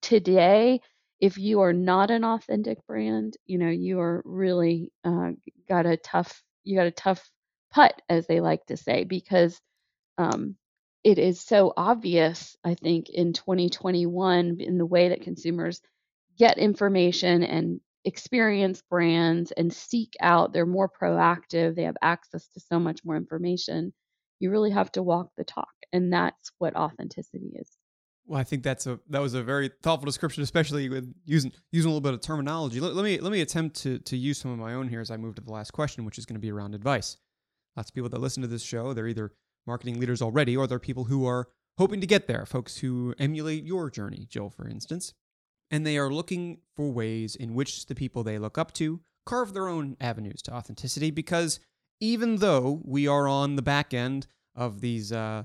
today 0.00 0.80
if 1.20 1.38
you 1.38 1.60
are 1.60 1.72
not 1.72 2.10
an 2.10 2.24
authentic 2.24 2.84
brand 2.86 3.36
you 3.46 3.58
know 3.58 3.70
you 3.70 4.00
are 4.00 4.22
really 4.24 4.92
uh, 5.04 5.30
got 5.68 5.86
a 5.86 5.96
tough 5.96 6.42
you 6.64 6.76
got 6.76 6.86
a 6.86 6.90
tough 6.92 7.30
putt 7.72 8.00
as 8.08 8.26
they 8.26 8.40
like 8.40 8.64
to 8.66 8.76
say 8.76 9.04
because 9.04 9.60
um, 10.18 10.56
it 11.04 11.18
is 11.18 11.40
so 11.40 11.72
obvious 11.76 12.56
i 12.64 12.74
think 12.74 13.08
in 13.10 13.32
2021 13.32 14.58
in 14.60 14.78
the 14.78 14.86
way 14.86 15.10
that 15.10 15.22
consumers 15.22 15.80
get 16.38 16.58
information 16.58 17.42
and 17.42 17.80
experience 18.04 18.82
brands 18.90 19.52
and 19.52 19.72
seek 19.72 20.14
out 20.20 20.52
they're 20.52 20.66
more 20.66 20.90
proactive 20.90 21.74
they 21.76 21.84
have 21.84 21.96
access 22.02 22.48
to 22.48 22.60
so 22.60 22.78
much 22.78 23.00
more 23.04 23.16
information 23.16 23.92
you 24.42 24.50
really 24.50 24.70
have 24.70 24.90
to 24.90 25.02
walk 25.02 25.28
the 25.36 25.44
talk 25.44 25.68
and 25.92 26.12
that's 26.12 26.50
what 26.58 26.74
authenticity 26.74 27.52
is. 27.54 27.70
Well 28.26 28.40
i 28.40 28.44
think 28.44 28.62
that's 28.62 28.86
a 28.86 28.98
that 29.08 29.20
was 29.20 29.34
a 29.34 29.42
very 29.42 29.70
thoughtful 29.82 30.06
description 30.06 30.42
especially 30.42 30.88
with 30.88 31.12
using 31.24 31.52
using 31.70 31.88
a 31.88 31.94
little 31.94 32.00
bit 32.00 32.14
of 32.14 32.20
terminology. 32.20 32.80
Let, 32.80 32.94
let 32.94 33.04
me 33.04 33.18
let 33.18 33.32
me 33.32 33.40
attempt 33.40 33.76
to 33.82 33.98
to 33.98 34.16
use 34.16 34.38
some 34.38 34.50
of 34.50 34.58
my 34.58 34.74
own 34.74 34.88
here 34.88 35.00
as 35.00 35.10
i 35.10 35.16
move 35.16 35.34
to 35.36 35.42
the 35.42 35.52
last 35.52 35.72
question 35.72 36.04
which 36.04 36.18
is 36.18 36.26
going 36.26 36.36
to 36.36 36.40
be 36.40 36.50
around 36.50 36.74
advice. 36.74 37.16
Lots 37.76 37.90
of 37.90 37.94
people 37.94 38.10
that 38.10 38.20
listen 38.20 38.42
to 38.42 38.48
this 38.48 38.62
show 38.62 38.92
they're 38.92 39.08
either 39.08 39.32
marketing 39.66 39.98
leaders 39.98 40.22
already 40.22 40.56
or 40.56 40.66
they're 40.66 40.78
people 40.78 41.04
who 41.04 41.26
are 41.26 41.48
hoping 41.78 42.00
to 42.00 42.06
get 42.06 42.26
there 42.26 42.46
folks 42.46 42.78
who 42.78 43.14
emulate 43.18 43.64
your 43.64 43.90
journey 43.90 44.26
jill 44.28 44.50
for 44.50 44.68
instance 44.68 45.14
and 45.72 45.84
they 45.84 45.98
are 45.98 46.12
looking 46.12 46.58
for 46.76 46.92
ways 46.92 47.34
in 47.34 47.54
which 47.54 47.86
the 47.86 47.94
people 47.94 48.22
they 48.22 48.38
look 48.38 48.58
up 48.58 48.72
to 48.74 49.00
carve 49.26 49.54
their 49.54 49.66
own 49.66 49.96
avenues 50.00 50.42
to 50.42 50.52
authenticity 50.52 51.10
because 51.10 51.58
even 52.00 52.36
though 52.36 52.80
we 52.84 53.08
are 53.08 53.26
on 53.26 53.56
the 53.56 53.62
back 53.62 53.94
end 53.94 54.26
of 54.54 54.80
these 54.80 55.10
uh, 55.12 55.44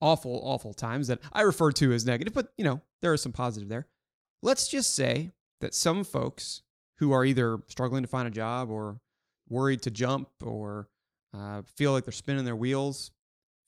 awful, 0.00 0.40
awful 0.44 0.74
times 0.74 1.08
that 1.08 1.20
I 1.32 1.42
refer 1.42 1.72
to 1.72 1.92
as 1.92 2.04
negative, 2.04 2.34
but 2.34 2.52
you 2.56 2.64
know, 2.64 2.80
there 3.00 3.14
is 3.14 3.22
some 3.22 3.32
positive 3.32 3.68
there. 3.68 3.86
Let's 4.42 4.68
just 4.68 4.94
say 4.94 5.30
that 5.60 5.74
some 5.74 6.04
folks 6.04 6.62
who 6.98 7.12
are 7.12 7.24
either 7.24 7.60
struggling 7.68 8.02
to 8.02 8.08
find 8.08 8.28
a 8.28 8.32
job 8.32 8.70
or 8.70 9.00
worried 9.48 9.82
to 9.82 9.90
jump 9.90 10.28
or 10.42 10.88
uh, 11.34 11.62
feel 11.76 11.92
like 11.92 12.04
they're 12.04 12.12
spinning 12.12 12.44
their 12.44 12.56
wheels 12.56 13.10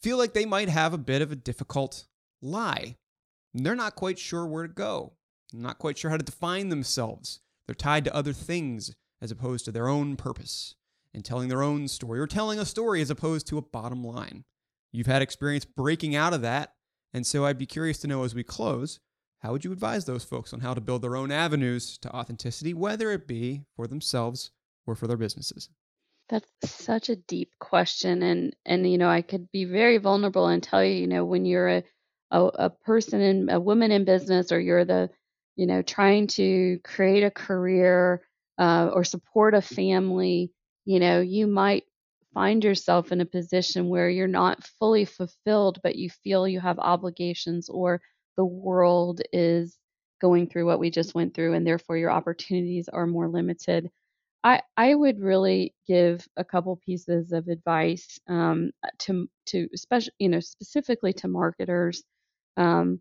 feel 0.05 0.19
like 0.19 0.35
they 0.35 0.45
might 0.45 0.69
have 0.69 0.93
a 0.93 0.99
bit 0.99 1.23
of 1.23 1.33
a 1.33 1.37
difficult 1.37 2.07
lie. 2.43 2.97
They're 3.55 3.75
not 3.75 3.95
quite 3.95 4.19
sure 4.19 4.47
where 4.47 4.67
to 4.67 4.73
go, 4.73 5.15
not 5.61 5.79
quite 5.79 5.99
sure 5.99 6.11
how 6.11 6.17
to 6.17 6.25
define 6.25 6.69
themselves. 6.69 7.41
They're 7.67 7.75
tied 7.75 8.05
to 8.05 8.15
other 8.15 8.33
things 8.33 8.95
as 9.21 9.31
opposed 9.31 9.65
to 9.65 9.73
their 9.73 9.89
own 9.89 10.17
purpose 10.17 10.75
and 11.15 11.25
telling 11.25 11.49
their 11.49 11.63
own 11.63 11.89
story 11.89 12.21
or 12.21 12.27
telling 12.27 12.59
a 12.59 12.67
story 12.67 13.01
as 13.01 13.11
opposed 13.11 13.47
to 13.49 13.59
a 13.59 13.63
bottom 13.63 14.05
line. 14.05 14.45
You've 14.93 15.07
had 15.07 15.23
experience 15.23 15.65
breaking 15.65 16.15
out 16.15 16.35
of 16.35 16.43
that. 16.43 16.75
And 17.13 17.27
so 17.27 17.45
I'd 17.45 17.59
be 17.59 17.67
curious 17.67 17.99
to 17.99 18.09
know 18.09 18.25
as 18.25 18.35
we 18.35 18.43
close, 18.43 19.01
how 19.41 19.53
would 19.53 19.65
you 19.65 19.73
advise 19.73 20.05
those 20.05 20.25
folks 20.25 20.53
on 20.53 20.61
how 20.61 20.75
to 20.75 20.81
build 20.81 21.03
their 21.03 21.17
own 21.17 21.31
avenues 21.31 21.99
to 21.99 22.15
authenticity, 22.15 22.75
whether 22.75 23.11
it 23.13 23.27
be 23.27 23.63
for 23.77 23.87
themselves 23.87 24.51
or 24.87 24.95
for 24.95 25.07
their 25.07 25.17
businesses? 25.17 25.69
That's 26.29 26.49
such 26.65 27.11
a 27.11 27.17
deep 27.17 27.51
question 27.61 28.23
and 28.23 28.57
and 28.65 28.91
you 28.91 28.97
know 28.97 29.11
I 29.11 29.21
could 29.21 29.53
be 29.53 29.67
very 29.67 29.99
vulnerable 29.99 30.47
and 30.47 30.63
tell 30.63 30.83
you 30.83 30.95
you 30.95 31.07
know 31.07 31.25
when 31.25 31.45
you're 31.45 31.69
a 31.69 31.85
a, 32.31 32.45
a 32.45 32.71
person 32.71 33.21
in 33.21 33.51
a 33.51 33.61
woman 33.61 33.93
in 33.93 34.05
business 34.05 34.51
or 34.51 34.59
you're 34.59 34.87
the 34.87 35.11
you 35.57 35.67
know 35.67 35.83
trying 35.83 36.27
to 36.27 36.79
create 36.85 37.23
a 37.23 37.31
career 37.31 38.23
uh, 38.59 38.91
or 38.93 39.05
support 39.05 39.55
a 39.55 39.63
family 39.63 40.53
you 40.85 41.01
know 41.01 41.21
you 41.21 41.47
might 41.47 41.85
find 42.33 42.65
yourself 42.65 43.13
in 43.13 43.21
a 43.21 43.27
position 43.27 43.89
where 43.89 44.11
you're 44.11 44.27
not 44.27 44.65
fully 44.79 45.05
fulfilled 45.05 45.79
but 45.83 45.97
you 45.97 46.11
feel 46.11 46.49
you 46.49 46.61
have 46.61 46.79
obligations 46.79 47.69
or 47.69 48.01
the 48.37 48.45
world 48.45 49.23
is 49.33 49.79
going 50.21 50.47
through 50.47 50.67
what 50.67 50.79
we 50.79 50.91
just 50.91 51.15
went 51.15 51.35
through 51.35 51.55
and 51.55 51.67
therefore 51.67 51.97
your 51.97 52.11
opportunities 52.11 52.89
are 52.89 53.07
more 53.07 53.29
limited. 53.29 53.91
I, 54.43 54.63
I 54.77 54.95
would 54.95 55.21
really 55.21 55.75
give 55.87 56.27
a 56.37 56.45
couple 56.45 56.81
pieces 56.85 57.33
of 57.33 57.49
advice 57.49 58.19
um, 58.29 58.71
to 59.01 59.29
to 59.47 59.69
especially 59.75 60.13
you 60.19 60.29
know 60.31 60.41
specifically 60.41 61.13
to 61.15 61.29
marketers, 61.29 62.03
um, 62.57 63.01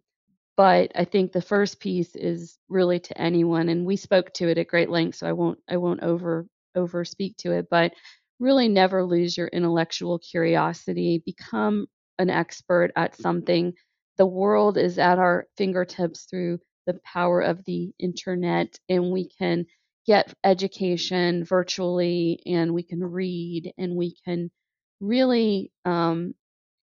but 0.57 0.91
I 0.95 1.05
think 1.05 1.31
the 1.31 1.41
first 1.41 1.79
piece 1.79 2.15
is 2.15 2.57
really 2.69 2.99
to 3.01 3.21
anyone, 3.21 3.69
and 3.69 3.85
we 3.85 3.95
spoke 3.95 4.33
to 4.35 4.49
it 4.49 4.57
at 4.57 4.67
great 4.67 4.89
length, 4.89 5.15
so 5.17 5.27
I 5.27 5.33
won't 5.33 5.59
I 5.69 5.77
won't 5.77 6.03
over 6.03 6.47
over 6.75 7.05
speak 7.05 7.37
to 7.37 7.51
it, 7.53 7.67
but 7.69 7.93
really 8.39 8.67
never 8.69 9.03
lose 9.03 9.37
your 9.37 9.47
intellectual 9.47 10.19
curiosity. 10.19 11.23
Become 11.25 11.87
an 12.19 12.29
expert 12.29 12.91
at 12.95 13.15
something. 13.15 13.73
The 14.17 14.25
world 14.27 14.77
is 14.77 14.99
at 14.99 15.19
our 15.19 15.47
fingertips 15.57 16.25
through 16.29 16.59
the 16.85 16.99
power 17.05 17.41
of 17.41 17.63
the 17.65 17.91
internet, 17.99 18.77
and 18.89 19.11
we 19.11 19.29
can 19.39 19.65
get 20.05 20.33
education 20.43 21.45
virtually 21.45 22.41
and 22.45 22.73
we 22.73 22.83
can 22.83 23.03
read 23.03 23.71
and 23.77 23.95
we 23.95 24.15
can 24.25 24.51
really 24.99 25.71
um, 25.85 26.33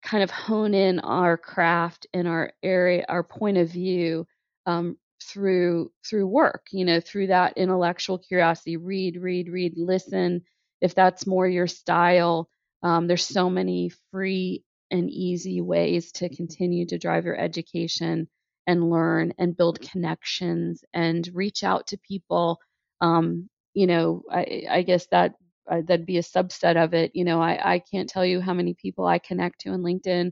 kind 0.04 0.24
of 0.24 0.32
hone 0.32 0.74
in 0.74 1.00
our 1.00 1.38
craft 1.38 2.08
and 2.14 2.28
our 2.28 2.52
area 2.62 3.06
our 3.10 3.24
point 3.24 3.58
of 3.58 3.70
view 3.70 4.28
um, 4.66 4.98
through 5.24 5.92
through 6.08 6.28
work 6.28 6.68
you 6.72 6.86
know 6.86 7.00
through 7.00 7.28
that 7.28 7.58
intellectual 7.58 8.20
curiosity 8.20 8.78
read 8.78 9.18
read 9.18 9.50
read 9.50 9.74
listen. 9.78 10.42
If 10.82 10.96
that's 10.96 11.26
more 11.28 11.48
your 11.48 11.68
style 11.68 12.50
um, 12.84 13.08
there's 13.08 13.26
so 13.26 13.50
many 13.50 13.92
free 14.12 14.64
and 14.92 15.10
easy 15.10 15.62
ways 15.62 16.12
to 16.14 16.30
continue 16.36 16.86
to 16.88 16.98
drive 17.00 17.26
your 17.26 17.40
education 17.40 18.28
and 18.68 18.90
learn 18.90 19.34
and 19.38 19.58
build 19.58 19.82
connections 19.82 20.84
and 20.94 21.30
reach 21.34 21.64
out 21.64 21.88
to 21.88 21.98
people. 21.98 22.60
Um, 23.02 23.50
you 23.74 23.88
know, 23.88 24.24
I, 24.32 24.64
I 24.70 24.82
guess 24.84 25.08
that 25.08 25.34
uh, 25.70 25.82
that'd 25.86 26.06
be 26.06 26.18
a 26.18 26.22
subset 26.24 26.82
of 26.84 26.94
it. 26.94 27.12
You 27.16 27.26
know, 27.26 27.42
I, 27.42 27.76
I 27.76 27.80
can't 27.80 28.10
tell 28.10 28.26
you 28.26 28.42
how 28.42 28.54
many 28.54 28.74
people 28.74 29.06
I 29.06 29.20
connect 29.20 29.62
to 29.62 29.70
on 29.72 29.82
LinkedIn 29.82 30.32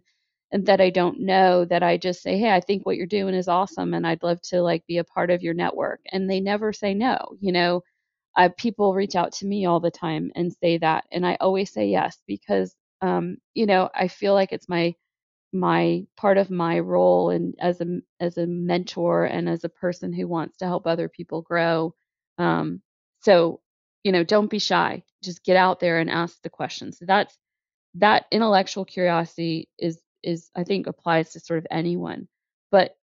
and 0.51 0.65
that 0.67 0.81
I 0.81 0.89
don't 0.89 1.21
know 1.21 1.65
that 1.65 1.83
I 1.83 1.97
just 1.97 2.21
say, 2.21 2.37
hey, 2.37 2.51
I 2.51 2.59
think 2.61 2.85
what 2.85 2.97
you're 2.97 3.05
doing 3.07 3.33
is 3.35 3.47
awesome 3.47 3.93
and 3.93 4.05
I'd 4.07 4.23
love 4.23 4.41
to 4.43 4.61
like 4.61 4.85
be 4.87 4.97
a 4.97 5.03
part 5.05 5.31
of 5.31 5.43
your 5.43 5.53
network. 5.53 6.01
And 6.11 6.29
they 6.29 6.41
never 6.41 6.73
say 6.73 6.93
no. 6.93 7.17
You 7.39 7.51
know, 7.53 7.81
I, 8.35 8.49
people 8.49 8.93
reach 8.93 9.15
out 9.15 9.33
to 9.33 9.45
me 9.47 9.65
all 9.65 9.79
the 9.79 9.91
time 9.91 10.31
and 10.35 10.53
say 10.53 10.77
that, 10.79 11.05
and 11.11 11.25
I 11.25 11.37
always 11.41 11.71
say 11.73 11.87
yes 11.89 12.21
because, 12.27 12.75
um, 13.01 13.37
you 13.53 13.65
know, 13.65 13.89
I 13.95 14.07
feel 14.09 14.33
like 14.33 14.51
it's 14.53 14.69
my 14.69 14.95
my 15.53 16.05
part 16.17 16.37
of 16.37 16.49
my 16.49 16.79
role 16.79 17.29
and 17.29 17.55
as 17.59 17.81
a 17.81 17.85
as 18.19 18.37
a 18.37 18.47
mentor 18.47 19.25
and 19.25 19.49
as 19.49 19.63
a 19.63 19.69
person 19.69 20.13
who 20.13 20.27
wants 20.27 20.57
to 20.57 20.65
help 20.65 20.87
other 20.87 21.09
people 21.09 21.41
grow 21.41 21.93
um, 22.37 22.81
so, 23.21 23.59
you 24.03 24.11
know, 24.11 24.23
don't 24.23 24.49
be 24.49 24.59
shy. 24.59 25.03
Just 25.23 25.43
get 25.43 25.57
out 25.57 25.79
there 25.79 25.99
and 25.99 26.09
ask 26.09 26.41
the 26.41 26.49
questions. 26.49 26.99
So 26.99 27.05
that's 27.05 27.37
that 27.95 28.25
intellectual 28.31 28.85
curiosity 28.85 29.69
is 29.77 29.99
is 30.23 30.49
I 30.55 30.63
think 30.63 30.87
applies 30.87 31.31
to 31.31 31.39
sort 31.39 31.59
of 31.59 31.67
anyone. 31.71 32.27
But 32.71 32.95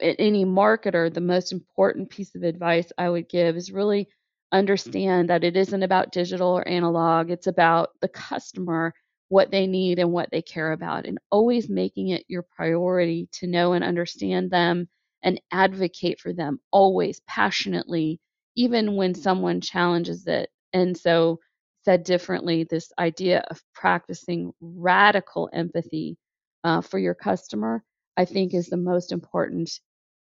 any 0.00 0.44
marketer, 0.44 1.12
the 1.12 1.20
most 1.20 1.52
important 1.52 2.10
piece 2.10 2.34
of 2.34 2.42
advice 2.44 2.92
I 2.96 3.08
would 3.08 3.28
give 3.28 3.56
is 3.56 3.72
really 3.72 4.04
mm-hmm. 4.04 4.58
understand 4.58 5.30
that 5.30 5.44
it 5.44 5.56
isn't 5.56 5.82
about 5.82 6.12
digital 6.12 6.48
or 6.48 6.66
analog. 6.66 7.30
It's 7.30 7.48
about 7.48 7.90
the 8.00 8.08
customer, 8.08 8.94
what 9.28 9.50
they 9.50 9.66
need 9.66 9.98
and 9.98 10.12
what 10.12 10.30
they 10.30 10.42
care 10.42 10.72
about, 10.72 11.06
and 11.06 11.18
always 11.30 11.68
making 11.68 12.08
it 12.08 12.24
your 12.28 12.42
priority 12.42 13.28
to 13.32 13.46
know 13.46 13.72
and 13.72 13.84
understand 13.84 14.50
them 14.50 14.88
and 15.22 15.40
advocate 15.52 16.20
for 16.20 16.32
them 16.32 16.60
always 16.72 17.20
passionately 17.26 18.20
even 18.56 18.96
when 18.96 19.12
mm-hmm. 19.12 19.22
someone 19.22 19.60
challenges 19.60 20.26
it. 20.26 20.50
And 20.72 20.96
so, 20.96 21.40
said 21.84 22.04
differently, 22.04 22.64
this 22.64 22.92
idea 22.98 23.44
of 23.50 23.60
practicing 23.74 24.52
radical 24.60 25.50
empathy 25.52 26.16
uh, 26.64 26.80
for 26.80 26.98
your 26.98 27.14
customer, 27.14 27.82
I 28.16 28.24
think, 28.24 28.54
is 28.54 28.68
the 28.68 28.76
most 28.76 29.12
important 29.12 29.70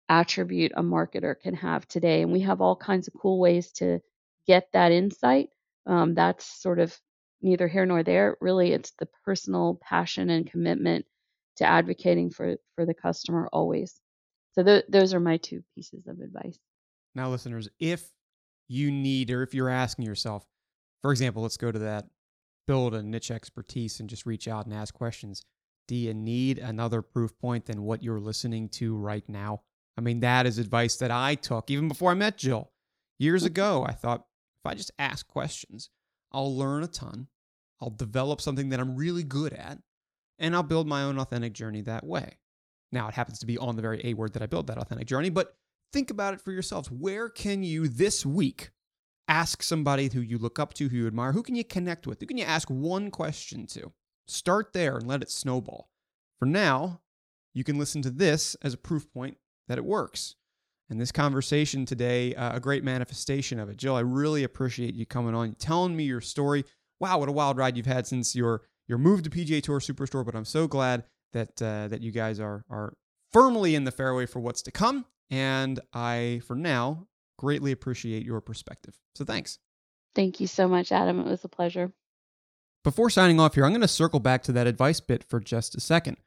attribute 0.10 0.72
a 0.76 0.84
marketer 0.84 1.40
can 1.40 1.56
have 1.56 1.88
today. 1.88 2.22
And 2.22 2.32
we 2.32 2.42
have 2.42 2.62
all 2.62 2.76
kinds 2.76 3.08
of 3.08 3.14
cool 3.20 3.40
ways 3.40 3.72
to 3.74 4.00
get 4.48 4.68
that 4.74 4.92
insight. 4.92 5.50
Um, 5.88 6.14
that's 6.14 6.62
sort 6.62 6.80
of 6.80 6.98
neither 7.42 7.68
here 7.68 7.86
nor 7.86 8.04
there. 8.04 8.38
Really, 8.42 8.72
it's 8.74 8.94
the 9.00 9.08
personal 9.24 9.80
passion 9.82 10.30
and 10.30 10.50
commitment 10.50 11.06
to 11.58 11.66
advocating 11.66 12.30
for 12.30 12.58
for 12.76 12.86
the 12.86 12.94
customer 12.94 13.48
always. 13.54 14.00
So 14.54 14.64
th- 14.64 14.86
those 14.90 15.14
are 15.14 15.20
my 15.20 15.38
two 15.38 15.64
pieces 15.74 16.08
of 16.08 16.20
advice. 16.20 16.58
Now, 17.14 17.30
listeners, 17.30 17.70
if 17.80 18.12
you 18.68 18.92
need, 18.92 19.32
or 19.32 19.44
if 19.44 19.54
you're 19.54 19.70
asking 19.70 20.06
yourself, 20.06 20.46
For 21.06 21.12
example, 21.12 21.44
let's 21.44 21.58
go 21.58 21.72
to 21.72 21.78
that 21.78 22.08
build 22.66 22.96
a 22.96 23.04
niche 23.04 23.30
expertise 23.30 24.00
and 24.00 24.10
just 24.10 24.26
reach 24.26 24.48
out 24.48 24.66
and 24.66 24.74
ask 24.74 24.92
questions. 24.92 25.44
Do 25.88 25.96
you 25.96 26.16
need 26.16 26.58
another 26.58 27.04
proof 27.04 27.38
point 27.38 27.68
than 27.68 27.84
what 27.84 28.02
you're 28.02 28.20
listening 28.20 28.70
to 28.70 28.96
right 28.96 29.24
now? 29.30 29.62
I 30.00 30.02
mean, 30.02 30.22
that 30.22 30.48
is 30.48 30.58
advice 30.58 30.96
that 30.96 31.12
I 31.12 31.36
took 31.36 31.70
even 31.70 31.88
before 31.88 32.10
I 32.10 32.16
met 32.16 32.40
Jill. 32.40 32.72
Years 33.20 33.44
Mm-hmm. 33.44 33.52
ago, 33.52 33.86
I 33.88 33.92
thought 33.92 34.26
if 34.56 34.66
I 34.66 34.74
just 34.74 34.90
ask 34.98 35.28
questions, 35.28 35.92
I'll 36.32 36.58
learn 36.58 36.82
a 36.82 36.88
ton, 36.88 37.28
I'll 37.80 37.92
develop 37.92 38.42
something 38.42 38.70
that 38.70 38.80
I'm 38.80 38.96
really 38.96 39.22
good 39.22 39.54
at, 39.54 39.78
and 40.40 40.56
I'll 40.56 40.64
build 40.64 40.88
my 40.88 41.04
own 41.04 41.20
authentic 41.20 41.54
journey 41.54 41.82
that 41.82 42.04
way. 42.04 42.40
Now, 42.92 43.10
it 43.10 43.14
happens 43.14 43.38
to 43.42 43.46
be 43.46 43.60
on 43.60 43.76
the 43.76 43.84
very 43.84 44.02
A 44.04 44.16
word 44.16 44.34
that 44.34 44.42
I 44.42 44.48
build 44.48 44.66
that 44.68 44.80
authentic 44.80 45.06
journey, 45.06 45.30
but 45.30 45.56
think 45.94 46.10
about 46.10 46.34
it 46.34 46.42
for 46.42 46.52
yourselves. 46.52 46.90
Where 46.90 47.30
can 47.30 47.62
you 47.62 47.88
this 47.88 48.26
week 48.26 48.72
ask 49.28 49.64
somebody 49.64 50.10
who 50.10 50.22
you 50.22 50.38
look 50.38 50.60
up 50.60 50.74
to, 50.76 50.90
who 50.90 50.98
you 50.98 51.08
admire? 51.08 51.32
Who 51.32 51.44
can 51.44 51.56
you 51.56 51.64
connect 51.64 52.08
with? 52.08 52.20
Who 52.20 52.28
can 52.28 52.38
you 52.38 52.46
ask 52.46 52.70
one 52.70 53.12
question 53.12 53.68
to? 53.68 53.92
Start 54.28 54.74
there 54.74 54.98
and 54.98 55.08
let 55.08 55.22
it 55.22 55.32
snowball. 55.32 55.90
For 56.40 56.46
now, 56.46 57.02
you 57.54 57.64
can 57.64 57.78
listen 57.78 58.02
to 58.04 58.10
this 58.10 58.56
as 58.62 58.74
a 58.74 58.78
proof 58.78 59.12
point 59.12 59.38
that 59.68 59.78
it 59.78 59.86
works. 59.86 60.36
And 60.90 61.02
this 61.02 61.12
conversation 61.12 61.86
today, 61.86 62.36
uh, 62.36 62.56
a 62.56 62.60
great 62.60 62.84
manifestation 62.84 63.60
of 63.60 63.70
it. 63.70 63.78
Jill, 63.78 63.96
I 63.96 64.02
really 64.02 64.44
appreciate 64.44 64.94
you 64.94 65.06
coming 65.06 65.34
on, 65.34 65.56
telling 65.56 65.96
me 65.96 66.04
your 66.04 66.22
story. 66.22 66.64
Wow, 67.00 67.20
what 67.20 67.30
a 67.30 67.32
wild 67.32 67.58
ride 67.58 67.76
you've 67.76 67.86
had 67.86 68.06
since 68.06 68.36
your 68.36 68.62
your 68.88 69.00
move 69.00 69.24
to 69.24 69.32
PGA 69.32 69.64
Tour 69.64 69.80
Superstore. 69.80 70.24
But 70.24 70.36
I'm 70.36 70.46
so 70.46 70.68
glad 70.68 71.06
that 71.34 71.60
uh, 71.62 71.88
that 71.88 72.02
you 72.02 72.12
guys 72.12 72.40
are 72.40 72.66
are 72.70 72.94
firmly 73.34 73.74
in 73.74 73.84
the 73.84 73.92
fairway 73.92 74.28
for 74.28 74.40
what's 74.40 74.62
to 74.64 74.72
come. 74.72 75.06
And 75.32 75.80
I, 75.92 76.42
for 76.46 76.56
now, 76.56 77.08
greatly 77.38 77.72
appreciate 77.72 78.26
your 78.26 78.42
perspective. 78.42 79.00
So 79.16 79.26
thanks. 79.26 79.60
Thank 80.14 80.40
you 80.40 80.48
so 80.48 80.68
much, 80.68 80.92
Adam. 80.92 81.20
It 81.20 81.26
was 81.26 81.44
a 81.44 81.50
pleasure. 81.50 81.92
Before 82.84 83.10
signing 83.10 83.40
off 83.40 83.56
here, 83.56 83.66
I'm 83.66 83.72
going 83.72 83.82
to 83.82 83.88
circle 83.88 84.20
back 84.20 84.44
to 84.44 84.52
that 84.54 84.68
advice 84.68 85.00
bit 85.00 85.24
for 85.24 85.40
just 85.40 85.76
a 85.76 85.82
second. 85.82 86.18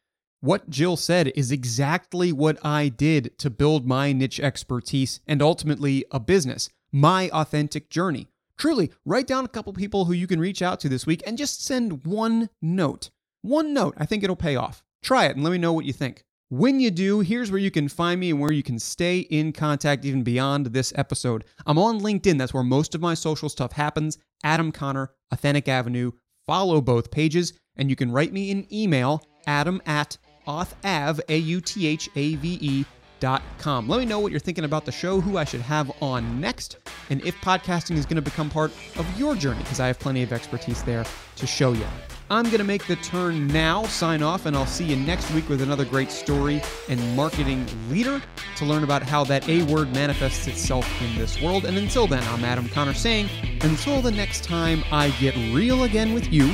What 0.41 0.71
Jill 0.71 0.97
said 0.97 1.33
is 1.35 1.51
exactly 1.51 2.33
what 2.33 2.65
I 2.65 2.89
did 2.89 3.39
to 3.39 3.51
build 3.51 3.87
my 3.87 4.13
niche 4.13 4.39
expertise 4.39 5.21
and 5.27 5.43
ultimately 5.43 6.05
a 6.11 6.21
business, 6.21 6.69
my 6.93 7.29
authentic 7.31 7.91
journey. 7.91 8.29
Truly, 8.57 8.91
write 9.05 9.27
down 9.27 9.45
a 9.45 9.49
couple 9.49 9.73
people 9.73 10.05
who 10.05 10.13
you 10.13 10.27
can 10.27 10.41
reach 10.41 10.63
out 10.63 10.81
to 10.81 10.89
this 10.89 11.07
week 11.07 11.23
and 11.27 11.39
just 11.39 11.65
send 11.65 12.05
one 12.05 12.51
note. 12.61 13.11
One 13.43 13.73
note. 13.73 13.95
I 13.97 14.07
think 14.07 14.23
it'll 14.23 14.37
pay 14.37 14.57
off. 14.57 14.83
Try 15.03 15.27
it 15.27 15.37
and 15.37 15.45
let 15.45 15.51
me 15.51 15.59
know 15.59 15.73
what 15.73 15.85
you 15.85 15.93
think. 15.93 16.25
When 16.51 16.81
you 16.81 16.91
do, 16.91 17.21
here's 17.21 17.51
where 17.51 17.61
you 17.61 17.71
can 17.71 17.89
find 17.89 18.19
me 18.19 18.31
and 18.31 18.41
where 18.41 18.53
you 18.53 18.63
can 18.63 18.79
stay 18.79 19.19
in 19.19 19.53
contact 19.53 20.07
even 20.07 20.23
beyond 20.23 20.69
this 20.69 20.95
episode. 20.97 21.45
I'm 21.67 21.77
on 21.77 22.01
LinkedIn. 22.01 22.39
That's 22.39 22.55
where 22.55 22.63
most 22.63 22.95
of 22.95 23.03
my 23.03 23.13
social 23.13 23.51
stuff 23.51 23.73
happens. 23.73 24.17
Adam 24.43 24.73
Conner, 24.73 25.11
Authentic 25.31 25.69
Avenue. 25.69 26.13
Follow 26.47 26.81
both 26.81 27.11
pages, 27.11 27.53
and 27.77 27.91
you 27.91 27.97
can 27.97 28.11
write 28.11 28.33
me 28.33 28.51
an 28.51 28.67
email, 28.73 29.23
adam 29.47 29.83
at 29.85 30.17
authav, 30.47 31.21
A-U-T-H-A-V-E 31.29 32.85
dot 33.21 33.43
com. 33.59 33.87
Let 33.87 34.01
me 34.01 34.07
know 34.07 34.19
what 34.19 34.33
you're 34.33 34.41
thinking 34.41 34.65
about 34.65 34.87
the 34.87 34.93
show, 34.93 35.21
who 35.21 35.37
I 35.37 35.45
should 35.45 35.61
have 35.61 35.93
on 36.01 36.41
next, 36.41 36.79
and 37.11 37.23
if 37.27 37.37
podcasting 37.43 37.99
is 37.99 38.07
going 38.07 38.17
to 38.17 38.23
become 38.23 38.49
part 38.49 38.73
of 38.97 39.21
your 39.21 39.35
journey, 39.35 39.59
because 39.59 39.81
I 39.81 39.89
have 39.89 39.99
plenty 39.99 40.23
of 40.23 40.33
expertise 40.33 40.83
there 40.85 41.05
to 41.37 41.47
show 41.47 41.73
you. 41.73 41.85
I'm 42.31 42.45
going 42.45 42.59
to 42.59 42.65
make 42.65 42.87
the 42.87 42.97
turn 42.97 43.47
now, 43.49 43.85
sign 43.85 44.23
off, 44.23 44.45
and 44.45 44.55
I'll 44.55 44.67
see 44.67 44.85
you 44.85 44.97
next 44.97 45.31
week 45.31 45.49
with 45.49 45.63
another 45.63 45.87
great 45.87 46.11
story 46.11 46.61
and 46.89 47.17
marketing 47.17 47.67
leader 47.89 48.21
to 48.57 48.65
learn 48.67 48.85
about 48.85 49.03
how 49.03 49.25
that 49.25 49.49
A 49.49 49.63
word 49.63 49.95
manifests 49.95 50.47
itself 50.47 50.87
in 51.01 51.17
this 51.17 51.41
world. 51.41 51.65
And 51.65 51.79
until 51.79 52.07
then, 52.07 52.23
I'm 52.25 52.45
Adam 52.45 52.69
Conner 52.69 52.93
saying, 52.93 53.31
until 53.63 54.03
the 54.03 54.11
next 54.11 54.45
time 54.45 54.85
I 54.93 55.09
get 55.21 55.35
real 55.55 55.85
again 55.85 56.13
with 56.13 56.31
you, 56.31 56.53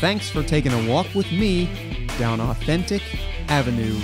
thanks 0.00 0.30
for 0.30 0.44
taking 0.44 0.72
a 0.72 0.88
walk 0.88 1.12
with 1.16 1.30
me 1.32 2.06
down 2.16 2.40
Authentic 2.40 3.02
Avenue. 3.48 3.98